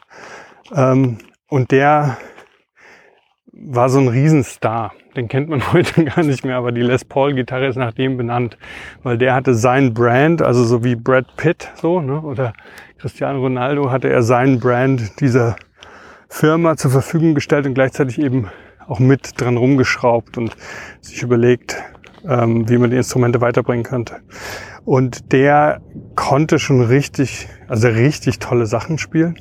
Ähm, 0.73 1.17
und 1.49 1.71
der 1.71 2.17
war 3.51 3.89
so 3.89 3.99
ein 3.99 4.07
Riesenstar. 4.07 4.93
Den 5.17 5.27
kennt 5.27 5.49
man 5.49 5.73
heute 5.73 6.05
gar 6.05 6.23
nicht 6.23 6.45
mehr, 6.45 6.55
aber 6.55 6.71
die 6.71 6.81
Les 6.81 7.03
Paul 7.03 7.33
Gitarre 7.33 7.67
ist 7.67 7.75
nach 7.75 7.93
dem 7.93 8.15
benannt, 8.15 8.57
weil 9.03 9.17
der 9.17 9.35
hatte 9.35 9.53
sein 9.53 9.93
Brand, 9.93 10.41
also 10.41 10.63
so 10.63 10.85
wie 10.85 10.95
Brad 10.95 11.35
Pitt 11.35 11.69
so, 11.75 11.99
ne, 11.99 12.21
oder 12.21 12.53
Cristiano 12.99 13.41
Ronaldo 13.41 13.91
hatte 13.91 14.09
er 14.09 14.23
seinen 14.23 14.61
Brand 14.61 15.19
dieser 15.19 15.57
Firma 16.29 16.77
zur 16.77 16.91
Verfügung 16.91 17.35
gestellt 17.35 17.65
und 17.65 17.73
gleichzeitig 17.73 18.19
eben 18.19 18.47
auch 18.87 18.99
mit 18.99 19.39
dran 19.39 19.57
rumgeschraubt 19.57 20.37
und 20.37 20.55
sich 21.01 21.21
überlegt, 21.21 21.81
ähm, 22.27 22.69
wie 22.69 22.77
man 22.77 22.89
die 22.89 22.97
Instrumente 22.97 23.41
weiterbringen 23.41 23.83
könnte. 23.83 24.17
Und 24.85 25.31
der 25.31 25.81
konnte 26.15 26.59
schon 26.59 26.81
richtig, 26.81 27.47
also 27.69 27.87
richtig 27.87 28.39
tolle 28.39 28.65
Sachen 28.65 28.97
spielen. 28.97 29.39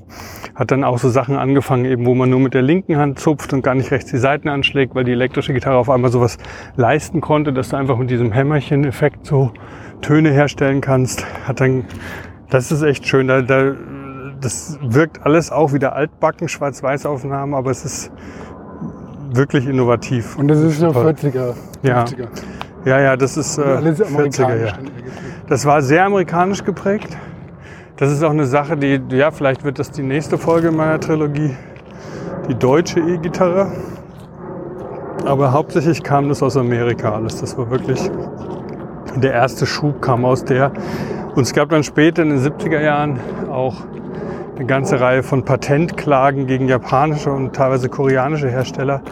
Hat 0.55 0.71
dann 0.71 0.85
auch 0.85 0.99
so 0.99 1.09
Sachen 1.09 1.37
angefangen, 1.37 1.85
eben 1.85 2.07
wo 2.07 2.15
man 2.15 2.31
nur 2.31 2.39
mit 2.39 2.55
der 2.55 2.63
linken 2.63 2.97
Hand 2.97 3.19
zupft 3.19 3.53
und 3.53 3.63
gar 3.63 3.75
nicht 3.75 3.91
rechts 3.91 4.11
die 4.11 4.19
Seiten 4.19 4.49
anschlägt, 4.49 4.95
weil 4.95 5.05
die 5.05 5.13
elektrische 5.13 5.53
Gitarre 5.53 5.79
auf 5.79 5.91
einmal 5.91 6.13
sowas 6.13 6.39
leisten 6.77 7.21
konnte, 7.21 7.53
dass 7.53 7.71
du 7.71 7.77
einfach 7.77 7.99
mit 7.99 8.11
diesem 8.11 8.31
Hämmerchen-Effekt 8.31 9.27
so 9.27 9.53
Töne 10.01 10.31
herstellen 10.31 10.81
kannst. 10.81 11.25
Hat 11.47 11.61
dann, 11.61 11.87
das 12.51 12.71
ist 12.71 12.83
echt 12.83 13.09
schön. 13.09 13.27
Da, 13.27 13.43
da, 13.43 13.75
das 14.41 14.79
wirkt 14.81 15.25
alles 15.27 15.51
auch 15.51 15.73
wieder 15.73 15.97
altbacken, 15.97 16.49
Schwarz-Weiß-Aufnahmen, 16.49 17.55
aber 17.55 17.71
es 17.73 17.85
ist 17.85 18.13
wirklich 19.35 19.67
innovativ. 19.67 20.37
Und 20.39 20.49
das 20.49 20.59
ist 20.59 20.81
so 20.81 20.89
40er. 20.89 21.33
50er. 21.33 21.55
Ja. 21.83 22.05
Ja, 22.85 23.01
ja, 23.01 23.17
das 23.17 23.37
ist 23.37 23.59
äh, 23.59 23.63
Alles 23.63 24.01
40er, 24.01 24.07
amerikanisch 24.07 24.73
ja. 24.73 24.79
Das 25.49 25.65
war 25.67 25.83
sehr 25.83 26.05
amerikanisch 26.05 26.65
geprägt. 26.65 27.17
Das 27.97 28.11
ist 28.11 28.25
auch 28.25 28.31
eine 28.31 28.47
Sache, 28.47 28.77
die, 28.77 29.01
ja, 29.11 29.31
vielleicht 29.31 29.65
wird 29.65 29.79
das 29.79 29.91
die 29.91 30.03
nächste 30.03 30.37
Folge 30.37 30.73
meiner 30.73 30.99
Trilogie, 30.99 31.55
die 32.49 32.55
deutsche 32.55 32.99
E-Gitarre. 32.99 33.71
Aber 35.25 35.53
hauptsächlich 35.53 36.03
kam 36.03 36.29
das 36.29 36.43
aus 36.43 36.57
Amerika 36.57 37.13
alles. 37.13 37.41
Das 37.41 37.57
war 37.57 37.71
wirklich, 37.71 38.11
der 39.15 39.33
erste 39.33 39.67
Schub 39.67 40.03
kam 40.03 40.25
aus 40.25 40.45
der. 40.45 40.73
Und 41.37 41.45
es 41.45 41.53
gab 41.53 41.69
dann 41.69 41.85
später 41.85 42.23
in 42.23 42.31
den 42.31 42.41
70er 42.41 42.81
Jahren 42.81 43.21
auch 43.49 43.85
eine 44.63 44.69
ganze 44.69 45.01
Reihe 45.01 45.25
von 45.25 45.45
Patentklagen 45.45 46.47
gegen 46.47 46.69
japanische 46.69 47.33
und 47.33 47.53
teilweise 47.53 47.89
koreanische 47.89 48.49
Hersteller, 48.49 49.03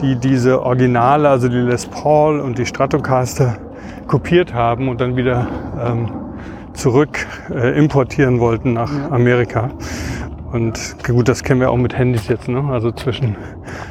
die 0.00 0.16
diese 0.16 0.62
Originale, 0.62 1.28
also 1.28 1.50
die 1.50 1.58
Les 1.58 1.84
Paul 1.84 2.40
und 2.40 2.56
die 2.56 2.64
Stratocaster, 2.64 3.58
kopiert 4.06 4.54
haben 4.54 4.88
und 4.88 5.02
dann 5.02 5.14
wieder 5.14 5.46
ähm, 5.78 6.10
zurück 6.72 7.26
äh, 7.50 7.78
importieren 7.78 8.40
wollten 8.40 8.72
nach 8.72 8.90
Amerika. 9.10 9.68
Und 10.52 10.96
gut, 11.06 11.28
das 11.28 11.42
kennen 11.42 11.60
wir 11.60 11.70
auch 11.70 11.76
mit 11.76 11.98
Handys 11.98 12.28
jetzt. 12.28 12.48
Ne? 12.48 12.64
Also 12.70 12.90
zwischen 12.90 13.36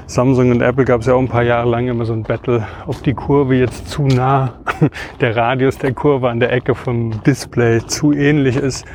Samsung 0.07 0.49
und 0.49 0.61
Apple 0.61 0.85
gab 0.85 1.01
es 1.01 1.07
ja 1.07 1.13
auch 1.13 1.19
ein 1.19 1.27
paar 1.27 1.43
Jahre 1.43 1.69
lang 1.69 1.89
immer 1.89 2.05
so 2.05 2.13
ein 2.13 2.23
Battle, 2.23 2.65
ob 2.87 3.03
die 3.03 3.13
Kurve 3.13 3.53
jetzt 3.53 3.87
zu 3.87 4.07
nah, 4.07 4.53
der 5.21 5.35
Radius 5.35 5.77
der 5.77 5.93
Kurve 5.93 6.29
an 6.29 6.39
der 6.39 6.51
Ecke 6.51 6.73
vom 6.73 7.21
Display 7.23 7.85
zu 7.85 8.13
ähnlich 8.13 8.55
ist 8.55 8.85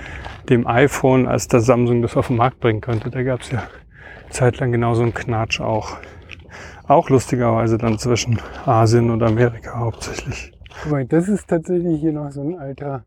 dem 0.50 0.66
iPhone, 0.66 1.26
als 1.26 1.48
das 1.48 1.66
Samsung 1.66 2.02
das 2.02 2.16
auf 2.16 2.28
den 2.28 2.36
Markt 2.36 2.60
bringen 2.60 2.80
könnte. 2.80 3.10
Da 3.10 3.22
gab 3.22 3.40
es 3.40 3.50
ja 3.50 3.62
Zeit 4.30 4.58
lang 4.58 4.72
genauso 4.72 5.02
ein 5.02 5.14
Knatsch 5.14 5.60
auch. 5.60 5.98
Auch 6.86 7.10
lustigerweise 7.10 7.76
dann 7.76 7.98
zwischen 7.98 8.40
Asien 8.64 9.10
und 9.10 9.22
Amerika 9.22 9.78
hauptsächlich. 9.78 10.52
Mal, 10.88 11.04
das 11.04 11.28
ist 11.28 11.48
tatsächlich 11.48 12.00
hier 12.00 12.12
noch 12.12 12.30
so 12.30 12.40
ein 12.42 12.58
alter 12.58 13.04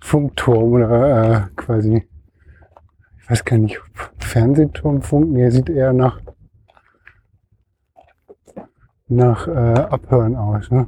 Funkturm 0.00 0.72
oder 0.72 1.48
äh, 1.48 1.54
quasi, 1.56 2.06
ich 3.18 3.30
weiß 3.30 3.44
gar 3.44 3.58
nicht, 3.58 3.80
Fernsehturm, 4.18 5.02
Funk, 5.02 5.30
nee, 5.30 5.50
sieht 5.50 5.70
eher 5.70 5.92
nach, 5.92 6.20
nach 9.08 9.48
äh, 9.48 9.50
Abhören 9.50 10.36
aus. 10.36 10.70
Ne? 10.70 10.86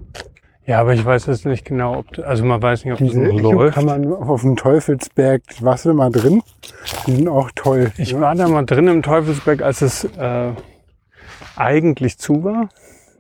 Ja, 0.65 0.81
aber 0.81 0.95
ich 0.95 1.05
weiß 1.05 1.27
jetzt 1.27 1.45
nicht 1.45 1.65
genau, 1.65 1.99
ob, 1.99 2.07
also 2.25 2.45
man 2.45 2.63
weiß 2.63 2.85
nicht, 2.85 2.93
ob 2.93 2.99
Diese 2.99 3.21
das 3.21 3.33
noch 3.33 3.53
läuft. 3.53 3.75
kann 3.75 3.85
man 3.85 4.13
auf 4.13 4.43
dem 4.43 4.57
Teufelsberg, 4.57 5.43
warst 5.61 5.87
du 5.87 5.93
mal 5.93 6.11
drin? 6.11 6.43
Die 7.07 7.17
sind 7.17 7.29
auch 7.29 7.51
toll. 7.55 7.91
Ich 7.97 8.15
ne? 8.15 8.21
war 8.21 8.35
da 8.37 8.47
mal 8.47 8.65
drin 8.65 8.87
im 8.87 9.03
Teufelsberg, 9.03 9.61
als 9.63 9.83
es 9.83 10.05
äh, 10.05 10.53
eigentlich 11.57 12.19
zu 12.19 12.45
war. 12.45 12.69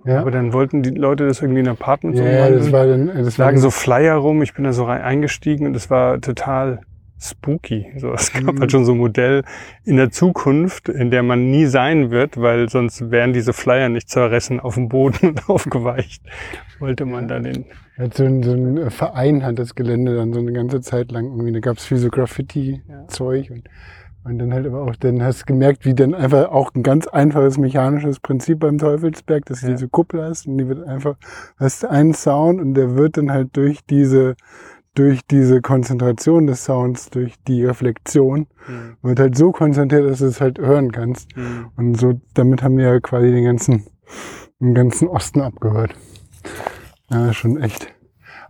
ja. 0.05 0.21
Aber 0.21 0.31
dann 0.31 0.53
wollten 0.53 0.85
die 0.85 0.91
Leute 0.91 1.27
das 1.27 1.43
irgendwie 1.43 1.61
in 1.61 1.69
Apartments 1.69 2.21
ja, 2.21 2.27
ja, 2.27 2.51
das 2.51 2.71
war 2.71 2.87
dann, 2.87 3.09
das 3.09 3.39
lagen 3.39 3.59
so 3.59 3.71
Flyer 3.71 4.15
rum, 4.15 4.43
ich 4.43 4.55
bin 4.55 4.65
da 4.65 4.73
so 4.73 4.85
rein 4.85 5.03
eingestiegen 5.03 5.67
und 5.67 5.75
es 5.75 5.91
war 5.91 6.21
total 6.21 6.81
spooky. 7.23 7.87
So, 7.97 8.13
es 8.13 8.33
gab 8.33 8.43
Mhm. 8.55 8.61
halt 8.61 8.73
schon 8.73 8.85
so 8.85 8.93
ein 8.93 8.99
Modell 8.99 9.43
in 9.85 9.97
der 9.97 10.11
Zukunft, 10.11 10.89
in 10.89 11.11
der 11.11 11.23
man 11.23 11.51
nie 11.51 11.67
sein 11.67 12.11
wird, 12.11 12.41
weil 12.41 12.69
sonst 12.69 13.11
wären 13.11 13.33
diese 13.33 13.53
Flyer 13.53 13.89
nicht 13.89 14.09
zerrissen 14.11 14.61
auf 14.61 14.75
dem 14.75 14.89
Boden 14.89 15.19
und 15.31 15.49
aufgeweicht. 15.49 16.23
Wollte 16.79 17.05
man 17.05 17.29
da 17.29 17.39
den. 17.39 17.65
Hat 17.99 18.15
so 18.15 18.25
ein, 18.25 18.43
so 18.43 18.53
ein 18.53 18.91
Verein 18.91 19.45
hat 19.45 19.59
das 19.59 19.75
Gelände 19.75 20.17
dann 20.17 20.33
so 20.33 20.41
eine 20.41 20.53
ganze 20.53 20.81
Zeit 20.81 21.13
lang 21.13 21.27
irgendwie, 21.27 21.53
da 21.53 21.61
gab 21.61 21.77
es 21.77 21.85
viel 21.85 21.99
so 21.99 22.09
Graffiti-Zeug 22.09 23.51
und, 23.51 23.69
und 24.25 24.39
dann 24.39 24.53
halt 24.55 24.67
aber 24.67 24.83
auch, 24.83 24.97
dann 24.97 25.23
hast 25.23 25.43
du 25.43 25.45
gemerkt, 25.47 25.85
wie 25.85 25.95
dann 25.95 26.15
einfach 26.15 26.51
auch 26.51 26.75
ein 26.75 26.83
ganz 26.83 27.07
einfaches 27.07 27.59
mechanisches 27.59 28.19
Prinzip 28.21 28.61
beim 28.61 28.79
Teufelsberg, 28.79 29.45
dass 29.47 29.61
du 29.61 29.67
Ja. 29.67 29.73
diese 29.75 29.89
Kuppel 29.89 30.23
hast 30.23 30.47
und 30.47 30.59
die 30.59 30.69
wird 30.69 30.87
einfach, 30.87 31.17
hast 31.59 31.85
einen 31.85 32.15
Sound 32.15 32.61
und 32.61 32.75
der 32.75 32.97
wird 32.97 33.17
dann 33.19 33.31
halt 33.31 33.57
durch 33.57 33.81
diese, 33.89 34.35
durch 34.95 35.21
diese 35.27 35.61
Konzentration 35.63 36.47
des 36.47 36.65
Sounds, 36.65 37.11
durch 37.11 37.35
die 37.49 37.65
Reflexion, 37.65 38.47
wird 39.03 39.19
halt 39.19 39.37
so 39.37 39.53
konzentriert, 39.53 40.09
dass 40.09 40.19
du 40.19 40.27
es 40.27 40.41
halt 40.41 40.59
hören 40.59 40.93
kannst. 40.93 41.31
Und 41.77 41.99
so, 41.99 42.21
damit 42.35 42.63
haben 42.63 42.77
wir 42.77 42.85
ja 42.87 43.01
quasi 43.01 43.31
den 43.31 43.45
ganzen, 43.45 43.87
den 44.61 44.75
ganzen 44.75 45.09
Osten 45.09 45.41
abgehört. 45.41 45.95
Ja, 47.11 47.33
schon 47.33 47.61
echt. 47.61 47.93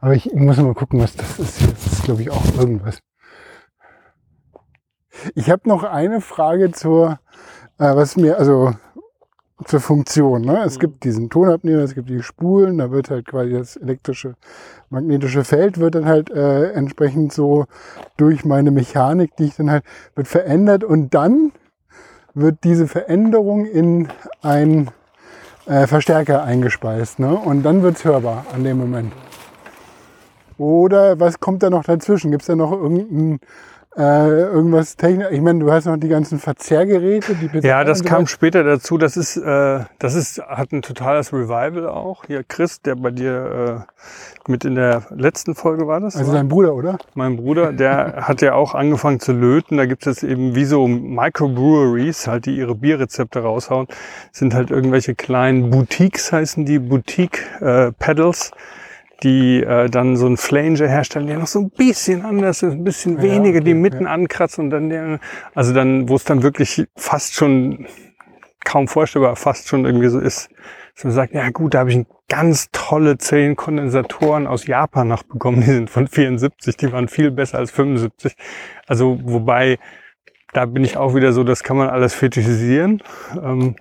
Aber 0.01 0.15
ich 0.15 0.33
muss 0.35 0.57
mal 0.57 0.75
gucken, 0.75 1.01
was 1.01 1.15
das 1.15 1.39
ist. 1.39 1.59
hier. 1.59 1.69
Das 1.69 1.87
ist, 1.87 2.03
glaube 2.05 2.23
ich, 2.23 2.31
auch 2.31 2.45
irgendwas. 2.59 2.99
Ich 5.35 5.51
habe 5.51 5.69
noch 5.69 5.85
eine 5.85 6.21
Frage 6.21 6.73
zur, 6.73 7.21
äh, 7.79 7.95
was 7.95 8.17
mir, 8.17 8.39
also 8.39 8.73
zur 9.65 9.81
Funktion. 9.81 10.43
Ne? 10.43 10.63
Es 10.65 10.77
Mhm. 10.77 10.81
gibt 10.81 11.05
diesen 11.05 11.31
Tonabnehmer, 11.31 11.83
es 11.83 11.95
gibt 11.95 12.09
die 12.11 12.23
Spulen, 12.23 12.79
da 12.79 12.91
wird 12.91 13.11
halt 13.11 13.27
quasi 13.27 13.53
das 13.53 13.77
elektrische, 13.77 14.35
magnetische 14.91 15.45
Feld 15.45 15.79
wird 15.79 15.95
dann 15.95 16.07
halt 16.07 16.31
äh, 16.31 16.73
entsprechend 16.73 17.33
so 17.33 17.67
durch 18.17 18.45
meine 18.45 18.71
Mechanik, 18.71 19.37
die 19.37 19.45
ich 19.45 19.57
dann 19.57 19.71
halt, 19.71 19.85
wird 20.15 20.29
verändert 20.29 20.85
und 20.85 21.15
dann 21.15 21.53
wird 22.35 22.65
diese 22.65 22.87
Veränderung 22.87 23.67
in 23.67 24.09
ein 24.43 24.91
äh, 25.67 25.87
Verstärker 25.87 26.43
eingespeist. 26.45 27.19
Ne? 27.19 27.35
Und 27.35 27.63
dann 27.63 27.83
wird's 27.83 28.05
hörbar 28.05 28.47
an 28.55 28.65
dem 28.65 28.79
Moment. 28.79 29.13
Oder 30.59 31.19
was 31.19 31.41
kommt 31.41 31.63
da 31.63 31.71
noch 31.71 31.85
dazwischen? 31.85 32.31
Gibt's 32.31 32.47
da 32.47 32.55
noch 32.55 32.73
irgendein, 32.73 33.41
äh, 33.97 34.43
irgendwas 34.45 34.97
technisch? 34.97 35.29
Ich 35.31 35.41
meine, 35.41 35.59
du 35.59 35.71
hast 35.71 35.85
noch 35.85 35.97
die 35.97 36.09
ganzen 36.09 36.39
Verzerrgeräte. 36.39 37.35
Die 37.35 37.49
PCI 37.49 37.67
Ja, 37.67 37.85
das 37.85 37.99
so 37.99 38.05
kam 38.05 38.27
später 38.27 38.65
dazu. 38.65 38.97
Das 38.97 39.17
ist, 39.17 39.37
äh, 39.37 39.81
das 39.99 40.15
ist, 40.15 40.41
hat 40.41 40.73
ein 40.73 40.83
totales 40.83 41.33
Revival 41.33 41.87
auch. 41.87 42.25
Hier 42.27 42.43
Chris, 42.43 42.81
der 42.81 42.97
bei 42.97 43.11
dir 43.11 43.85
äh, 43.87 44.51
mit 44.51 44.65
in 44.65 44.75
der 44.75 45.03
letzten 45.11 45.55
Folge 45.55 45.87
war 45.87 46.01
das. 46.01 46.17
Also 46.17 46.31
oder? 46.31 46.39
dein 46.39 46.49
Bruder, 46.49 46.75
oder? 46.75 46.99
Mein 47.15 47.37
Bruder, 47.37 47.73
der 47.73 48.23
hat 48.29 48.41
ja 48.41 48.55
auch 48.55 48.75
angefangen 48.75 49.21
zu 49.21 49.33
löten. 49.33 49.77
Da 49.77 49.87
gibt's 49.87 50.07
jetzt 50.07 50.23
eben 50.23 50.55
wie 50.55 50.65
so 50.65 50.87
Microbreweries, 50.89 52.27
halt, 52.27 52.47
die 52.47 52.57
ihre 52.57 52.75
Bierrezepte 52.75 53.41
raushauen. 53.41 53.89
Sind 54.33 54.55
halt 54.55 54.71
irgendwelche 54.71 55.15
kleinen 55.15 55.71
Boutiques, 55.71 56.33
heißen 56.33 56.65
die, 56.65 56.79
Boutique-Pedals, 56.79 58.53
die 59.23 59.63
äh, 59.63 59.89
dann 59.89 60.17
so 60.17 60.27
ein 60.27 60.37
Flanger 60.37 60.89
herstellen, 60.89 61.27
der 61.27 61.39
noch 61.39 61.47
so 61.47 61.61
ein 61.61 61.71
bisschen 61.71 62.25
anders 62.25 62.63
ist, 62.63 62.73
ein 62.73 62.85
bisschen 62.85 63.17
Ja, 63.17 63.23
weniger, 63.23 63.61
die 63.61 63.73
okay, 63.73 63.81
mitten 63.81 64.07
ankratzen 64.07 64.65
und 64.65 64.71
dann 64.71 64.89
der, 64.89 65.21
also 65.55 65.73
dann, 65.73 66.09
wo 66.09 66.17
es 66.17 66.25
dann 66.25 66.43
wirklich 66.43 66.87
fast 66.97 67.35
schon 67.35 67.87
kaum 68.65 68.89
vorstellbar, 68.89 69.37
fast 69.37 69.69
schon 69.69 69.85
irgendwie 69.85 70.09
so 70.09 70.19
ist, 70.19 70.51
dass 70.95 71.05
man 71.05 71.13
sagt, 71.13 71.35
ja 71.35 71.49
gut, 71.51 71.75
da 71.75 71.81
habe 71.81 71.91
ich 71.91 72.05
ganz 72.29 72.69
tolle 72.73 73.19
zehn 73.19 73.57
Kondensatoren 73.57 74.47
aus 74.47 74.67
Japan 74.67 75.09
noch 75.09 75.23
bekommen, 75.23 75.61
die 75.61 75.67
sind 75.67 75.91
von 75.91 76.09
74, 76.09 76.77
die 76.77 76.93
waren 76.93 77.09
viel 77.09 77.31
besser 77.31 77.59
als 77.59 77.71
75. 77.71 78.35
Also 78.87 79.19
wobei, 79.23 79.79
da 80.53 80.67
bin 80.67 80.85
ich 80.85 80.97
auch 80.97 81.15
wieder 81.15 81.33
so, 81.33 81.45
das 81.45 81.63
kann 81.63 81.77
man 81.77 81.89
alles 81.89 82.15
fetischisieren. 82.15 83.03
Ähm, 83.43 83.77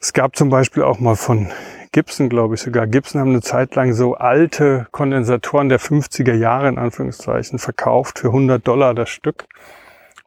es 0.00 0.12
gab 0.12 0.36
zum 0.36 0.50
Beispiel 0.50 0.82
auch 0.82 0.98
mal 1.00 1.16
von 1.16 1.50
Gibson, 1.94 2.28
glaube 2.28 2.56
ich 2.56 2.60
sogar. 2.60 2.88
Gibson 2.88 3.20
haben 3.20 3.30
eine 3.30 3.40
Zeit 3.40 3.76
lang 3.76 3.92
so 3.92 4.14
alte 4.14 4.88
Kondensatoren 4.90 5.68
der 5.68 5.78
50er 5.78 6.34
Jahre 6.34 6.66
in 6.66 6.76
Anführungszeichen 6.76 7.60
verkauft 7.60 8.18
für 8.18 8.26
100 8.26 8.66
Dollar 8.66 8.94
das 8.94 9.10
Stück. 9.10 9.46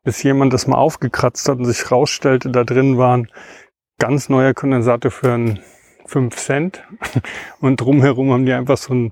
Bis 0.05 0.23
jemand 0.23 0.53
das 0.53 0.65
mal 0.65 0.77
aufgekratzt 0.77 1.49
hat 1.49 1.57
und 1.57 1.65
sich 1.65 1.91
rausstellte, 1.91 2.51
da 2.51 2.63
drin 2.63 2.97
waren 2.97 3.27
ganz 3.99 4.29
neuer 4.29 4.53
Kondensator 4.53 5.11
für 5.11 5.33
einen 5.33 5.59
5 6.05 6.37
Cent. 6.37 6.83
Und 7.59 7.81
drumherum 7.81 8.31
haben 8.31 8.45
die 8.45 8.53
einfach 8.53 8.77
so 8.77 8.93
ein 8.93 9.11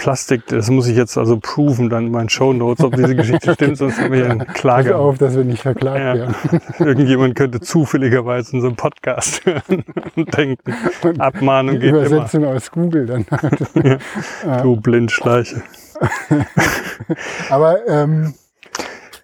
Plastik, 0.00 0.46
das 0.46 0.70
muss 0.70 0.86
ich 0.88 0.96
jetzt 0.96 1.18
also 1.18 1.38
proven 1.38 1.90
dann 1.90 2.06
in 2.06 2.12
meinen 2.12 2.30
Show 2.30 2.54
Notes, 2.54 2.82
ob 2.82 2.96
diese 2.96 3.14
Geschichte 3.14 3.52
stimmt, 3.54 3.76
sonst 3.76 4.00
haben 4.00 4.12
wir 4.12 4.22
hier 4.22 4.30
eine 4.30 4.46
Pass 4.46 4.54
Klage. 4.54 4.96
auf, 4.96 5.18
dass 5.18 5.36
wir 5.36 5.44
nicht 5.44 5.60
verklagt 5.60 5.98
Ja. 6.00 6.14
werden. 6.14 6.34
Irgendjemand 6.78 7.34
könnte 7.34 7.60
zufälligerweise 7.60 8.56
unseren 8.56 8.76
Podcast 8.76 9.42
hören 9.44 9.84
und 10.16 10.34
denken, 10.34 10.72
Abmahnung 11.18 11.74
Die 11.74 11.80
geht 11.80 11.90
immer. 11.90 12.06
Übersetzung 12.06 12.46
aus 12.46 12.70
Google 12.70 13.04
dann. 13.04 13.26
Du 14.62 14.76
Blindschleiche. 14.80 15.62
aber, 17.50 17.86
ähm, 17.86 18.32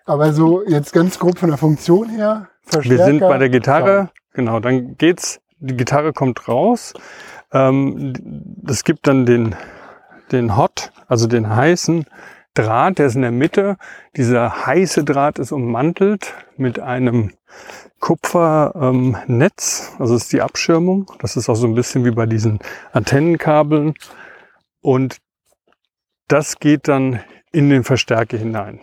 aber 0.04 0.34
so 0.34 0.62
jetzt 0.66 0.92
ganz 0.92 1.18
grob 1.18 1.38
von 1.38 1.48
der 1.48 1.58
Funktion 1.58 2.10
her. 2.10 2.48
Wir 2.64 2.72
Verstärker, 2.72 3.04
sind 3.06 3.20
bei 3.20 3.38
der 3.38 3.48
Gitarre, 3.48 4.10
genau, 4.34 4.60
dann 4.60 4.98
geht's, 4.98 5.40
die 5.58 5.74
Gitarre 5.76 6.12
kommt 6.12 6.48
raus. 6.48 6.92
Ähm, 7.50 8.12
es 8.68 8.84
gibt 8.84 9.06
dann 9.06 9.24
den, 9.24 9.54
den 10.32 10.56
Hot, 10.56 10.92
also 11.08 11.26
den 11.26 11.54
heißen 11.54 12.06
Draht, 12.54 12.98
der 12.98 13.06
ist 13.06 13.16
in 13.16 13.22
der 13.22 13.32
Mitte. 13.32 13.76
Dieser 14.16 14.66
heiße 14.66 15.04
Draht 15.04 15.38
ist 15.38 15.52
ummantelt 15.52 16.32
mit 16.56 16.78
einem 16.78 17.32
Kupfernetz, 18.00 19.90
ähm, 19.92 20.00
also 20.00 20.16
ist 20.16 20.32
die 20.32 20.42
Abschirmung. 20.42 21.10
Das 21.20 21.36
ist 21.36 21.48
auch 21.48 21.54
so 21.54 21.66
ein 21.66 21.74
bisschen 21.74 22.04
wie 22.04 22.10
bei 22.10 22.26
diesen 22.26 22.58
Antennenkabeln. 22.92 23.94
Und 24.80 25.18
das 26.28 26.58
geht 26.58 26.88
dann 26.88 27.20
in 27.52 27.70
den 27.70 27.84
Verstärker 27.84 28.36
hinein. 28.36 28.80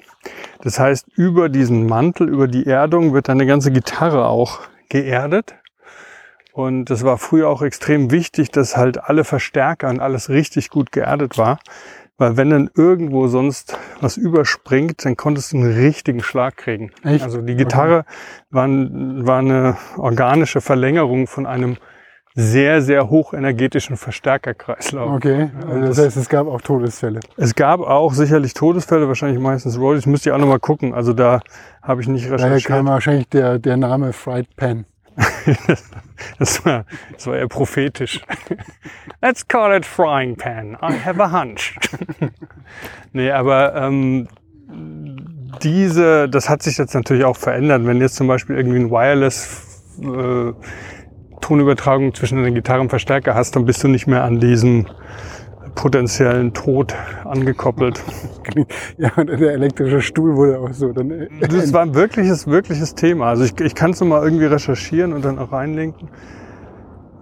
Das 0.62 0.80
heißt, 0.80 1.08
über 1.16 1.50
diesen 1.50 1.88
Mantel, 1.88 2.30
über 2.30 2.48
die 2.48 2.66
Erdung 2.66 3.14
wird 3.14 3.30
eine 3.30 3.46
ganze 3.46 3.72
Gitarre 3.72 4.28
auch 4.28 4.62
geerdet. 4.90 5.56
Und 6.54 6.86
das 6.86 7.04
war 7.04 7.18
früher 7.18 7.50
auch 7.50 7.64
extrem 7.64 8.12
wichtig, 8.12 8.52
dass 8.52 8.78
halt 8.78 9.04
alle 9.04 9.24
Verstärker 9.24 9.90
und 9.90 10.00
alles 10.00 10.30
richtig 10.30 10.70
gut 10.70 10.92
geerdet 10.92 11.40
war. 11.40 11.58
Weil 12.18 12.38
wenn 12.38 12.52
dann 12.52 12.70
irgendwo 12.76 13.26
sonst 13.28 13.76
was 14.02 14.18
überspringt, 14.18 15.04
dann 15.04 15.18
konntest 15.18 15.52
du 15.52 15.58
einen 15.58 15.74
richtigen 15.74 16.22
Schlag 16.22 16.58
kriegen. 16.58 16.92
Echt? 17.04 17.24
Also 17.24 17.42
die 17.42 17.56
Gitarre 17.56 18.06
war, 18.52 18.68
war 18.70 19.40
eine 19.40 19.78
organische 19.98 20.62
Verlängerung 20.62 21.26
von 21.26 21.48
einem 21.48 21.78
sehr, 22.36 22.84
sehr 22.84 23.10
hochenergetischen 23.10 23.98
Verstärkerkreislauf. 23.98 25.12
Okay, 25.12 25.50
also 25.68 25.88
das 25.88 25.98
heißt, 25.98 26.18
es 26.18 26.30
gab 26.30 26.46
auch 26.46 26.62
Todesfälle. 26.62 27.20
Es 27.36 27.56
gab 27.56 27.80
auch 27.80 28.14
sicherlich 28.14 28.54
Todesfälle, 28.54 29.08
wahrscheinlich 29.08 29.40
meistens 29.42 29.80
Roadies. 29.80 30.06
Müsste 30.06 30.30
ich 30.30 30.34
auch 30.36 30.40
nochmal 30.40 30.60
gucken. 30.60 30.94
Also 30.94 31.14
da 31.14 31.42
habe 31.82 32.02
ich 32.02 32.08
nicht 32.08 32.26
Daher 32.26 32.38
kam 32.38 32.52
recherchiert. 32.52 32.86
wahrscheinlich 32.86 33.30
der, 33.30 33.58
der 33.58 33.78
Name 33.78 34.14
Fried 34.14 34.56
Pan. 34.56 34.86
Das 36.40 36.66
war, 36.66 36.86
das 37.12 37.28
war 37.28 37.38
eher 37.38 37.48
prophetisch. 37.48 38.22
Let's 39.22 39.48
call 39.48 39.76
it 39.76 39.86
frying 39.86 40.36
pan. 40.36 40.78
I 40.82 40.94
have 40.94 41.22
a 41.22 41.32
hunch. 41.32 41.76
nee, 43.14 43.32
aber 43.32 43.76
ähm, 43.76 44.28
diese, 45.62 46.30
das 46.30 46.50
hat 46.50 46.64
sich 46.64 46.78
jetzt 46.78 46.94
natürlich 46.94 47.26
auch 47.26 47.38
verändert. 47.38 47.86
Wenn 47.86 48.00
jetzt 48.00 48.16
zum 48.16 48.28
Beispiel 48.28 48.56
irgendwie 48.56 48.80
ein 48.80 48.92
Wireless 48.92 49.84
äh, 50.02 50.54
Tonübertragung 51.42 52.14
zwischen 52.14 52.40
einer 52.40 52.52
Gitarre 52.52 52.82
und 52.82 52.90
Verstärker 52.90 53.36
hast, 53.36 53.56
dann 53.56 53.66
bist 53.66 53.84
du 53.84 53.88
nicht 53.88 54.08
mehr 54.08 54.24
an 54.24 54.40
diesem 54.40 54.88
potenziellen 55.76 56.54
Tod 56.54 56.96
angekoppelt. 57.26 58.02
Ja, 58.98 59.10
und 59.16 59.28
der 59.30 59.54
elektrische 59.54 60.02
Stuhl 60.02 60.36
wurde 60.36 60.60
auch 60.60 60.74
so 60.74 60.92
dann. 60.92 61.10
äh, 61.10 61.28
Das 61.40 61.72
war 61.72 61.82
ein 61.82 61.96
wirkliches, 61.96 62.46
wirkliches 62.46 62.94
Thema. 62.94 63.28
Also 63.28 63.46
ich, 63.46 63.60
ich 63.62 63.74
kann 63.74 63.92
es 63.92 64.02
mal 64.04 64.22
irgendwie 64.22 64.46
recherchieren 64.46 65.14
und 65.14 65.24
dann 65.24 65.40
auch 65.40 65.52
reinlinken. 65.54 66.10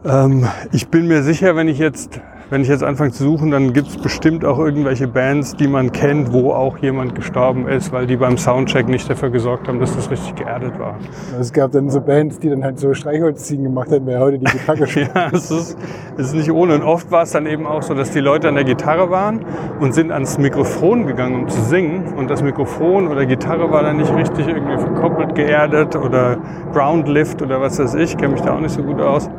Ähm, 0.03 0.47
ich 0.71 0.87
bin 0.87 1.07
mir 1.07 1.21
sicher, 1.23 1.55
wenn 1.55 1.67
ich 1.67 1.77
jetzt, 1.77 2.19
wenn 2.51 2.63
ich 2.63 2.67
jetzt 2.67 2.83
anfange 2.83 3.11
zu 3.11 3.23
suchen, 3.23 3.49
dann 3.49 3.71
gibt 3.71 3.87
es 3.87 3.95
bestimmt 3.95 4.43
auch 4.43 4.59
irgendwelche 4.59 5.07
Bands, 5.07 5.55
die 5.55 5.69
man 5.69 5.93
kennt, 5.93 6.33
wo 6.33 6.51
auch 6.51 6.77
jemand 6.79 7.15
gestorben 7.15 7.65
ist, 7.65 7.93
weil 7.93 8.07
die 8.07 8.17
beim 8.17 8.37
Soundcheck 8.37 8.89
nicht 8.89 9.09
dafür 9.09 9.29
gesorgt 9.29 9.69
haben, 9.69 9.79
dass 9.79 9.95
das 9.95 10.11
richtig 10.11 10.35
geerdet 10.35 10.77
war. 10.77 10.97
Es 11.39 11.53
gab 11.53 11.71
dann 11.71 11.89
so 11.89 12.01
Bands, 12.01 12.39
die 12.39 12.49
dann 12.49 12.61
halt 12.61 12.77
so 12.77 12.93
Streichholzziehen 12.93 13.63
gemacht 13.63 13.89
haben, 13.89 14.05
wer 14.05 14.19
heute 14.19 14.37
die 14.37 14.51
Gitarre 14.51 14.85
spielt. 14.87 15.15
Ja, 15.15 15.29
es 15.31 15.49
ist, 15.49 15.77
es 16.17 16.27
ist 16.27 16.35
nicht 16.35 16.51
ohne. 16.51 16.75
Und 16.75 16.83
oft 16.83 17.09
war 17.09 17.23
es 17.23 17.31
dann 17.31 17.45
eben 17.45 17.65
auch 17.65 17.83
so, 17.83 17.93
dass 17.93 18.11
die 18.11 18.19
Leute 18.19 18.49
an 18.49 18.55
der 18.55 18.65
Gitarre 18.65 19.09
waren 19.09 19.45
und 19.79 19.93
sind 19.93 20.11
ans 20.11 20.37
Mikrofon 20.37 21.07
gegangen, 21.07 21.43
um 21.43 21.47
zu 21.47 21.61
singen. 21.61 22.13
Und 22.17 22.29
das 22.29 22.43
Mikrofon 22.43 23.07
oder 23.07 23.25
Gitarre 23.25 23.71
war 23.71 23.81
dann 23.81 23.95
nicht 23.95 24.13
richtig 24.13 24.49
irgendwie 24.49 24.77
verkoppelt, 24.77 25.35
geerdet 25.35 25.95
oder 25.95 26.37
Groundlift 26.73 27.41
oder 27.41 27.61
was 27.61 27.79
weiß 27.79 27.95
ich. 27.95 28.17
Kenne 28.17 28.33
mich 28.33 28.41
da 28.41 28.55
auch 28.55 28.59
nicht 28.59 28.73
so 28.73 28.83
gut 28.83 28.99
aus. 28.99 29.29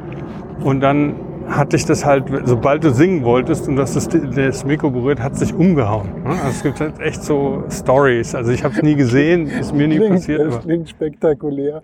Und 0.64 0.80
dann 0.80 1.31
hatte 1.56 1.76
ich 1.76 1.84
das 1.84 2.04
halt, 2.04 2.24
sobald 2.44 2.84
du 2.84 2.90
singen 2.92 3.24
wolltest 3.24 3.68
und 3.68 3.76
das, 3.76 3.94
das 4.34 4.64
Mikro 4.64 4.90
berührt, 4.90 5.20
hat 5.20 5.32
es 5.34 5.40
sich 5.40 5.54
umgehauen. 5.54 6.22
ne? 6.24 6.30
Also 6.30 6.46
es 6.48 6.62
gibt 6.62 6.80
halt 6.80 7.00
echt 7.00 7.22
so 7.22 7.64
Stories. 7.70 8.34
Also 8.34 8.50
ich 8.52 8.64
habe 8.64 8.74
es 8.74 8.82
nie 8.82 8.94
gesehen, 8.94 9.46
ist 9.46 9.74
mir 9.74 9.86
nie 9.88 9.96
Klingt, 9.98 10.14
passiert. 10.14 10.40
das 10.40 10.54
Aber 10.54 10.62
klingt 10.64 10.88
spektakulär. 10.88 11.82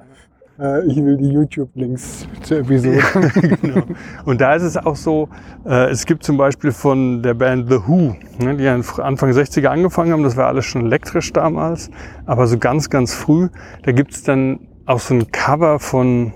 Äh, 0.60 0.86
Ich 0.86 0.96
will 0.96 1.16
die 1.16 1.28
YouTube-Links 1.28 2.26
zur 2.42 2.58
Episode. 2.58 3.00
genau. 3.62 3.82
Und 4.24 4.40
da 4.40 4.54
ist 4.54 4.62
es 4.64 4.76
auch 4.76 4.96
so, 4.96 5.28
äh, 5.64 5.90
es 5.90 6.04
gibt 6.06 6.24
zum 6.24 6.36
Beispiel 6.36 6.72
von 6.72 7.22
der 7.22 7.34
Band 7.34 7.68
The 7.70 7.78
Who, 7.86 8.16
ne, 8.42 8.56
die 8.56 8.64
ja 8.64 8.74
Anfang 8.74 9.30
60er 9.30 9.66
angefangen 9.68 10.12
haben, 10.12 10.22
das 10.24 10.36
war 10.36 10.46
alles 10.48 10.64
schon 10.64 10.86
elektrisch 10.86 11.32
damals, 11.32 11.90
aber 12.26 12.46
so 12.48 12.58
ganz, 12.58 12.90
ganz 12.90 13.14
früh, 13.14 13.48
da 13.84 13.92
gibt 13.92 14.12
es 14.12 14.22
dann 14.24 14.60
auch 14.86 14.98
so 15.00 15.14
ein 15.14 15.30
Cover 15.30 15.78
von, 15.78 16.32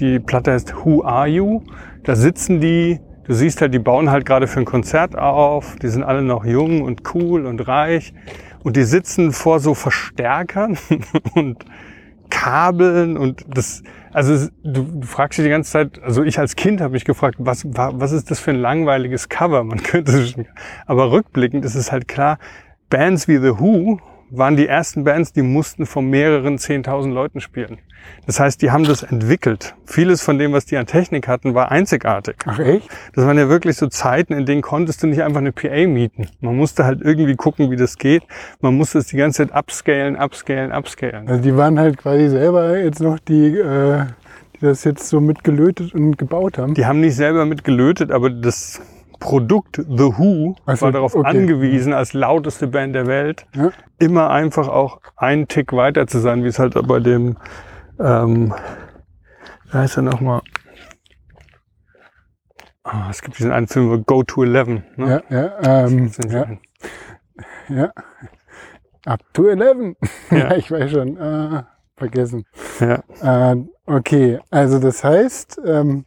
die 0.00 0.18
Platte 0.18 0.52
heißt 0.52 0.74
Who 0.84 1.04
Are 1.04 1.28
You? 1.28 1.60
Da 2.02 2.14
sitzen 2.16 2.60
die, 2.60 3.00
du 3.24 3.34
siehst 3.34 3.60
halt, 3.60 3.74
die 3.74 3.78
bauen 3.78 4.10
halt 4.10 4.24
gerade 4.26 4.46
für 4.46 4.60
ein 4.60 4.64
Konzert 4.64 5.16
auf, 5.16 5.76
die 5.76 5.88
sind 5.88 6.02
alle 6.02 6.22
noch 6.22 6.44
jung 6.44 6.82
und 6.82 7.02
cool 7.14 7.46
und 7.46 7.66
reich 7.68 8.14
und 8.64 8.76
die 8.76 8.84
sitzen 8.84 9.32
vor 9.32 9.60
so 9.60 9.74
Verstärkern 9.74 10.78
und 11.34 11.64
Kabeln 12.30 13.16
und 13.16 13.44
das, 13.48 13.82
also 14.12 14.48
du, 14.62 15.02
fragst 15.02 15.38
dich 15.38 15.44
die 15.44 15.50
ganze 15.50 15.72
Zeit, 15.72 16.00
also 16.02 16.22
ich 16.22 16.38
als 16.38 16.54
Kind 16.56 16.80
habe 16.80 16.92
mich 16.92 17.04
gefragt, 17.04 17.36
was, 17.40 17.64
wa- 17.66 17.92
was 17.94 18.12
ist 18.12 18.30
das 18.30 18.38
für 18.38 18.52
ein 18.52 18.60
langweiliges 18.60 19.28
Cover? 19.28 19.64
Man 19.64 19.82
könnte 19.82 20.46
aber 20.86 21.10
rückblickend 21.10 21.64
ist 21.64 21.74
es 21.74 21.90
halt 21.92 22.08
klar, 22.08 22.38
Bands 22.88 23.28
wie 23.28 23.38
The 23.38 23.58
Who 23.58 23.98
waren 24.30 24.56
die 24.56 24.66
ersten 24.66 25.04
Bands, 25.04 25.32
die 25.32 25.42
mussten 25.42 25.86
vor 25.86 26.02
mehreren 26.02 26.58
10.000 26.58 27.12
Leuten 27.12 27.40
spielen. 27.40 27.78
Das 28.26 28.40
heißt, 28.40 28.62
die 28.62 28.70
haben 28.70 28.84
das 28.84 29.02
entwickelt. 29.02 29.74
Vieles 29.84 30.22
von 30.22 30.38
dem, 30.38 30.52
was 30.52 30.66
die 30.66 30.76
an 30.76 30.86
Technik 30.86 31.28
hatten, 31.28 31.54
war 31.54 31.70
einzigartig. 31.70 32.36
Ach 32.46 32.58
echt? 32.58 32.88
Das 33.14 33.26
waren 33.26 33.36
ja 33.36 33.48
wirklich 33.48 33.76
so 33.76 33.88
Zeiten, 33.88 34.32
in 34.32 34.46
denen 34.46 34.62
konntest 34.62 35.02
du 35.02 35.06
nicht 35.06 35.22
einfach 35.22 35.40
eine 35.40 35.52
PA 35.52 35.86
mieten. 35.86 36.28
Man 36.40 36.56
musste 36.56 36.84
halt 36.84 37.00
irgendwie 37.02 37.36
gucken, 37.36 37.70
wie 37.70 37.76
das 37.76 37.98
geht. 37.98 38.22
Man 38.60 38.76
musste 38.76 38.98
es 38.98 39.06
die 39.06 39.16
ganze 39.16 39.46
Zeit 39.46 39.56
upscalen, 39.56 40.16
upscalen, 40.16 40.72
upscalen. 40.72 41.28
Also 41.28 41.42
die 41.42 41.56
waren 41.56 41.78
halt 41.78 41.98
quasi 41.98 42.28
selber 42.28 42.78
jetzt 42.78 43.00
noch 43.00 43.18
die, 43.18 43.56
äh, 43.58 44.04
die 44.56 44.66
das 44.66 44.84
jetzt 44.84 45.08
so 45.08 45.20
mitgelötet 45.20 45.94
und 45.94 46.16
gebaut 46.16 46.58
haben. 46.58 46.74
Die 46.74 46.86
haben 46.86 47.00
nicht 47.00 47.16
selber 47.16 47.46
mit 47.46 47.64
gelötet, 47.64 48.10
aber 48.10 48.30
das 48.30 48.80
Produkt 49.20 49.76
The 49.76 50.12
Who 50.18 50.56
Ach 50.66 50.76
so, 50.76 50.86
war 50.86 50.92
darauf 50.92 51.14
okay. 51.14 51.28
angewiesen, 51.28 51.92
als 51.92 52.12
lauteste 52.14 52.66
Band 52.66 52.94
der 52.94 53.06
Welt, 53.06 53.46
Ja. 53.54 53.70
immer 53.98 54.30
einfach 54.30 54.66
auch 54.68 55.00
einen 55.16 55.46
Tick 55.46 55.72
weiter 55.72 56.06
zu 56.08 56.18
sein, 56.18 56.42
wie 56.42 56.48
es 56.48 56.58
halt 56.58 56.74
bei 56.88 56.98
dem, 56.98 57.36
ähm, 58.00 58.52
wie 59.70 59.78
heißt 59.78 59.98
er 59.98 60.02
nochmal? 60.02 60.40
Ah, 62.82 63.08
es 63.10 63.22
gibt 63.22 63.38
diesen 63.38 63.52
einen 63.52 63.68
Film, 63.68 64.04
Go 64.06 64.22
to 64.22 64.42
Eleven. 64.42 64.84
Ne? 64.96 65.22
Ja, 65.28 65.36
ja, 65.62 65.86
ähm, 65.86 66.10
ja, 66.28 66.46
ja. 67.68 67.92
Up 69.06 69.20
to 69.32 69.46
11. 69.48 69.96
Ja, 70.30 70.36
Ja. 70.38 70.54
ich 70.56 70.70
weiß 70.70 70.90
schon. 70.90 71.16
Äh, 71.16 71.62
vergessen. 71.96 72.44
ja. 72.80 73.52
Äh, 73.52 73.56
okay, 73.86 74.40
also 74.50 74.78
das 74.78 75.04
heißt, 75.04 75.60
ähm, 75.66 76.06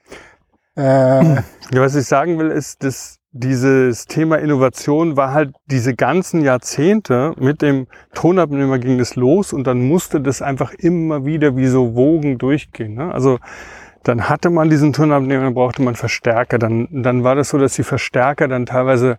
äh, 0.76 1.36
Ja, 1.36 1.44
was 1.72 1.96
ich 1.96 2.06
sagen 2.06 2.38
will, 2.40 2.50
ist, 2.50 2.84
dass 2.84 3.20
dieses 3.32 4.06
Thema 4.06 4.38
Innovation 4.38 5.18
war 5.18 5.34
halt 5.34 5.56
diese 5.66 5.96
ganzen 5.96 6.42
Jahrzehnte 6.42 7.34
mit 7.40 7.64
dem 7.64 7.88
Tonabnehmer 8.14 8.78
ging 8.78 9.00
es 9.00 9.16
los 9.16 9.54
und 9.54 9.66
dann 9.66 9.88
musste 9.88 10.22
das 10.22 10.44
einfach 10.44 10.72
immer 10.74 11.26
wieder 11.26 11.58
wie 11.58 11.66
so 11.66 11.96
Wogen 11.96 12.38
durchgehen. 12.38 12.94
Ne? 12.94 13.12
Also 13.12 13.40
dann 14.04 14.30
hatte 14.30 14.52
man 14.52 14.70
diesen 14.70 14.94
Tonabnehmer, 14.94 15.46
dann 15.46 15.54
brauchte 15.56 15.82
man 15.82 15.96
Verstärker. 15.96 16.60
Dann, 16.60 16.88
dann 16.92 17.24
war 17.24 17.36
das 17.36 17.50
so, 17.50 17.58
dass 17.58 17.74
die 17.74 17.84
Verstärker 17.84 18.48
dann 18.48 18.68
teilweise 18.68 19.18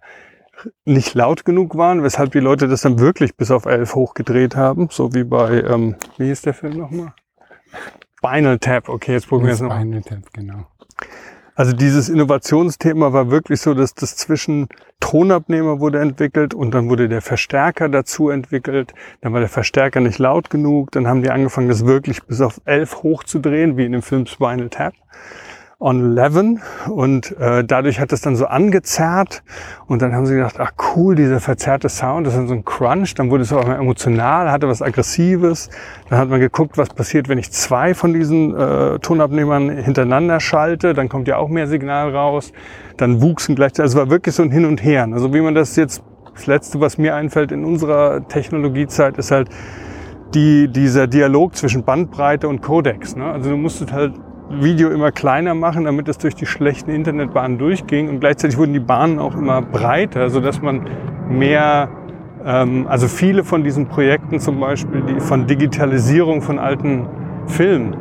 nicht 0.85 1.15
laut 1.15 1.45
genug 1.45 1.77
waren, 1.77 2.05
weshalb 2.05 2.33
die 2.33 2.41
Leute 2.41 2.69
das 2.69 2.83
dann 2.83 3.01
wirklich 3.01 3.37
bis 3.37 3.51
auf 3.51 3.65
11 3.65 3.95
hochgedreht 3.95 4.55
haben. 4.55 4.89
So 4.91 5.13
wie 5.13 5.25
bei, 5.25 5.63
ähm, 5.63 5.97
wie 6.19 6.27
hieß 6.27 6.43
der 6.43 6.55
Film 6.55 6.79
nochmal? 6.79 7.15
Spinal 8.19 8.59
Tap. 8.59 8.89
Okay, 8.89 9.13
jetzt 9.13 9.29
probieren 9.29 9.49
wir 9.49 9.55
es 9.55 9.61
noch. 9.61 9.75
Spinal 9.75 10.03
Tap, 10.03 10.33
genau. 10.33 10.67
Also 11.57 11.73
dieses 11.73 12.09
Innovationsthema 12.09 13.13
war 13.13 13.31
wirklich 13.31 13.61
so, 13.61 13.75
dass 13.75 13.95
das 13.95 14.17
zwischen 14.17 14.69
Tonabnehmer 14.99 15.79
wurde 15.79 16.01
entwickelt 16.01 16.53
und 16.53 16.73
dann 16.73 16.89
wurde 16.89 17.09
der 17.09 17.23
Verstärker 17.23 17.89
dazu 17.89 18.29
entwickelt. 18.29 18.93
Dann 19.21 19.33
war 19.33 19.41
der 19.41 19.49
Verstärker 19.49 20.01
nicht 20.01 20.19
laut 20.19 20.51
genug. 20.51 20.91
Dann 20.91 21.07
haben 21.07 21.23
die 21.23 21.31
angefangen, 21.31 21.69
das 21.69 21.87
wirklich 21.87 22.25
bis 22.25 22.41
auf 22.41 22.61
11 22.65 23.05
hochzudrehen, 23.05 23.77
wie 23.77 23.85
in 23.85 23.93
dem 23.93 24.03
Film 24.03 24.27
Spinal 24.27 24.69
Tap 24.69 24.95
on 25.85 26.17
11 26.17 26.89
und 26.89 27.39
äh, 27.39 27.63
dadurch 27.63 28.01
hat 28.01 28.11
es 28.13 28.23
dann 28.23 28.37
so 28.37 28.47
angezerrt. 28.47 29.43
Und 29.87 30.01
dann 30.01 30.15
haben 30.15 30.25
sie 30.25 30.35
gedacht, 30.35 30.57
ach 30.59 30.73
cool, 30.97 31.15
dieser 31.15 31.41
verzerrte 31.41 31.91
Sound, 31.91 32.27
das 32.27 32.33
ist 32.33 32.41
dann 32.41 32.49
so 32.49 32.55
ein 32.55 32.65
Crunch, 32.65 33.15
dann 33.15 33.31
wurde 33.31 33.43
es 33.43 33.53
auch 33.53 33.67
mal 33.67 33.77
emotional, 33.77 34.51
hatte 34.51 34.67
was 34.67 34.81
Aggressives, 34.81 35.69
dann 36.09 36.19
hat 36.19 36.31
man 36.31 36.41
geguckt, 36.41 36.79
was 36.79 36.89
passiert, 36.89 37.29
wenn 37.29 37.37
ich 37.37 37.53
zwei 37.53 37.93
von 37.93 38.15
diesen 38.15 38.57
äh, 38.57 38.99
Tonabnehmern 38.99 39.69
hintereinander 39.69 40.41
schalte, 40.41 40.95
dann 40.95 41.11
kommt 41.11 41.29
ja 41.29 41.37
auch 41.37 41.51
mehr 41.51 41.67
Signal 41.67 42.17
raus, 42.17 42.53
dann 42.97 43.21
wuchsen 43.21 43.55
gleichzeitig, 43.55 43.83
also 43.83 43.99
es 43.99 44.05
war 44.07 44.11
wirklich 44.11 44.35
so 44.35 44.43
ein 44.43 44.51
Hin 44.51 44.65
und 44.65 44.83
Her, 44.83 45.07
also 45.13 45.35
wie 45.35 45.43
man 45.43 45.55
das 45.55 45.77
jetzt, 45.77 46.03
das 46.35 46.47
Letzte, 46.47 46.81
was 46.81 46.97
mir 46.97 47.15
einfällt 47.15 47.53
in 47.53 47.63
unserer 47.63 48.27
Technologiezeit, 48.27 49.19
ist 49.19 49.31
halt 49.31 49.51
die, 50.33 50.67
dieser 50.69 51.07
Dialog 51.07 51.55
zwischen 51.55 51.85
Bandbreite 51.85 52.49
und 52.49 52.63
Codex. 52.63 53.15
Ne? 53.15 53.25
Also 53.25 53.51
du 53.51 53.57
musstest 53.57 53.93
halt 53.93 54.15
Video 54.51 54.91
immer 54.91 55.11
kleiner 55.11 55.55
machen, 55.55 55.85
damit 55.85 56.09
es 56.09 56.19
durch 56.19 56.35
die 56.35 56.47
schlechten 56.47 56.91
Internetbahnen 56.91 57.59
durchging 57.59 58.09
und 58.09 58.21
gleichzeitig 58.21 58.59
wurden 58.59 58.73
die 58.73 58.81
Bahnen 58.81 59.19
auch 59.19 59.35
immer 59.35 59.63
breiter, 59.63 60.29
sodass 60.31 60.61
man 60.61 60.83
mehr, 61.29 61.89
ähm, 62.45 62.87
also 62.89 63.09
viele 63.09 63.45
von 63.45 63.65
diesen 63.65 63.87
Projekten 63.87 64.41
zum 64.41 64.61
Beispiel, 64.61 65.03
die 65.03 65.21
von 65.21 65.47
Digitalisierung 65.47 66.43
von 66.43 66.59
alten 66.59 67.07
Filmen, 67.47 67.97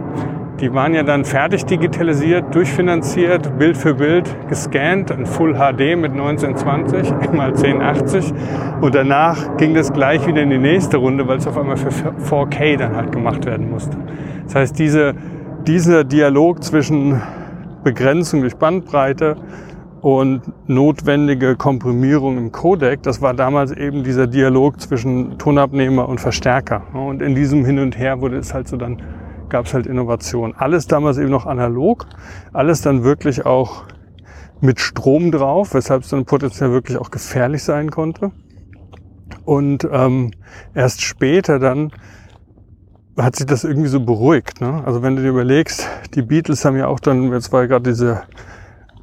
die 0.59 0.73
waren 0.73 0.93
ja 0.93 1.03
dann 1.03 1.25
fertig 1.25 1.65
digitalisiert, 1.65 2.53
durchfinanziert, 2.53 3.57
Bild 3.57 3.75
für 3.75 3.95
Bild 3.95 4.29
gescannt, 4.47 5.11
in 5.11 5.25
Full 5.25 5.55
HD 5.55 5.97
mit 5.97 6.11
1920 6.11 7.31
mal 7.33 7.49
1080 7.49 8.33
und 8.81 8.93
danach 8.93 9.57
ging 9.57 9.73
das 9.73 9.91
gleich 9.91 10.25
wieder 10.27 10.41
in 10.41 10.49
die 10.49 10.57
nächste 10.57 10.97
Runde, 10.97 11.27
weil 11.27 11.37
es 11.37 11.47
auf 11.47 11.57
einmal 11.57 11.77
für 11.77 11.89
4K 11.89 12.77
dann 12.77 12.95
halt 12.95 13.11
gemacht 13.11 13.45
werden 13.45 13.71
musste. 13.71 13.97
Das 14.45 14.55
heißt, 14.55 14.79
diese, 14.79 15.15
dieser 15.67 16.03
Dialog 16.03 16.61
zwischen 16.61 17.21
Begrenzung 17.83 18.41
durch 18.41 18.55
Bandbreite 18.57 19.37
und 20.01 20.41
notwendige 20.67 21.55
Komprimierung 21.55 22.37
im 22.37 22.51
Codec, 22.51 23.01
das 23.03 23.21
war 23.21 23.33
damals 23.33 23.71
eben 23.71 24.03
dieser 24.03 24.27
Dialog 24.27 24.81
zwischen 24.81 25.37
Tonabnehmer 25.37 26.09
und 26.09 26.19
Verstärker. 26.19 26.83
Und 26.93 27.21
in 27.21 27.33
diesem 27.33 27.63
Hin 27.63 27.79
und 27.79 27.97
Her 27.97 28.19
wurde 28.19 28.37
es 28.37 28.53
halt 28.53 28.67
so 28.67 28.75
dann, 28.75 29.01
gab 29.47 29.65
es 29.65 29.73
halt 29.73 29.87
Innovation. 29.87 30.53
Alles 30.53 30.87
damals 30.87 31.17
eben 31.17 31.29
noch 31.29 31.45
analog, 31.45 32.07
alles 32.51 32.81
dann 32.81 33.05
wirklich 33.05 33.45
auch 33.45 33.83
mit 34.59 34.81
Strom 34.81 35.31
drauf, 35.31 35.73
weshalb 35.73 36.03
es 36.03 36.09
dann 36.09 36.25
potenziell 36.25 36.71
wirklich 36.71 36.97
auch 36.97 37.09
gefährlich 37.09 37.63
sein 37.63 37.89
konnte. 37.89 38.31
Und 39.45 39.87
ähm, 39.89 40.31
erst 40.73 41.01
später 41.01 41.59
dann 41.59 41.91
hat 43.17 43.35
sich 43.35 43.45
das 43.45 43.63
irgendwie 43.63 43.89
so 43.89 43.99
beruhigt. 43.99 44.61
Ne? 44.61 44.83
Also 44.85 45.01
wenn 45.03 45.15
du 45.15 45.21
dir 45.21 45.29
überlegst, 45.29 45.87
die 46.15 46.21
Beatles 46.21 46.65
haben 46.65 46.77
ja 46.77 46.87
auch 46.87 46.99
dann, 46.99 47.31
jetzt 47.31 47.51
war 47.51 47.61
ja 47.61 47.67
gerade 47.67 47.89
dieser, 47.91 48.23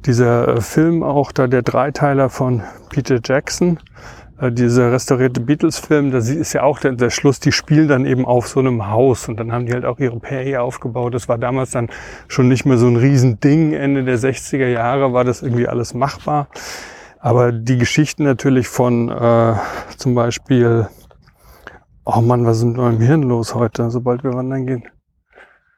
dieser 0.05 0.47
äh, 0.57 0.61
Film 0.61 1.03
auch 1.03 1.31
da, 1.31 1.47
der 1.47 1.61
Dreiteiler 1.61 2.29
von 2.29 2.61
Peter 2.89 3.19
Jackson, 3.23 3.79
äh, 4.39 4.51
dieser 4.51 4.91
restaurierte 4.91 5.39
Beatles-Film, 5.39 6.11
da 6.11 6.17
ist 6.17 6.53
ja 6.53 6.63
auch 6.63 6.79
der, 6.79 6.93
der 6.93 7.09
Schluss, 7.09 7.39
die 7.39 7.51
spielen 7.51 7.87
dann 7.87 8.05
eben 8.05 8.25
auf 8.25 8.47
so 8.47 8.59
einem 8.59 8.89
Haus 8.89 9.29
und 9.29 9.39
dann 9.39 9.51
haben 9.51 9.65
die 9.65 9.73
halt 9.73 9.85
auch 9.85 9.99
ihre 9.99 10.19
PA 10.19 10.59
aufgebaut. 10.59 11.13
Das 11.13 11.29
war 11.29 11.37
damals 11.37 11.71
dann 11.71 11.89
schon 12.27 12.49
nicht 12.49 12.65
mehr 12.65 12.77
so 12.77 12.87
ein 12.87 12.97
Riesending. 12.97 13.73
Ende 13.73 14.03
der 14.03 14.17
60er 14.17 14.67
Jahre 14.67 15.13
war 15.13 15.23
das 15.23 15.41
irgendwie 15.41 15.67
alles 15.67 15.93
machbar. 15.93 16.47
Aber 17.19 17.51
die 17.51 17.77
Geschichten 17.77 18.23
natürlich 18.23 18.67
von 18.67 19.09
äh, 19.09 19.53
zum 19.95 20.15
Beispiel, 20.15 20.87
oh 22.05 22.21
Mann, 22.21 22.45
was 22.45 22.57
ist 22.57 22.63
mit 22.63 22.77
meinem 22.77 22.99
Hirn 22.99 23.23
los 23.23 23.55
heute, 23.55 23.89
sobald 23.89 24.23
wir 24.23 24.33
wandern 24.33 24.65
gehen? 24.65 24.89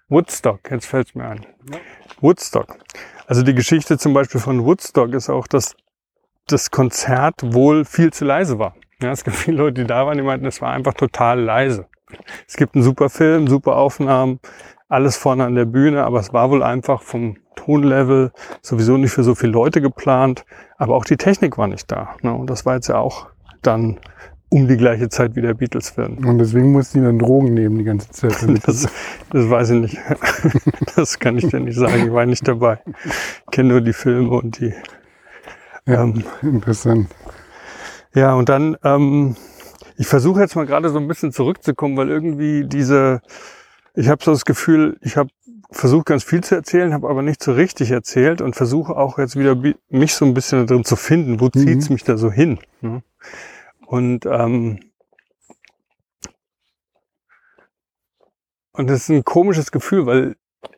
Woodstock, 0.10 0.70
jetzt 0.72 0.86
fällt 0.86 1.10
es 1.10 1.16
mir 1.16 1.26
ein. 1.26 1.46
Ja. 1.72 1.80
Woodstock. 2.22 2.78
Also 3.28 3.42
die 3.44 3.54
Geschichte 3.54 3.98
zum 3.98 4.14
Beispiel 4.14 4.40
von 4.40 4.64
Woodstock 4.66 5.14
ist 5.14 5.30
auch, 5.30 5.48
dass 5.48 5.76
das 6.48 6.72
Konzert 6.72 7.36
wohl 7.42 7.86
viel 7.86 8.12
zu 8.12 8.26
leise 8.26 8.60
war. 8.60 8.76
Ja, 9.02 9.12
es 9.12 9.24
gibt 9.24 9.36
viele 9.36 9.58
Leute, 9.58 9.82
die 9.82 9.88
da 9.88 10.06
waren, 10.06 10.18
die 10.18 10.24
meinten, 10.24 10.46
es 10.46 10.62
war 10.62 10.72
einfach 10.72 10.94
total 10.94 11.40
leise. 11.42 11.88
Es 12.48 12.58
gibt 12.58 12.76
einen 12.76 12.84
super 12.84 13.10
Film, 13.10 13.48
super 13.48 13.76
Aufnahmen, 13.78 14.40
alles 14.88 15.18
vorne 15.18 15.46
an 15.46 15.56
der 15.56 15.66
Bühne, 15.66 16.04
aber 16.04 16.20
es 16.20 16.32
war 16.32 16.52
wohl 16.52 16.64
einfach 16.64 17.02
vom 17.02 17.38
Tonlevel 17.56 18.32
sowieso 18.62 18.98
nicht 18.98 19.12
für 19.12 19.24
so 19.24 19.36
viele 19.36 19.54
Leute 19.54 19.82
geplant, 19.82 20.46
aber 20.78 20.96
auch 20.96 21.06
die 21.06 21.18
Technik 21.18 21.58
war 21.58 21.68
nicht 21.68 21.92
da. 21.92 22.16
Ne? 22.22 22.34
Und 22.34 22.50
das 22.50 22.66
war 22.66 22.76
jetzt 22.76 22.88
ja 22.88 22.98
auch 22.98 23.28
dann 23.62 24.00
um 24.54 24.68
die 24.68 24.78
gleiche 24.78 25.10
Zeit 25.10 25.36
wie 25.36 25.42
der 25.42 25.56
Beatles-Film. 25.56 26.28
Und 26.28 26.38
deswegen 26.38 26.72
mussten 26.72 27.00
die 27.00 27.06
dann 27.06 27.18
Drogen 27.18 27.56
nehmen 27.56 27.80
die 27.80 27.84
ganze 27.84 28.12
Zeit. 28.12 28.38
Das, 28.68 28.88
das 29.32 29.50
weiß 29.50 29.72
ich 29.72 29.82
nicht. 29.82 29.98
Das 30.96 31.18
kann 31.18 31.40
ich 31.40 31.48
dir 31.48 31.60
nicht 31.60 31.76
sagen. 31.76 32.06
Ich 32.06 32.14
war 32.14 32.28
nicht 32.28 32.48
dabei. 32.48 32.80
Ich 33.04 33.52
kenne 33.52 33.70
nur 33.70 33.82
die 33.82 33.94
Filme 33.94 34.30
und 34.30 34.60
die. 34.60 34.72
Ja, 35.88 36.04
ähm, 36.04 36.24
interessant. 36.44 37.08
Ja, 38.14 38.36
und 38.36 38.48
dann, 38.48 38.78
ähm, 38.84 39.36
ich 39.98 40.06
versuche 40.06 40.42
jetzt 40.42 40.56
mal 40.56 40.68
gerade 40.68 40.90
so 40.90 41.00
ein 41.00 41.08
bisschen 41.08 41.32
zurückzukommen, 41.32 41.98
weil 41.98 42.10
irgendwie 42.10 42.66
diese, 42.66 43.22
ich 43.96 44.08
habe 44.08 44.24
so 44.24 44.32
das 44.32 44.46
Gefühl, 44.46 44.98
ich 45.02 45.18
habe 45.18 45.30
versucht 45.72 46.06
ganz 46.06 46.24
viel 46.24 46.44
zu 46.44 46.54
erzählen, 46.54 46.94
habe 46.94 47.10
aber 47.10 47.24
nicht 47.24 47.42
so 47.42 47.54
richtig 47.54 47.90
erzählt 47.90 48.40
und 48.40 48.56
versuche 48.56 48.96
auch 48.96 49.18
jetzt 49.18 49.36
wieder 49.36 49.58
mich 49.90 50.14
so 50.14 50.26
ein 50.26 50.36
bisschen 50.36 50.68
drin 50.68 50.86
zu 50.86 50.96
finden. 50.96 51.40
Wo 51.40 51.46
mhm. 51.46 51.54
zieht's 51.54 51.90
mich 51.90 52.04
da 52.04 52.18
so 52.18 52.32
hin? 52.32 52.60
Ne? 52.82 53.02
Und 53.94 54.26
ähm, 54.26 54.80
und 58.72 58.90
das 58.90 59.02
ist 59.02 59.10
ein 59.10 59.24
komisches 59.24 59.72
Gefühl, 59.72 60.08
weil 60.08 60.36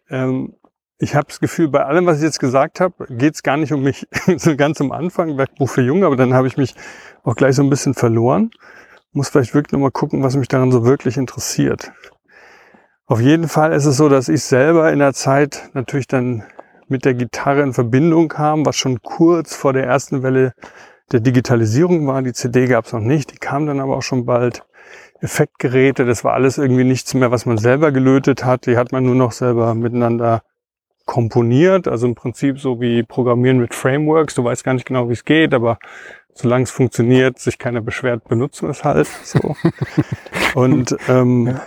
ähm, 0.09 0.57
ich 0.97 1.15
habe 1.15 1.27
das 1.27 1.39
Gefühl, 1.39 1.69
bei 1.69 1.85
allem, 1.85 2.05
was 2.07 2.17
ich 2.17 2.23
jetzt 2.23 2.41
gesagt 2.41 2.81
habe, 2.81 3.05
geht 3.07 3.35
es 3.35 3.41
gar 3.41 3.55
nicht 3.55 3.71
um 3.71 3.83
mich 3.83 4.05
so 4.35 4.57
ganz 4.57 4.81
am 4.81 4.91
Anfang, 4.91 5.37
Werkbuch 5.37 5.69
für 5.69 5.81
Junge, 5.81 6.05
aber 6.05 6.17
dann 6.17 6.33
habe 6.33 6.47
ich 6.47 6.57
mich 6.57 6.75
auch 7.23 7.37
gleich 7.37 7.55
so 7.55 7.63
ein 7.63 7.69
bisschen 7.69 7.93
verloren. 7.93 8.51
Muss 9.13 9.29
vielleicht 9.29 9.53
wirklich 9.53 9.71
nochmal 9.71 9.91
gucken, 9.91 10.21
was 10.21 10.35
mich 10.35 10.49
daran 10.49 10.73
so 10.73 10.83
wirklich 10.83 11.15
interessiert. 11.15 11.93
Auf 13.05 13.21
jeden 13.21 13.47
Fall 13.47 13.71
ist 13.71 13.85
es 13.85 13.95
so, 13.95 14.09
dass 14.09 14.27
ich 14.27 14.43
selber 14.43 14.91
in 14.91 14.99
der 14.99 15.13
Zeit 15.13 15.69
natürlich 15.71 16.07
dann 16.07 16.43
mit 16.89 17.05
der 17.05 17.13
Gitarre 17.13 17.61
in 17.61 17.71
Verbindung 17.71 18.27
kam, 18.27 18.65
was 18.65 18.75
schon 18.75 19.01
kurz 19.01 19.55
vor 19.55 19.71
der 19.71 19.85
ersten 19.85 20.21
Welle 20.21 20.53
der 21.11 21.19
Digitalisierung 21.19 22.07
war. 22.07 22.21
Die 22.21 22.33
CD 22.33 22.67
gab 22.67 22.85
es 22.85 22.93
noch 22.93 22.99
nicht, 22.99 23.31
die 23.31 23.37
kam 23.37 23.65
dann 23.65 23.79
aber 23.79 23.97
auch 23.97 24.03
schon 24.03 24.25
bald. 24.25 24.63
Effektgeräte, 25.21 26.05
das 26.05 26.23
war 26.23 26.33
alles 26.33 26.57
irgendwie 26.57 26.83
nichts 26.83 27.13
mehr, 27.13 27.31
was 27.31 27.45
man 27.45 27.57
selber 27.57 27.91
gelötet 27.91 28.43
hat. 28.43 28.67
Die 28.67 28.77
hat 28.77 28.91
man 28.91 29.05
nur 29.05 29.15
noch 29.15 29.31
selber 29.31 29.73
miteinander 29.73 30.43
komponiert. 31.05 31.87
Also 31.87 32.05
im 32.05 32.15
Prinzip 32.15 32.59
so 32.59 32.81
wie 32.81 33.01
Programmieren 33.01 33.57
mit 33.59 33.73
Frameworks. 33.73 34.35
Du 34.35 34.43
weißt 34.43 34.63
gar 34.63 34.73
nicht 34.73 34.85
genau, 34.85 35.07
wie 35.09 35.13
es 35.13 35.23
geht, 35.23 35.53
aber 35.53 35.79
solange 36.33 36.63
es 36.63 36.71
funktioniert, 36.71 37.39
sich 37.39 37.57
keiner 37.57 37.81
beschwert, 37.81 38.27
benutzen 38.27 38.67
wir 38.67 38.71
es 38.71 38.83
halt. 38.83 39.07
So. 39.23 39.55
Und 40.53 40.95
ähm, 41.07 41.57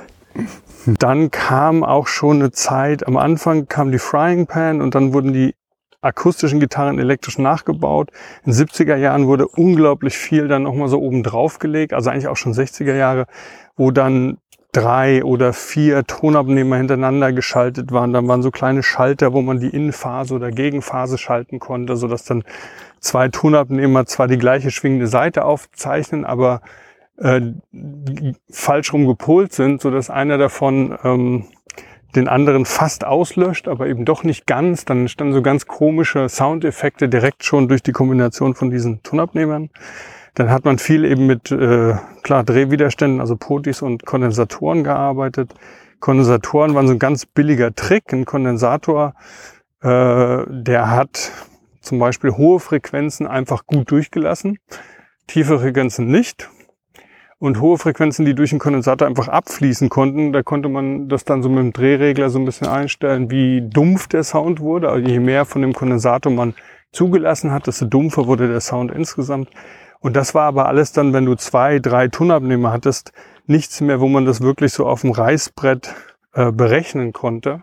dann 0.86 1.30
kam 1.30 1.84
auch 1.84 2.06
schon 2.06 2.36
eine 2.36 2.52
Zeit, 2.52 3.06
am 3.06 3.16
Anfang 3.16 3.66
kam 3.66 3.90
die 3.90 3.98
Frying 3.98 4.46
Pan 4.46 4.80
und 4.80 4.94
dann 4.94 5.12
wurden 5.12 5.32
die 5.32 5.54
akustischen 6.00 6.60
Gitarren 6.60 6.98
elektrisch 6.98 7.38
nachgebaut. 7.38 8.10
In 8.44 8.52
70er 8.52 8.96
Jahren 8.96 9.26
wurde 9.26 9.48
unglaublich 9.48 10.16
viel 10.16 10.48
dann 10.48 10.62
nochmal 10.62 10.88
so 10.88 11.00
oben 11.00 11.22
drauf 11.22 11.58
gelegt, 11.58 11.92
also 11.92 12.10
eigentlich 12.10 12.28
auch 12.28 12.36
schon 12.36 12.54
60er 12.54 12.94
Jahre, 12.94 13.26
wo 13.76 13.90
dann 13.90 14.38
drei 14.72 15.24
oder 15.24 15.52
vier 15.52 16.04
Tonabnehmer 16.04 16.76
hintereinander 16.76 17.32
geschaltet 17.32 17.90
waren. 17.90 18.12
Dann 18.12 18.28
waren 18.28 18.42
so 18.42 18.50
kleine 18.50 18.82
Schalter, 18.82 19.32
wo 19.32 19.40
man 19.40 19.60
die 19.60 19.70
Innenphase 19.70 20.34
oder 20.34 20.50
Gegenphase 20.50 21.18
schalten 21.18 21.58
konnte, 21.58 21.96
so 21.96 22.06
dass 22.06 22.24
dann 22.24 22.44
zwei 23.00 23.28
Tonabnehmer 23.28 24.06
zwar 24.06 24.28
die 24.28 24.38
gleiche 24.38 24.70
schwingende 24.70 25.06
Seite 25.06 25.44
aufzeichnen, 25.44 26.24
aber 26.24 26.60
äh, 27.16 27.40
falsch 28.50 28.92
rum 28.92 29.06
gepolt 29.06 29.52
sind, 29.52 29.80
so 29.80 29.90
dass 29.90 30.10
einer 30.10 30.38
davon 30.38 30.96
ähm, 31.02 31.46
den 32.16 32.28
anderen 32.28 32.64
fast 32.64 33.04
auslöscht, 33.04 33.68
aber 33.68 33.86
eben 33.86 34.04
doch 34.04 34.24
nicht 34.24 34.46
ganz. 34.46 34.84
Dann 34.84 35.00
entstanden 35.00 35.34
so 35.34 35.42
ganz 35.42 35.66
komische 35.66 36.28
Soundeffekte 36.28 37.08
direkt 37.08 37.44
schon 37.44 37.68
durch 37.68 37.82
die 37.82 37.92
Kombination 37.92 38.54
von 38.54 38.70
diesen 38.70 39.02
Tonabnehmern. 39.02 39.70
Dann 40.34 40.50
hat 40.50 40.64
man 40.64 40.78
viel 40.78 41.04
eben 41.04 41.26
mit 41.26 41.50
äh, 41.50 41.94
klar 42.22 42.44
Drehwiderständen, 42.44 43.20
also 43.20 43.36
Potis 43.36 43.82
und 43.82 44.06
Kondensatoren 44.06 44.84
gearbeitet. 44.84 45.54
Kondensatoren 46.00 46.74
waren 46.74 46.86
so 46.86 46.92
ein 46.92 46.98
ganz 46.98 47.26
billiger 47.26 47.74
Trick. 47.74 48.12
Ein 48.12 48.24
Kondensator, 48.24 49.14
äh, 49.82 50.44
der 50.48 50.90
hat 50.90 51.32
zum 51.80 51.98
Beispiel 51.98 52.32
hohe 52.32 52.60
Frequenzen 52.60 53.26
einfach 53.26 53.66
gut 53.66 53.90
durchgelassen, 53.90 54.58
tiefe 55.26 55.58
Frequenzen 55.58 56.06
nicht 56.06 56.48
und 57.38 57.60
hohe 57.60 57.78
Frequenzen, 57.78 58.24
die 58.24 58.34
durch 58.34 58.50
den 58.50 58.58
Kondensator 58.58 59.06
einfach 59.06 59.28
abfließen 59.28 59.88
konnten. 59.88 60.32
Da 60.32 60.42
konnte 60.42 60.68
man 60.68 61.08
das 61.08 61.24
dann 61.24 61.42
so 61.42 61.48
mit 61.48 61.58
dem 61.58 61.72
Drehregler 61.72 62.30
so 62.30 62.38
ein 62.38 62.44
bisschen 62.44 62.66
einstellen, 62.66 63.30
wie 63.30 63.62
dumpf 63.62 64.08
der 64.08 64.24
Sound 64.24 64.60
wurde. 64.60 64.90
Also 64.90 65.08
je 65.08 65.20
mehr 65.20 65.44
von 65.44 65.62
dem 65.62 65.72
Kondensator 65.72 66.32
man 66.32 66.54
zugelassen 66.90 67.52
hat, 67.52 67.66
desto 67.66 67.86
dumpfer 67.86 68.26
wurde 68.26 68.48
der 68.48 68.60
Sound 68.60 68.90
insgesamt. 68.90 69.50
Und 70.00 70.16
das 70.16 70.34
war 70.34 70.44
aber 70.44 70.66
alles 70.66 70.92
dann, 70.92 71.12
wenn 71.12 71.26
du 71.26 71.34
zwei, 71.34 71.78
drei 71.78 72.08
Tonabnehmer 72.08 72.72
hattest, 72.72 73.12
nichts 73.46 73.80
mehr, 73.80 74.00
wo 74.00 74.08
man 74.08 74.26
das 74.26 74.40
wirklich 74.40 74.72
so 74.72 74.86
auf 74.86 75.02
dem 75.02 75.10
Reißbrett 75.10 75.94
äh, 76.34 76.52
berechnen 76.52 77.12
konnte, 77.12 77.62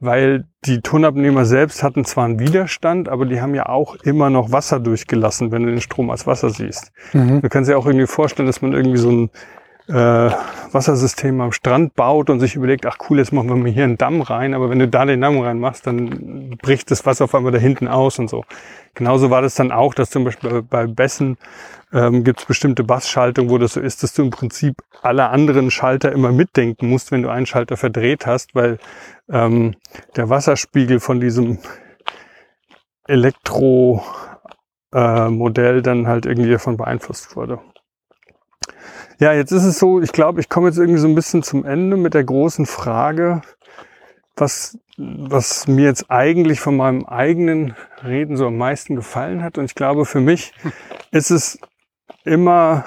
weil 0.00 0.46
die 0.64 0.80
Tonabnehmer 0.80 1.44
selbst 1.44 1.82
hatten 1.82 2.04
zwar 2.04 2.24
einen 2.24 2.38
Widerstand, 2.38 3.08
aber 3.08 3.26
die 3.26 3.40
haben 3.40 3.54
ja 3.54 3.66
auch 3.66 3.96
immer 3.96 4.30
noch 4.30 4.52
Wasser 4.52 4.80
durchgelassen, 4.80 5.52
wenn 5.52 5.64
du 5.64 5.70
den 5.70 5.80
Strom 5.80 6.10
als 6.10 6.26
Wasser 6.26 6.50
siehst. 6.50 6.92
Mhm. 7.12 7.42
Du 7.42 7.48
kannst 7.48 7.70
dir 7.70 7.78
auch 7.78 7.86
irgendwie 7.86 8.06
vorstellen, 8.06 8.46
dass 8.46 8.62
man 8.62 8.72
irgendwie 8.72 8.98
so 8.98 9.10
ein 9.10 9.30
äh, 9.88 10.30
Wassersystem 10.72 11.40
am 11.40 11.52
Strand 11.52 11.94
baut 11.94 12.30
und 12.30 12.40
sich 12.40 12.56
überlegt, 12.56 12.86
ach 12.86 12.96
cool, 13.08 13.18
jetzt 13.18 13.32
machen 13.32 13.48
wir 13.48 13.56
mal 13.56 13.70
hier 13.70 13.84
einen 13.84 13.98
Damm 13.98 14.22
rein, 14.22 14.54
aber 14.54 14.70
wenn 14.70 14.78
du 14.78 14.88
da 14.88 15.04
den 15.04 15.20
Damm 15.20 15.38
reinmachst, 15.38 15.86
dann 15.86 16.56
bricht 16.62 16.90
das 16.90 17.04
Wasser 17.04 17.24
auf 17.24 17.34
einmal 17.34 17.52
da 17.52 17.58
hinten 17.58 17.88
aus 17.88 18.18
und 18.18 18.28
so. 18.28 18.44
Genauso 18.94 19.28
war 19.30 19.42
das 19.42 19.54
dann 19.54 19.72
auch, 19.72 19.94
dass 19.94 20.10
zum 20.10 20.24
Beispiel 20.24 20.62
bei 20.62 20.86
Bässen 20.86 21.36
ähm, 21.92 22.24
gibt 22.24 22.40
es 22.40 22.46
bestimmte 22.46 22.82
Bassschaltungen, 22.82 23.50
wo 23.50 23.58
das 23.58 23.74
so 23.74 23.80
ist, 23.80 24.02
dass 24.02 24.14
du 24.14 24.22
im 24.22 24.30
Prinzip 24.30 24.82
alle 25.02 25.28
anderen 25.28 25.70
Schalter 25.70 26.12
immer 26.12 26.32
mitdenken 26.32 26.88
musst, 26.88 27.12
wenn 27.12 27.22
du 27.22 27.28
einen 27.28 27.46
Schalter 27.46 27.76
verdreht 27.76 28.26
hast, 28.26 28.54
weil 28.54 28.78
ähm, 29.30 29.74
der 30.16 30.30
Wasserspiegel 30.30 30.98
von 30.98 31.20
diesem 31.20 31.58
Elektro-Modell 33.06 35.78
äh, 35.78 35.82
dann 35.82 36.08
halt 36.08 36.26
irgendwie 36.26 36.50
davon 36.50 36.78
beeinflusst 36.78 37.36
wurde. 37.36 37.60
Ja, 39.18 39.32
jetzt 39.32 39.52
ist 39.52 39.64
es 39.64 39.78
so, 39.78 40.00
ich 40.00 40.12
glaube, 40.12 40.40
ich 40.40 40.48
komme 40.48 40.68
jetzt 40.68 40.78
irgendwie 40.78 40.98
so 40.98 41.06
ein 41.06 41.14
bisschen 41.14 41.42
zum 41.42 41.64
Ende 41.64 41.96
mit 41.96 42.14
der 42.14 42.24
großen 42.24 42.66
Frage, 42.66 43.42
was, 44.36 44.78
was 44.96 45.68
mir 45.68 45.84
jetzt 45.84 46.10
eigentlich 46.10 46.58
von 46.60 46.76
meinem 46.76 47.04
eigenen 47.04 47.76
Reden 48.02 48.36
so 48.36 48.48
am 48.48 48.56
meisten 48.56 48.96
gefallen 48.96 49.44
hat. 49.44 49.56
Und 49.56 49.66
ich 49.66 49.76
glaube, 49.76 50.04
für 50.04 50.20
mich 50.20 50.52
ist 51.12 51.30
es 51.30 51.58
immer, 52.24 52.84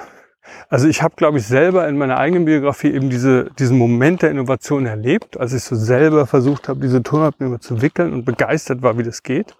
also 0.68 0.86
ich 0.86 1.02
habe, 1.02 1.14
glaube 1.16 1.38
ich, 1.38 1.46
selber 1.46 1.88
in 1.88 1.96
meiner 1.96 2.18
eigenen 2.18 2.44
Biografie 2.44 2.92
eben 2.92 3.08
diese, 3.08 3.50
diesen 3.58 3.78
Moment 3.78 4.20
der 4.20 4.30
Innovation 4.30 4.84
erlebt, 4.84 5.40
als 5.40 5.54
ich 5.54 5.64
so 5.64 5.76
selber 5.76 6.26
versucht 6.26 6.68
habe, 6.68 6.80
diese 6.80 7.02
Tonabnehmer 7.02 7.60
zu 7.60 7.80
wickeln 7.80 8.12
und 8.12 8.26
begeistert 8.26 8.82
war, 8.82 8.98
wie 8.98 9.02
das 9.02 9.22
geht. 9.22 9.56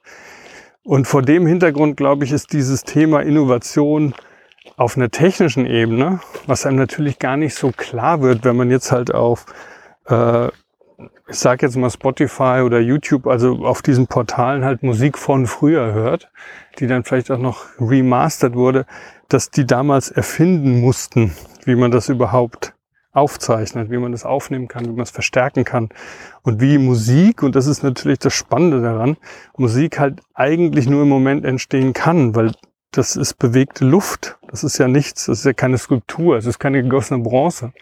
Und 0.85 1.07
vor 1.07 1.23
dem 1.23 1.47
Hintergrund, 1.47 1.97
glaube 1.97 2.25
ich, 2.25 2.33
ist 2.33 2.53
dieses 2.53 2.83
Thema 2.83 3.21
Innovation 3.21 4.14
auf 4.79 4.97
einer 4.97 5.11
technischen 5.11 5.66
Ebene, 5.66 6.20
was 6.47 6.64
einem 6.64 6.76
natürlich 6.76 7.18
gar 7.18 7.37
nicht 7.37 7.55
so 7.57 7.72
klar 7.72 8.22
wird, 8.22 8.45
wenn 8.45 8.57
man 8.57 8.70
jetzt 8.70 8.93
halt 8.93 9.12
auf, 9.12 9.45
äh, 10.07 10.47
ich 10.47 11.37
sage 11.37 11.66
jetzt 11.66 11.76
mal 11.76 11.91
Spotify 11.91 12.62
oder 12.64 12.79
YouTube, 12.79 13.26
also 13.26 13.66
auf 13.66 13.83
diesen 13.83 14.07
Portalen 14.07 14.64
halt 14.64 14.85
Musik 14.85 15.18
von 15.18 15.47
früher 15.47 15.93
hört, 15.93 16.31
die 16.79 16.87
dann 16.87 17.03
vielleicht 17.03 17.31
auch 17.33 17.39
noch 17.39 17.64
remastert 17.81 18.55
wurde, 18.55 18.87
dass 19.29 19.51
die 19.51 19.66
damals 19.66 20.12
erfinden 20.12 20.81
mussten, 20.81 21.35
wie 21.64 21.74
man 21.74 21.91
das 21.91 22.09
überhaupt 22.09 22.72
aufzeichnet, 23.12 23.91
wie 23.91 23.99
man 23.99 24.12
das 24.12 24.24
aufnehmen 24.24 24.68
kann, 24.68 24.85
wie 24.85 24.93
man 24.93 25.01
es 25.01 25.11
verstärken 25.11 25.64
kann. 25.64 25.89
Und 26.43 26.61
wie 26.61 26.79
Musik, 26.79 27.43
und 27.43 27.57
das 27.57 27.66
ist 27.66 27.83
natürlich 27.83 28.20
das 28.20 28.33
Spannende 28.33 28.81
daran, 28.81 29.16
Musik 29.57 29.99
halt 29.99 30.20
eigentlich 30.35 30.89
nur 30.89 31.03
im 31.03 31.09
Moment 31.09 31.45
entstehen 31.45 31.95
kann, 31.95 32.37
weil 32.37 32.53
das 32.91 33.16
ist 33.16 33.34
bewegte 33.34 33.84
Luft. 33.84 34.39
Das 34.49 34.64
ist 34.64 34.78
ja 34.78 34.89
nichts, 34.89 35.26
das 35.26 35.41
ist 35.41 35.45
ja 35.45 35.53
keine 35.53 35.78
Skulptur, 35.78 36.36
es 36.36 36.47
ist 36.47 36.59
keine 36.59 36.82
gegossene 36.82 37.22
Bronze. 37.22 37.72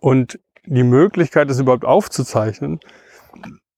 Und 0.00 0.38
die 0.64 0.84
Möglichkeit, 0.84 1.50
das 1.50 1.58
überhaupt 1.58 1.84
aufzuzeichnen, 1.84 2.80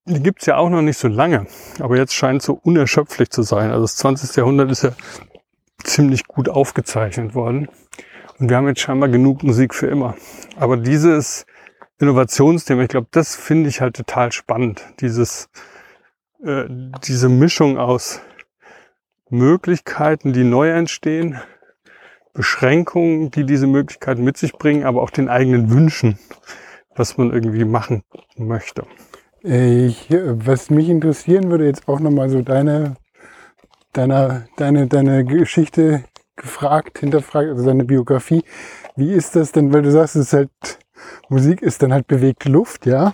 die 0.06 0.22
gibt's 0.22 0.46
ja 0.46 0.56
auch 0.56 0.68
noch 0.68 0.82
nicht 0.82 0.98
so 0.98 1.08
lange. 1.08 1.46
Aber 1.80 1.96
jetzt 1.96 2.14
scheint 2.14 2.42
es 2.42 2.46
so 2.46 2.60
unerschöpflich 2.62 3.30
zu 3.30 3.42
sein. 3.42 3.70
Also 3.70 3.82
das 3.82 3.96
20. 3.96 4.36
Jahrhundert 4.36 4.70
ist 4.70 4.82
ja 4.82 4.92
ziemlich 5.82 6.26
gut 6.26 6.48
aufgezeichnet 6.48 7.34
worden. 7.34 7.68
Und 8.38 8.50
wir 8.50 8.56
haben 8.56 8.68
jetzt 8.68 8.80
scheinbar 8.80 9.08
genug 9.08 9.42
Musik 9.42 9.74
für 9.74 9.86
immer. 9.86 10.14
Aber 10.56 10.76
dieses 10.76 11.46
Innovationsthema, 11.98 12.82
ich 12.82 12.88
glaube, 12.88 13.08
das 13.12 13.34
finde 13.34 13.70
ich 13.70 13.80
halt 13.80 13.96
total 13.96 14.32
spannend. 14.32 14.84
Dieses, 15.00 15.48
äh, 16.44 16.64
diese 17.04 17.28
Mischung 17.28 17.78
aus 17.78 18.20
Möglichkeiten, 19.30 20.32
die 20.32 20.44
neu 20.44 20.70
entstehen, 20.70 21.40
Beschränkungen, 22.32 23.30
die 23.30 23.44
diese 23.44 23.66
Möglichkeiten 23.66 24.24
mit 24.24 24.36
sich 24.36 24.52
bringen, 24.52 24.84
aber 24.84 25.02
auch 25.02 25.10
den 25.10 25.28
eigenen 25.28 25.70
Wünschen, 25.70 26.18
was 26.94 27.16
man 27.16 27.32
irgendwie 27.32 27.64
machen 27.64 28.02
möchte. 28.36 28.84
Ich, 29.42 30.08
was 30.10 30.70
mich 30.70 30.88
interessieren 30.88 31.50
würde, 31.50 31.66
jetzt 31.66 31.86
auch 31.86 32.00
nochmal 32.00 32.30
so 32.30 32.42
deine, 32.42 32.96
deine, 33.92 34.48
deine, 34.56 34.86
deine 34.86 35.24
Geschichte 35.24 36.04
gefragt, 36.36 36.98
hinterfragt, 36.98 37.48
also 37.48 37.64
deine 37.64 37.84
Biografie. 37.84 38.42
Wie 38.96 39.12
ist 39.12 39.36
das 39.36 39.52
denn, 39.52 39.72
weil 39.72 39.82
du 39.82 39.90
sagst, 39.90 40.16
es 40.16 40.28
ist 40.28 40.32
halt, 40.32 40.78
Musik 41.28 41.62
ist 41.62 41.82
dann 41.82 41.92
halt 41.92 42.06
bewegt 42.06 42.44
Luft, 42.44 42.86
ja. 42.86 43.08
Mhm. 43.08 43.12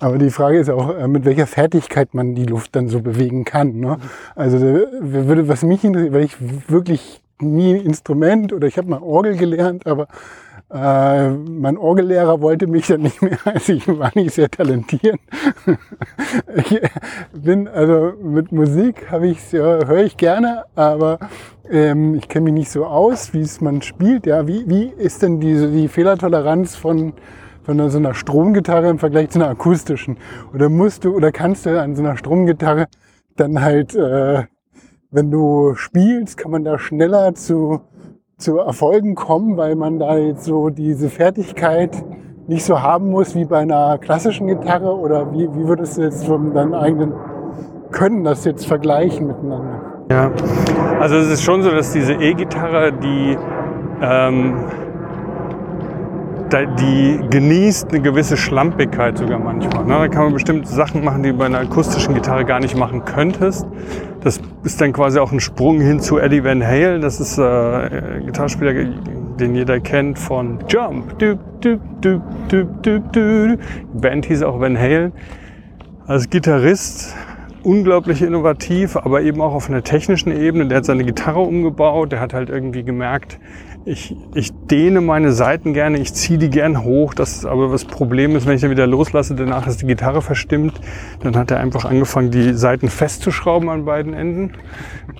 Aber 0.00 0.18
die 0.18 0.30
Frage 0.30 0.58
ist 0.58 0.70
auch, 0.70 0.96
äh, 0.96 1.08
mit 1.08 1.24
welcher 1.24 1.46
Fertigkeit 1.46 2.14
man 2.14 2.34
die 2.34 2.46
Luft 2.46 2.76
dann 2.76 2.88
so 2.88 3.00
bewegen 3.00 3.44
kann. 3.44 3.78
Ne? 3.78 3.98
Also 4.34 4.58
würde, 4.60 5.48
was 5.48 5.62
mich 5.62 5.84
interessiert, 5.84 6.12
weil 6.12 6.24
ich 6.24 6.36
wirklich 6.68 7.22
nie 7.40 7.74
ein 7.74 7.86
Instrument 7.86 8.52
oder 8.52 8.66
ich 8.66 8.78
habe 8.78 8.88
mal 8.88 9.00
Orgel 9.00 9.36
gelernt, 9.36 9.86
aber 9.86 10.08
äh, 10.70 11.30
mein 11.30 11.78
Orgellehrer 11.78 12.42
wollte 12.42 12.66
mich 12.66 12.88
dann 12.88 13.02
nicht 13.02 13.22
mehr, 13.22 13.38
also 13.44 13.72
ich 13.72 13.88
war 13.88 14.12
nicht 14.14 14.34
sehr 14.34 14.50
talentiert. 14.50 15.18
ich 16.56 16.80
bin, 17.32 17.68
also 17.68 18.12
mit 18.22 18.52
Musik 18.52 19.10
habe 19.10 19.28
ich 19.28 19.52
höre 19.52 20.04
ich 20.04 20.16
gerne, 20.16 20.64
aber 20.74 21.18
ähm, 21.70 22.14
ich 22.14 22.28
kenne 22.28 22.44
mich 22.44 22.54
nicht 22.54 22.70
so 22.70 22.84
aus, 22.84 23.32
wie 23.32 23.40
es 23.40 23.60
man 23.60 23.80
spielt. 23.80 24.26
Ja, 24.26 24.46
wie, 24.46 24.68
wie 24.68 24.92
ist 24.98 25.22
denn 25.22 25.40
diese, 25.40 25.70
die 25.70 25.88
Fehlertoleranz 25.88 26.76
von, 26.76 27.14
von 27.62 27.90
so 27.90 27.98
einer 27.98 28.14
Stromgitarre 28.14 28.88
im 28.90 28.98
Vergleich 28.98 29.30
zu 29.30 29.38
einer 29.38 29.48
akustischen? 29.48 30.18
Oder 30.52 30.68
musst 30.68 31.04
du 31.04 31.14
oder 31.14 31.32
kannst 31.32 31.64
du 31.64 31.80
an 31.80 31.96
so 31.96 32.02
einer 32.02 32.16
Stromgitarre 32.16 32.88
dann 33.36 33.62
halt, 33.62 33.94
äh, 33.94 34.44
wenn 35.10 35.30
du 35.30 35.74
spielst, 35.76 36.36
kann 36.36 36.50
man 36.50 36.64
da 36.64 36.78
schneller 36.78 37.34
zu 37.34 37.80
zu 38.38 38.58
Erfolgen 38.58 39.16
kommen, 39.16 39.56
weil 39.56 39.74
man 39.74 39.98
da 39.98 40.16
jetzt 40.16 40.44
so 40.44 40.70
diese 40.70 41.10
Fertigkeit 41.10 42.04
nicht 42.46 42.64
so 42.64 42.80
haben 42.80 43.10
muss 43.10 43.34
wie 43.34 43.44
bei 43.44 43.58
einer 43.58 43.98
klassischen 43.98 44.46
Gitarre? 44.46 44.96
Oder 44.96 45.32
wie, 45.32 45.48
wie 45.54 45.66
würdest 45.66 45.98
du 45.98 46.02
jetzt 46.02 46.24
von 46.24 46.54
deinem 46.54 46.72
eigenen 46.72 47.12
Können 47.90 48.24
das 48.24 48.44
jetzt 48.44 48.66
vergleichen 48.66 49.26
miteinander? 49.26 49.82
Ja, 50.10 50.30
also 51.00 51.16
es 51.16 51.30
ist 51.30 51.42
schon 51.42 51.62
so, 51.62 51.70
dass 51.70 51.92
diese 51.92 52.14
E-Gitarre, 52.14 52.92
die 52.92 53.36
ähm, 54.00 54.54
die 56.52 57.20
genießt 57.30 57.90
eine 57.90 58.00
gewisse 58.00 58.36
Schlampigkeit 58.36 59.18
sogar 59.18 59.38
manchmal. 59.38 59.84
Ne? 59.84 59.92
Da 59.92 60.08
kann 60.08 60.24
man 60.24 60.32
bestimmte 60.34 60.68
Sachen 60.68 61.04
machen, 61.04 61.22
die 61.22 61.30
du 61.30 61.38
bei 61.38 61.46
einer 61.46 61.60
akustischen 61.60 62.14
Gitarre 62.14 62.44
gar 62.44 62.60
nicht 62.60 62.76
machen 62.76 63.04
könntest. 63.04 63.66
Das 64.22 64.40
ist 64.64 64.80
dann 64.80 64.92
quasi 64.92 65.18
auch 65.18 65.32
ein 65.32 65.40
Sprung 65.40 65.80
hin 65.80 66.00
zu 66.00 66.18
Eddie 66.18 66.42
Van 66.42 66.62
Halen. 66.64 67.00
Das 67.00 67.20
ist 67.20 67.38
äh, 67.38 68.20
Gitarrespieler, 68.24 68.74
den 69.38 69.54
jeder 69.54 69.80
kennt 69.80 70.18
von 70.18 70.58
Jump. 70.68 71.18
Du, 71.18 71.38
du, 71.60 71.78
du, 72.00 72.20
du, 72.48 72.64
du, 72.82 73.00
du. 73.00 73.56
Die 73.56 73.98
Band 74.00 74.26
hieß 74.26 74.42
auch 74.42 74.60
Van 74.60 74.78
Halen. 74.78 75.12
Als 76.06 76.30
Gitarrist 76.30 77.14
unglaublich 77.62 78.22
innovativ, 78.22 78.96
aber 78.96 79.22
eben 79.22 79.40
auch 79.40 79.52
auf 79.52 79.68
einer 79.68 79.82
technischen 79.82 80.32
Ebene. 80.32 80.66
Der 80.66 80.78
hat 80.78 80.84
seine 80.84 81.04
Gitarre 81.04 81.40
umgebaut. 81.40 82.12
Der 82.12 82.20
hat 82.20 82.34
halt 82.34 82.48
irgendwie 82.48 82.82
gemerkt, 82.82 83.38
ich, 83.88 84.14
ich 84.34 84.52
dehne 84.52 85.00
meine 85.00 85.32
Seiten 85.32 85.72
gerne, 85.72 85.98
ich 85.98 86.12
ziehe 86.12 86.38
die 86.38 86.50
gern 86.50 86.84
hoch. 86.84 87.14
Das 87.14 87.46
aber 87.46 87.68
das 87.68 87.86
Problem 87.86 88.36
ist, 88.36 88.46
wenn 88.46 88.54
ich 88.54 88.60
dann 88.60 88.70
wieder 88.70 88.86
loslasse, 88.86 89.34
danach 89.34 89.66
ist 89.66 89.80
die 89.80 89.86
Gitarre 89.86 90.20
verstimmt. 90.20 90.78
Dann 91.22 91.36
hat 91.36 91.50
er 91.50 91.58
einfach 91.58 91.86
angefangen, 91.86 92.30
die 92.30 92.52
Seiten 92.52 92.88
festzuschrauben 92.88 93.68
an 93.70 93.86
beiden 93.86 94.12
Enden. 94.12 94.52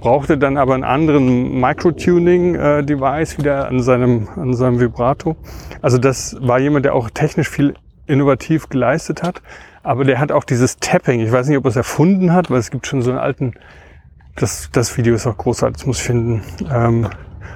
Brauchte 0.01 0.37
dann 0.37 0.59
aber 0.59 0.75
einen 0.75 0.85
anderen 0.85 1.59
Microtuning-Device 1.59 3.35
äh, 3.35 3.39
wieder 3.39 3.69
an 3.69 3.81
seinem, 3.81 4.29
an 4.37 4.53
seinem 4.55 4.81
Vibrato. 4.81 5.37
Also 5.81 5.97
das 5.97 6.37
war 6.41 6.59
jemand, 6.59 6.85
der 6.85 6.95
auch 6.95 7.09
technisch 7.11 7.49
viel 7.49 7.75
innovativ 8.07 8.69
geleistet 8.69 9.23
hat. 9.23 9.43
Aber 9.83 10.05
der 10.05 10.21
hat 10.21 10.31
auch 10.31 10.45
dieses 10.45 10.77
Tapping. 10.77 11.21
Ich 11.21 11.33
weiß 11.33 11.49
nicht, 11.49 11.57
ob 11.57 11.65
er 11.65 11.71
es 11.71 11.77
erfunden 11.77 12.35
hat, 12.35 12.51
weil 12.51 12.59
es 12.59 12.71
gibt 12.71 12.87
schon 12.87 13.01
so 13.01 13.11
einen 13.11 13.19
alten, 13.19 13.55
das, 14.37 14.69
das 14.73 14.97
Video 14.99 15.15
ist 15.15 15.27
auch 15.27 15.39
großartig, 15.39 15.79
das 15.79 15.87
muss 15.87 15.99
ich 15.99 16.05
finden. 16.05 16.43
Ähm, 16.71 17.09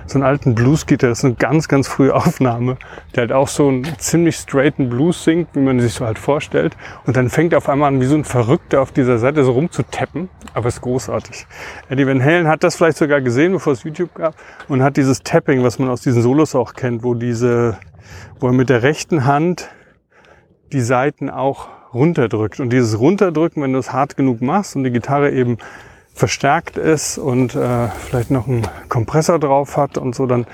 so 0.06 0.18
einen 0.18 0.24
alten 0.24 0.54
Blues-Gitarrist, 0.54 1.24
eine 1.24 1.34
ganz, 1.34 1.68
ganz 1.68 1.88
frühe 1.88 2.14
Aufnahme, 2.14 2.76
der 3.14 3.22
halt 3.22 3.32
auch 3.32 3.48
so 3.48 3.68
einen 3.68 3.86
ziemlich 3.98 4.36
straighten 4.36 4.88
Blues 4.88 5.24
singt, 5.24 5.48
wie 5.54 5.60
man 5.60 5.80
sich 5.80 5.94
so 5.94 6.04
halt 6.04 6.18
vorstellt. 6.18 6.76
Und 7.06 7.16
dann 7.16 7.28
fängt 7.28 7.52
er 7.52 7.58
auf 7.58 7.68
einmal 7.68 7.88
an, 7.88 8.00
wie 8.00 8.06
so 8.06 8.16
ein 8.16 8.24
Verrückter 8.24 8.82
auf 8.82 8.92
dieser 8.92 9.18
Seite 9.18 9.44
so 9.44 9.52
rumzutappen. 9.52 10.28
Aber 10.54 10.68
ist 10.68 10.80
großartig. 10.80 11.46
Eddie 11.88 12.06
Van 12.06 12.22
Halen 12.22 12.48
hat 12.48 12.62
das 12.62 12.76
vielleicht 12.76 12.98
sogar 12.98 13.20
gesehen, 13.20 13.52
bevor 13.52 13.72
es 13.72 13.84
YouTube 13.84 14.14
gab, 14.14 14.34
und 14.68 14.82
hat 14.82 14.96
dieses 14.96 15.22
Tapping, 15.22 15.62
was 15.62 15.78
man 15.78 15.88
aus 15.88 16.02
diesen 16.02 16.22
Solos 16.22 16.54
auch 16.54 16.74
kennt, 16.74 17.02
wo 17.02 17.14
diese, 17.14 17.78
wo 18.40 18.48
er 18.48 18.52
mit 18.52 18.68
der 18.68 18.82
rechten 18.82 19.24
Hand 19.24 19.68
die 20.72 20.80
Seiten 20.80 21.30
auch 21.30 21.68
runterdrückt. 21.94 22.60
Und 22.60 22.70
dieses 22.70 22.98
Runterdrücken, 22.98 23.62
wenn 23.62 23.72
du 23.72 23.78
es 23.78 23.92
hart 23.92 24.16
genug 24.16 24.40
machst 24.40 24.76
und 24.76 24.84
die 24.84 24.90
Gitarre 24.90 25.30
eben 25.30 25.58
verstärkt 26.14 26.76
ist 26.76 27.18
und 27.18 27.54
äh, 27.54 27.88
vielleicht 27.88 28.30
noch 28.30 28.46
einen 28.46 28.66
Kompressor 28.88 29.38
drauf 29.38 29.76
hat 29.76 29.98
und 29.98 30.14
so, 30.14 30.26
dann, 30.26 30.46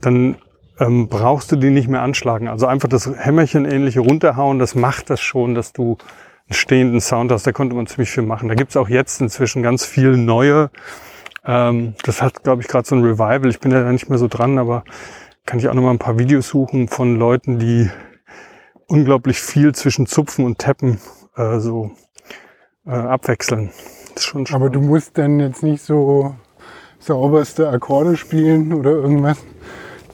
dann 0.00 0.36
ähm, 0.78 1.08
brauchst 1.08 1.52
du 1.52 1.56
die 1.56 1.70
nicht 1.70 1.88
mehr 1.88 2.02
anschlagen. 2.02 2.48
Also 2.48 2.66
einfach 2.66 2.88
das 2.88 3.10
Hämmerchen 3.16 3.64
ähnliche 3.64 4.00
runterhauen, 4.00 4.58
das 4.58 4.74
macht 4.74 5.10
das 5.10 5.20
schon, 5.20 5.54
dass 5.54 5.72
du 5.72 5.96
einen 6.48 6.54
stehenden 6.54 7.00
Sound 7.00 7.32
hast. 7.32 7.46
Da 7.46 7.52
konnte 7.52 7.74
man 7.74 7.86
ziemlich 7.86 8.10
viel 8.10 8.22
machen. 8.22 8.48
Da 8.48 8.54
gibt's 8.54 8.76
auch 8.76 8.88
jetzt 8.88 9.20
inzwischen 9.20 9.62
ganz 9.62 9.84
viel 9.84 10.16
neue. 10.16 10.70
Ähm, 11.44 11.94
das 12.04 12.22
hat, 12.22 12.42
glaube 12.42 12.62
ich, 12.62 12.68
gerade 12.68 12.86
so 12.86 12.94
ein 12.94 13.02
Revival. 13.02 13.48
Ich 13.48 13.60
bin 13.60 13.70
da 13.70 13.90
nicht 13.90 14.08
mehr 14.08 14.18
so 14.18 14.28
dran, 14.28 14.58
aber 14.58 14.84
kann 15.46 15.58
ich 15.58 15.68
auch 15.68 15.74
noch 15.74 15.82
mal 15.82 15.90
ein 15.90 15.98
paar 15.98 16.18
Videos 16.18 16.48
suchen 16.48 16.88
von 16.88 17.16
Leuten, 17.16 17.58
die 17.58 17.90
unglaublich 18.86 19.40
viel 19.40 19.74
zwischen 19.74 20.06
Zupfen 20.06 20.44
und 20.44 20.58
Tappen 20.58 21.00
äh, 21.36 21.58
so 21.58 21.92
äh, 22.86 22.90
abwechseln. 22.90 23.70
Aber 24.52 24.70
du 24.70 24.80
musst 24.80 25.18
dann 25.18 25.40
jetzt 25.40 25.62
nicht 25.62 25.82
so 25.82 26.34
sauberste 26.98 27.68
Akkorde 27.68 28.16
spielen 28.16 28.72
oder 28.72 28.90
irgendwas. 28.90 29.44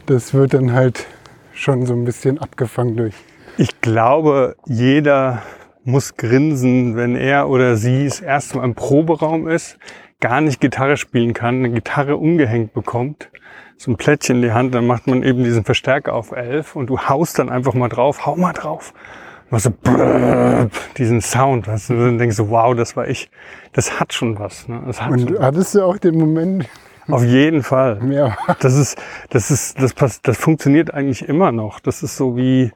Das 0.06 0.34
wird 0.34 0.54
dann 0.54 0.72
halt 0.72 1.06
schon 1.52 1.86
so 1.86 1.94
ein 1.94 2.04
bisschen 2.04 2.38
abgefangen 2.38 2.96
durch. 2.96 3.14
Ich 3.58 3.80
glaube, 3.80 4.56
jeder 4.66 5.42
muss 5.84 6.16
grinsen, 6.16 6.96
wenn 6.96 7.16
er 7.16 7.48
oder 7.48 7.76
sie 7.76 8.04
das 8.04 8.20
erste 8.20 8.58
Mal 8.58 8.64
im 8.64 8.74
Proberaum 8.74 9.48
ist, 9.48 9.78
gar 10.20 10.40
nicht 10.40 10.60
Gitarre 10.60 10.96
spielen 10.96 11.32
kann, 11.32 11.56
eine 11.56 11.70
Gitarre 11.70 12.16
umgehängt 12.16 12.74
bekommt, 12.74 13.30
so 13.76 13.90
ein 13.90 13.96
Plättchen 13.96 14.36
in 14.36 14.42
die 14.42 14.52
Hand, 14.52 14.74
dann 14.74 14.86
macht 14.86 15.06
man 15.06 15.22
eben 15.22 15.44
diesen 15.44 15.64
Verstärker 15.64 16.14
auf 16.14 16.32
11 16.32 16.76
und 16.76 16.88
du 16.88 16.98
haust 17.00 17.38
dann 17.38 17.48
einfach 17.48 17.74
mal 17.74 17.88
drauf, 17.88 18.26
hau 18.26 18.36
mal 18.36 18.52
drauf 18.52 18.92
was 19.50 19.64
so 19.64 19.70
brrr, 19.70 20.70
diesen 20.96 21.20
Sound, 21.20 21.66
was 21.66 21.88
du 21.88 21.94
dann 21.94 22.18
denkst, 22.18 22.38
wow, 22.38 22.74
das 22.74 22.96
war 22.96 23.08
ich. 23.08 23.30
Das 23.72 24.00
hat 24.00 24.12
schon 24.12 24.38
was. 24.38 24.68
Ne? 24.68 24.82
Das 24.86 25.02
hat 25.02 25.10
Und 25.10 25.20
schon 25.20 25.38
hattest 25.40 25.74
du 25.74 25.82
auch 25.82 25.98
den 25.98 26.16
Moment? 26.16 26.68
Auf 27.08 27.24
jeden 27.24 27.62
Fall. 27.62 28.00
Ja. 28.12 28.36
Das 28.60 28.74
ist, 28.76 29.00
das 29.30 29.50
ist, 29.50 29.80
das 29.82 29.92
passt, 29.94 30.28
das 30.28 30.38
funktioniert 30.38 30.94
eigentlich 30.94 31.28
immer 31.28 31.50
noch. 31.50 31.80
Das 31.80 32.02
ist 32.02 32.16
so 32.16 32.36
wie 32.36 32.70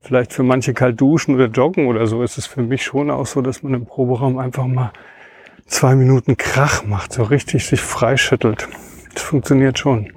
vielleicht 0.00 0.32
für 0.32 0.42
manche 0.42 0.74
kalt 0.74 1.00
duschen 1.00 1.34
oder 1.34 1.46
joggen 1.46 1.86
oder 1.86 2.06
so. 2.06 2.22
Ist 2.22 2.38
es 2.38 2.46
für 2.46 2.62
mich 2.62 2.82
schon 2.82 3.10
auch 3.10 3.26
so, 3.26 3.42
dass 3.42 3.62
man 3.62 3.74
im 3.74 3.86
Proberaum 3.86 4.38
einfach 4.38 4.66
mal 4.66 4.92
zwei 5.66 5.94
Minuten 5.94 6.36
Krach 6.36 6.84
macht, 6.84 7.12
so 7.12 7.22
richtig 7.22 7.66
sich 7.66 7.80
freischüttelt. 7.80 8.68
Das 9.14 9.22
funktioniert 9.22 9.78
schon. 9.78 10.12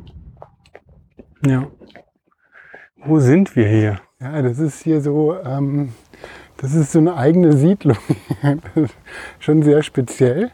Ja. 1.45 1.67
Wo 3.05 3.19
sind 3.19 3.55
wir 3.55 3.67
hier? 3.67 4.01
Ja, 4.21 4.41
das 4.41 4.59
ist 4.59 4.83
hier 4.83 4.99
so, 4.99 5.37
ähm, 5.45 5.93
das 6.57 6.73
ist 6.73 6.91
so 6.91 6.99
eine 6.99 7.15
eigene 7.15 7.53
Siedlung. 7.53 7.97
Schon 9.39 9.63
sehr 9.63 9.81
speziell. 9.81 10.51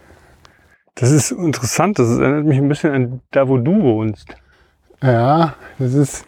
Das 0.93 1.11
ist 1.11 1.31
interessant. 1.31 1.97
Das 1.97 2.19
erinnert 2.19 2.45
mich 2.45 2.57
ein 2.59 2.69
bisschen 2.69 2.93
an 2.93 3.21
da, 3.31 3.49
wo 3.49 3.57
du 3.57 3.81
wohnst. 3.81 4.35
Ja, 5.01 5.55
das 5.79 5.93
ist 5.93 6.25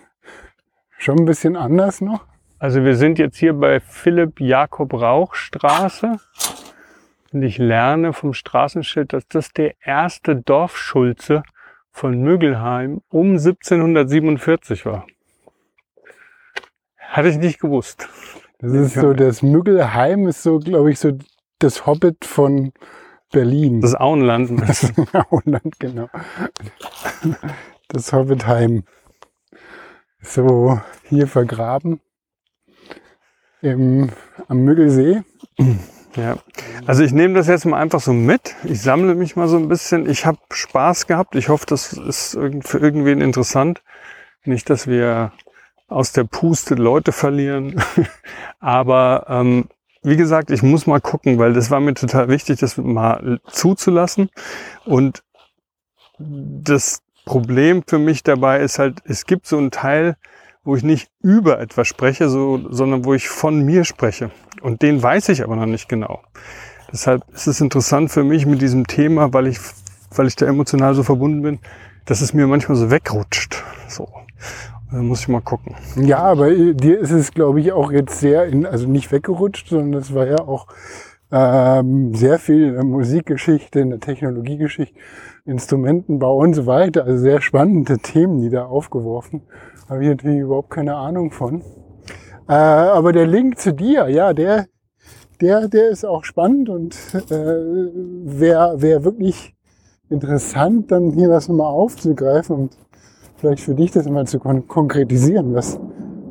schon 0.97 1.19
ein 1.19 1.25
bisschen 1.25 1.55
anders 1.55 2.01
noch. 2.01 2.25
Also 2.59 2.83
wir 2.83 2.95
sind 2.97 3.19
jetzt 3.19 3.37
hier 3.37 3.53
bei 3.53 3.79
Philipp 3.79 4.41
Jakob 4.41 4.93
Rauch 4.93 5.35
Straße. 5.35 6.17
Und 7.31 7.43
ich 7.43 7.59
lerne 7.59 8.13
vom 8.13 8.33
Straßenschild, 8.33 9.13
dass 9.13 9.27
das 9.27 9.53
der 9.53 9.75
erste 9.81 10.35
Dorfschulze 10.35 11.43
von 11.91 12.19
Mögelheim 12.21 13.01
um 13.09 13.31
1747 13.31 14.85
war. 14.85 15.05
Hatte 17.17 17.29
ich 17.29 17.37
nicht 17.37 17.59
gewusst. 17.59 18.07
Das 18.59 18.71
ist 18.71 18.93
so, 18.93 19.13
das 19.13 19.41
Müggelheim 19.41 20.27
ist 20.27 20.43
so, 20.43 20.59
glaube 20.59 20.91
ich, 20.91 20.99
so 20.99 21.11
das 21.59 21.85
Hobbit 21.85 22.25
von, 22.25 22.71
Berlin. 23.31 23.81
Das 23.81 23.95
Auenland. 23.95 24.51
Das 24.67 24.93
Auenland, 25.13 25.79
genau. 25.79 26.09
Das 27.89 28.13
Hobbitheim. 28.13 28.83
So 30.21 30.79
hier 31.03 31.27
vergraben 31.27 32.01
im, 33.61 34.09
am 34.47 34.59
Müggelsee. 34.59 35.23
Ja, 36.15 36.37
also 36.85 37.03
ich 37.03 37.11
nehme 37.11 37.33
das 37.33 37.47
jetzt 37.47 37.65
mal 37.65 37.79
einfach 37.79 38.01
so 38.01 38.13
mit. 38.13 38.55
Ich 38.63 38.81
sammle 38.81 39.15
mich 39.15 39.35
mal 39.35 39.47
so 39.47 39.57
ein 39.57 39.67
bisschen. 39.67 40.09
Ich 40.09 40.25
habe 40.25 40.39
Spaß 40.51 41.07
gehabt. 41.07 41.35
Ich 41.35 41.49
hoffe, 41.49 41.65
das 41.67 41.93
ist 41.93 42.31
für 42.61 42.79
irgendwen 42.79 43.21
interessant. 43.21 43.83
Nicht, 44.43 44.69
dass 44.69 44.87
wir 44.87 45.31
aus 45.87 46.11
der 46.11 46.23
Puste 46.25 46.75
Leute 46.75 47.11
verlieren. 47.11 47.81
Aber 48.59 49.25
ähm, 49.29 49.69
wie 50.03 50.17
gesagt, 50.17 50.51
ich 50.51 50.63
muss 50.63 50.87
mal 50.87 51.01
gucken, 51.01 51.39
weil 51.39 51.53
das 51.53 51.71
war 51.71 51.79
mir 51.79 51.93
total 51.93 52.29
wichtig, 52.29 52.59
das 52.59 52.77
mal 52.77 53.39
zuzulassen. 53.47 54.29
Und 54.85 55.23
das 56.19 57.01
Problem 57.25 57.83
für 57.85 57.99
mich 57.99 58.23
dabei 58.23 58.61
ist 58.61 58.79
halt, 58.79 59.01
es 59.05 59.25
gibt 59.25 59.47
so 59.47 59.57
einen 59.57 59.71
Teil, 59.71 60.15
wo 60.63 60.75
ich 60.75 60.83
nicht 60.83 61.09
über 61.21 61.59
etwas 61.59 61.87
spreche, 61.87 62.29
so, 62.29 62.59
sondern 62.69 63.05
wo 63.05 63.13
ich 63.13 63.29
von 63.29 63.63
mir 63.63 63.85
spreche. 63.85 64.31
Und 64.61 64.81
den 64.81 65.01
weiß 65.01 65.29
ich 65.29 65.43
aber 65.43 65.55
noch 65.55 65.65
nicht 65.65 65.87
genau. 65.87 66.21
Deshalb 66.91 67.23
ist 67.33 67.47
es 67.47 67.61
interessant 67.61 68.11
für 68.11 68.23
mich 68.23 68.45
mit 68.45 68.61
diesem 68.61 68.87
Thema, 68.87 69.33
weil 69.33 69.47
ich, 69.47 69.59
weil 70.15 70.27
ich 70.27 70.35
da 70.35 70.45
emotional 70.45 70.93
so 70.95 71.03
verbunden 71.03 71.41
bin, 71.41 71.59
dass 72.05 72.21
es 72.21 72.33
mir 72.33 72.47
manchmal 72.47 72.77
so 72.77 72.89
wegrutscht. 72.89 73.63
So. 73.87 74.07
Da 74.91 74.97
muss 75.01 75.21
ich 75.21 75.27
mal 75.27 75.41
gucken. 75.41 75.75
Ja, 75.97 76.19
aber 76.19 76.49
dir 76.49 76.99
ist 76.99 77.11
es, 77.11 77.33
glaube 77.33 77.59
ich, 77.59 77.73
auch 77.73 77.91
jetzt 77.91 78.19
sehr 78.19 78.45
in, 78.45 78.65
also 78.65 78.87
nicht 78.87 79.11
weggerutscht, 79.11 79.67
sondern 79.67 80.01
es 80.01 80.13
war 80.13 80.27
ja 80.27 80.39
auch 80.39 80.67
ähm, 81.29 82.13
sehr 82.15 82.39
viel 82.39 82.69
in 82.69 82.73
der 82.73 82.85
Musikgeschichte, 82.85 83.81
in 83.81 83.89
der 83.89 83.99
Technologiegeschichte, 83.99 84.97
Instrumentenbau 85.45 86.37
und 86.37 86.53
so 86.53 86.65
weiter. 86.65 87.03
Also 87.03 87.19
sehr 87.19 87.41
spannende 87.41 87.97
Themen, 88.01 88.39
die 88.39 88.49
da 88.49 88.65
aufgeworfen. 88.65 89.41
Habe 89.89 90.03
ich 90.03 90.09
natürlich 90.09 90.39
überhaupt 90.39 90.69
keine 90.69 90.95
Ahnung 90.95 91.31
von. 91.31 91.61
Äh, 92.47 92.53
aber 92.53 93.11
der 93.11 93.27
Link 93.27 93.59
zu 93.59 93.73
dir, 93.73 94.07
ja, 94.07 94.33
der, 94.33 94.67
der, 95.41 95.67
der 95.67 95.89
ist 95.89 96.05
auch 96.05 96.23
spannend 96.23 96.69
und 96.69 96.95
äh, 97.29 97.33
wäre 97.33 98.81
wär 98.81 99.03
wirklich 99.03 99.53
interessant, 100.09 100.91
dann 100.91 101.11
hier 101.11 101.27
das 101.27 101.49
nochmal 101.49 101.67
aufzugreifen 101.67 102.55
und 102.55 102.77
vielleicht 103.37 103.63
für 103.63 103.75
dich 103.75 103.91
das 103.91 104.09
mal 104.09 104.25
zu 104.25 104.39
kon 104.39 104.67
konkretisieren, 104.67 105.53
was, 105.53 105.79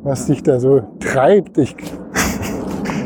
was 0.03 0.27
dich 0.27 0.43
da 0.43 0.59
so 0.59 0.81
treibt. 0.99 1.57
Ich, 1.57 1.75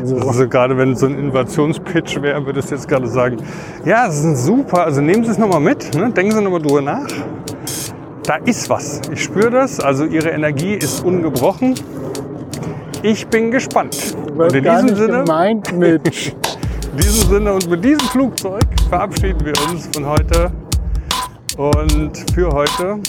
also, 0.00 0.16
also 0.16 0.48
gerade 0.48 0.76
wenn 0.76 0.96
so 0.96 1.06
ein 1.06 1.18
Innovationspitch 1.18 2.20
wäre, 2.20 2.44
würde 2.44 2.60
ich 2.60 2.70
jetzt 2.70 2.88
gerade 2.88 3.06
sagen, 3.06 3.36
ja, 3.84 4.06
das 4.06 4.24
ist 4.24 4.44
super, 4.44 4.84
also 4.84 5.00
nehmen 5.00 5.24
Sie 5.24 5.30
es 5.30 5.38
nochmal 5.38 5.60
mit, 5.60 5.94
ne? 5.94 6.10
denken 6.10 6.32
Sie 6.32 6.42
nochmal 6.42 6.62
drüber 6.62 6.82
nach. 6.82 7.06
Da 8.24 8.36
ist 8.36 8.70
was. 8.70 9.00
Ich 9.12 9.24
spüre 9.24 9.50
das. 9.50 9.80
Also 9.80 10.04
Ihre 10.04 10.30
Energie 10.30 10.74
ist 10.74 11.04
ungebrochen. 11.04 11.74
Ich 13.02 13.26
bin 13.26 13.50
gespannt. 13.50 14.16
Und 14.36 14.54
in 14.54 14.62
diesem 14.62 14.94
Sinne, 14.94 15.24
gemeint 15.24 15.76
mit. 15.76 16.06
in 16.92 16.98
diesem 16.98 17.30
Sinne 17.30 17.52
und 17.52 17.68
mit 17.68 17.84
diesem 17.84 18.06
Flugzeug 18.08 18.64
verabschieden 18.88 19.44
wir 19.44 19.54
uns 19.68 19.88
von 19.92 20.06
heute 20.06 20.52
und 21.56 22.30
für 22.32 22.48
heute. 22.50 23.00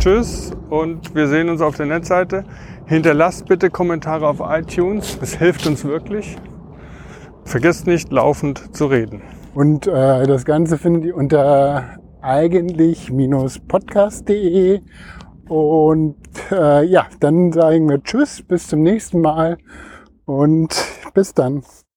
Tschüss 0.00 0.50
und 0.70 1.14
wir 1.14 1.28
sehen 1.28 1.50
uns 1.50 1.60
auf 1.60 1.76
der 1.76 1.84
Netzseite. 1.84 2.44
Hinterlasst 2.86 3.44
bitte 3.44 3.68
Kommentare 3.68 4.26
auf 4.26 4.38
iTunes. 4.40 5.18
Es 5.20 5.34
hilft 5.34 5.66
uns 5.66 5.84
wirklich. 5.84 6.38
Vergesst 7.44 7.86
nicht, 7.86 8.10
laufend 8.10 8.74
zu 8.74 8.86
reden. 8.86 9.20
Und 9.54 9.86
äh, 9.86 10.26
das 10.26 10.46
Ganze 10.46 10.78
findet 10.78 11.04
ihr 11.04 11.14
unter 11.14 11.98
eigentlich-podcast.de. 12.22 14.80
Und 15.50 16.16
äh, 16.50 16.82
ja, 16.86 17.06
dann 17.20 17.52
sagen 17.52 17.90
wir 17.90 18.02
Tschüss, 18.02 18.42
bis 18.42 18.68
zum 18.68 18.82
nächsten 18.82 19.20
Mal 19.20 19.58
und 20.24 20.74
bis 21.12 21.34
dann. 21.34 21.62